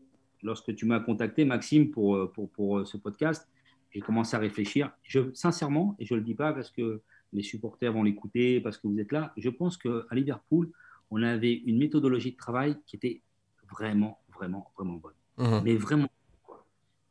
lorsque 0.41 0.73
tu 0.75 0.85
m'as 0.85 1.01
contacté, 1.01 1.43
Maxime, 1.43 1.91
pour, 1.91 2.15
euh, 2.15 2.31
pour, 2.31 2.49
pour 2.49 2.87
ce 2.87 2.95
podcast, 2.97 3.47
j'ai 3.91 4.01
commencé 4.01 4.35
à 4.35 4.39
réfléchir. 4.39 4.91
Je, 5.03 5.33
sincèrement, 5.33 5.95
et 5.99 6.05
je 6.05 6.13
ne 6.13 6.19
le 6.19 6.25
dis 6.25 6.35
pas 6.35 6.53
parce 6.53 6.69
que 6.69 7.01
les 7.33 7.43
supporters 7.43 7.91
vont 7.91 8.03
l'écouter, 8.03 8.61
parce 8.61 8.77
que 8.77 8.87
vous 8.87 8.99
êtes 8.99 9.11
là, 9.11 9.33
je 9.37 9.49
pense 9.49 9.77
qu'à 9.77 10.05
Liverpool, 10.11 10.71
on 11.11 11.21
avait 11.23 11.53
une 11.53 11.77
méthodologie 11.77 12.31
de 12.31 12.37
travail 12.37 12.77
qui 12.85 12.95
était 12.95 13.21
vraiment, 13.69 14.19
vraiment, 14.33 14.71
vraiment 14.77 14.95
bonne. 14.95 15.13
Mhm. 15.37 15.61
Mais 15.63 15.75
vraiment. 15.75 16.07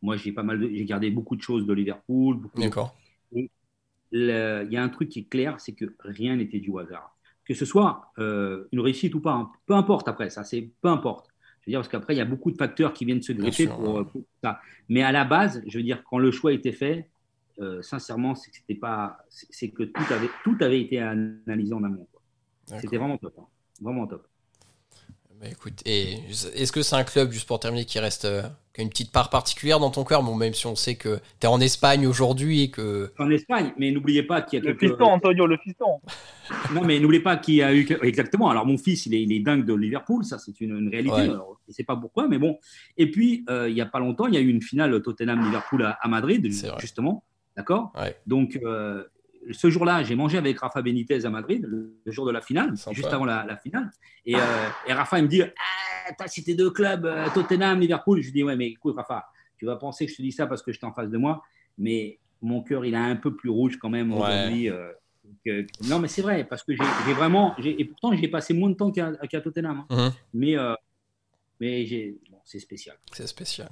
Moi, 0.03 0.17
j'ai 0.17 0.33
pas 0.33 0.43
mal 0.43 0.61
de, 0.61 0.69
j'ai 0.73 0.85
gardé 0.85 1.11
beaucoup 1.11 1.37
de 1.37 1.43
choses 1.43 1.67
de 1.67 1.73
Liverpool, 1.73 2.39
D'accord. 2.57 2.97
il 3.33 3.51
y 4.13 4.77
a 4.77 4.83
un 4.83 4.89
truc 4.89 5.09
qui 5.09 5.21
est 5.21 5.29
clair, 5.29 5.59
c'est 5.61 5.73
que 5.73 5.87
rien 6.01 6.37
n'était 6.37 6.61
du 6.61 6.77
hasard. 6.79 7.17
Que 7.45 7.55
ce 7.55 7.65
soit 7.65 8.13
euh, 8.19 8.69
une 8.73 8.81
réussite 8.81 9.15
ou 9.15 9.21
pas, 9.21 9.33
hein. 9.33 9.51
peu 9.67 9.75
importe 9.75 10.07
après, 10.07 10.31
ça, 10.31 10.45
c'est 10.45 10.71
peu 10.81 10.89
importe. 10.89 11.29
Je 11.61 11.67
veux 11.67 11.73
dire, 11.73 11.81
parce 11.81 11.89
qu'après, 11.89 12.15
il 12.15 12.19
y 12.19 12.21
a 12.21 12.27
beaucoup 12.27 12.51
de 12.51 12.57
facteurs 12.57 12.93
qui 12.93 13.05
viennent 13.05 13.23
se 13.23 13.33
greffer 13.33 13.67
pour, 13.67 14.07
ça. 14.43 14.61
Mais 14.89 15.03
à 15.03 15.13
la 15.13 15.25
base, 15.25 15.63
je 15.67 15.79
veux 15.79 15.85
dire, 15.85 16.05
quand 16.05 16.19
le 16.19 16.31
choix 16.31 16.53
était 16.53 16.73
fait, 16.73 17.11
euh, 17.61 17.83
sincèrement, 17.83 18.35
c'est 18.35 18.51
que 18.51 18.79
pas, 18.79 19.19
c'est 19.29 19.71
que 19.71 19.83
tout 19.83 20.13
avait, 20.13 20.29
tout 20.45 20.57
avait 20.61 20.81
été 20.81 21.01
analysé 21.01 21.75
en 21.75 21.83
amont. 21.83 22.07
C'était 22.67 22.99
vraiment 22.99 23.17
top, 23.17 23.35
hein. 23.39 23.47
vraiment 23.81 24.07
top. 24.07 24.28
Bah, 25.41 25.47
écoute, 25.51 25.75
et 25.87 26.15
est-ce 26.57 26.73
que 26.73 26.83
c'est 26.83 26.97
un 26.97 27.05
club, 27.05 27.31
juste 27.31 27.47
pour 27.47 27.61
terminer, 27.61 27.85
qui 27.85 28.01
reste, 28.01 28.25
euh, 28.25 28.43
qui 28.75 28.81
a 28.81 28.83
une 28.85 28.91
petite 28.91 29.13
part 29.13 29.31
particulière 29.31 29.79
dans 29.79 29.91
ton 29.91 30.03
cœur? 30.03 30.23
Bon, 30.25 30.35
même 30.35 30.53
si 30.53 30.67
on 30.67 30.75
sait 30.75 30.97
que 30.97 31.19
tu 31.39 31.45
es 31.45 31.47
en 31.47 31.61
Espagne 31.61 32.09
aujourd'hui 32.09 32.63
et 32.65 32.71
que. 32.71 33.13
En 33.21 33.31
Espagne, 33.31 33.73
mais 33.79 33.93
n'oubliez 33.93 34.25
pas 34.25 34.43
qu'il 34.43 34.59
y 34.59 34.63
a 34.63 34.65
Le 34.65 34.75
quelques- 34.75 34.91
fiston, 34.95 35.05
Antonio, 35.13 35.47
le 35.47 35.57
fiston. 35.59 36.01
Non, 36.73 36.83
mais 36.83 36.99
n'oubliez 36.99 37.23
pas 37.23 37.37
qu'il 37.37 37.57
y 37.57 37.63
a 37.63 37.75
eu. 37.75 37.87
Exactement. 38.03 38.49
Alors, 38.49 38.65
mon 38.65 38.79
fils, 38.79 39.05
il 39.05 39.15
est, 39.15 39.23
il 39.23 39.31
est 39.33 39.41
dingue 39.41 39.67
de 39.67 39.75
Liverpool. 39.75 40.25
Ça, 40.25 40.39
c'est 40.39 40.59
une, 40.63 40.79
une 40.79 40.89
réalité. 40.89 41.15
Ouais. 41.15 41.21
Alors, 41.29 41.59
je 41.67 41.71
ne 41.73 41.75
sais 41.75 41.85
pas 41.85 41.95
pourquoi, 41.95 42.27
mais 42.27 42.39
bon. 42.39 42.59
Et 42.97 43.11
puis, 43.11 43.45
euh, 43.51 43.69
il 43.69 43.75
n'y 43.75 43.83
a 43.83 43.87
pas 43.87 43.99
longtemps, 43.99 44.27
il 44.29 44.33
y 44.35 44.39
a 44.39 44.41
eu 44.41 44.49
une 44.49 44.63
finale 44.63 45.01
Tottenham-Liverpool 45.03 45.85
à, 45.85 45.99
à 46.01 46.09
Madrid, 46.09 46.51
justement. 46.81 47.23
D'accord? 47.55 47.93
Ouais. 48.01 48.17
Donc, 48.27 48.59
euh, 48.65 49.05
ce 49.51 49.71
jour-là, 49.71 50.03
j'ai 50.03 50.15
mangé 50.15 50.39
avec 50.39 50.59
Rafa 50.59 50.83
Benitez 50.83 51.25
à 51.25 51.31
Madrid, 51.31 51.65
le, 51.67 51.95
jour 52.07 52.27
de 52.27 52.33
la 52.33 52.41
finale, 52.41 52.75
juste 52.93 53.09
avant 53.09 53.25
la, 53.25 53.57
finale. 53.57 53.91
Et, 54.25 54.35
euh, 54.35 54.39
et, 54.87 54.93
Rafa, 54.93 55.19
il 55.19 55.25
me 55.25 55.29
dit 55.29 55.43
ah, 55.43 56.13
T'as 56.17 56.27
cité 56.27 56.55
deux 56.55 56.71
clubs, 56.71 57.05
euh, 57.05 57.27
Tottenham, 57.35 57.81
Liverpool. 57.81 58.21
Je 58.21 58.27
lui 58.27 58.33
dis 58.33 58.43
Ouais, 58.43 58.57
mais 58.57 58.69
écoute, 58.69 58.97
Rafa, 58.97 59.27
tu 59.57 59.67
vas 59.67 59.77
penser 59.77 60.07
que 60.07 60.13
je 60.13 60.17
te 60.17 60.23
dis 60.23 60.33
ça 60.33 60.47
parce 60.47 60.63
que 60.63 60.73
je 60.73 60.79
suis 60.79 60.87
en 60.87 60.93
face 60.93 61.11
de 61.11 61.19
moi, 61.19 61.43
mais 61.77 62.19
mon 62.41 62.63
cœur, 62.63 62.85
il 62.85 62.95
est 62.95 62.99
un 62.99 63.17
peu 63.17 63.35
plus 63.35 63.51
rouge 63.51 63.79
quand 63.79 63.91
même 63.91 64.13
aujourd'hui. 64.13 64.71
Euh, 64.71 64.93
non, 65.89 65.99
mais 65.99 66.09
c'est 66.09 66.23
vrai, 66.23 66.45
parce 66.45 66.63
que 66.63 66.73
j'ai 66.75 67.13
vraiment. 67.13 67.55
Et 67.63 67.85
pourtant, 67.85 68.13
j'ai 68.15 68.29
passé 68.29 68.55
moins 68.55 68.71
de 68.71 68.75
temps 68.75 68.91
qu'à 68.91 69.41
Tottenham. 69.41 69.85
Hein. 69.91 69.97
Mhm. 70.07 70.13
Mais, 70.35 70.57
mais 71.61 71.87
c'est 72.45 72.61
spécial. 72.61 72.97
C'est 73.13 73.27
spécial. 73.27 73.69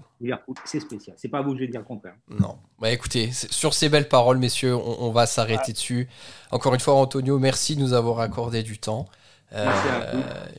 C'est 0.65 0.81
spécial. 0.81 1.17
C'est 1.19 1.29
pas 1.29 1.43
vous 1.43 1.53
que 1.53 1.59
je 1.59 1.65
vais 1.65 1.69
dire 1.69 1.81
le 1.81 1.87
contraire. 1.87 2.17
Non. 2.29 2.59
Bah 2.79 2.91
écoutez, 2.91 3.31
sur 3.33 3.75
ces 3.75 3.89
belles 3.89 4.09
paroles, 4.09 4.39
messieurs, 4.39 4.75
on, 4.77 5.11
va 5.11 5.27
s'arrêter 5.27 5.73
dessus. 5.73 6.09
Encore 6.51 6.75
une 6.75 6.81
fois, 6.81 6.95
Antonio, 6.95 7.39
merci 7.39 7.77
de 7.77 7.81
nous 7.81 7.93
avoir 7.93 8.21
accordé 8.21 8.63
du 8.63 8.79
temps. 8.79 9.07
Euh, 9.53 9.73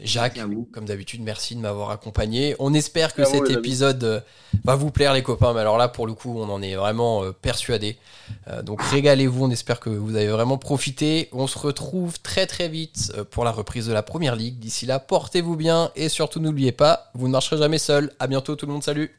Jacques, 0.01 0.39
comme 0.71 0.85
d'habitude, 0.85 1.21
merci 1.21 1.55
de 1.55 1.59
m'avoir 1.59 1.91
accompagné. 1.91 2.55
On 2.59 2.73
espère 2.73 3.13
que 3.13 3.25
cet 3.25 3.49
épisode 3.49 4.03
euh, 4.03 4.19
va 4.63 4.75
vous 4.75 4.91
plaire, 4.91 5.13
les 5.13 5.23
copains. 5.23 5.53
Mais 5.53 5.59
alors 5.59 5.77
là, 5.77 5.87
pour 5.87 6.07
le 6.07 6.13
coup, 6.13 6.39
on 6.39 6.49
en 6.49 6.61
est 6.61 6.75
vraiment 6.75 7.23
euh, 7.23 7.31
persuadé. 7.31 7.97
donc 8.63 8.81
régalez-vous. 8.81 9.45
On 9.45 9.51
espère 9.51 9.79
que 9.79 9.89
vous 9.89 10.15
avez 10.15 10.27
vraiment 10.27 10.57
profité. 10.57 11.29
On 11.31 11.47
se 11.47 11.59
retrouve 11.59 12.19
très 12.21 12.45
très 12.45 12.69
vite 12.69 13.13
pour 13.31 13.43
la 13.43 13.51
reprise 13.51 13.87
de 13.87 13.93
la 13.93 14.03
première 14.03 14.35
ligue. 14.35 14.59
D'ici 14.59 14.85
là, 14.85 14.99
portez-vous 14.99 15.55
bien 15.55 15.91
et 15.95 16.09
surtout 16.09 16.39
n'oubliez 16.39 16.71
pas, 16.71 17.11
vous 17.13 17.27
ne 17.27 17.33
marcherez 17.33 17.57
jamais 17.57 17.77
seul. 17.77 18.11
À 18.19 18.27
bientôt, 18.27 18.55
tout 18.55 18.65
le 18.65 18.73
monde. 18.73 18.83
Salut. 18.83 19.13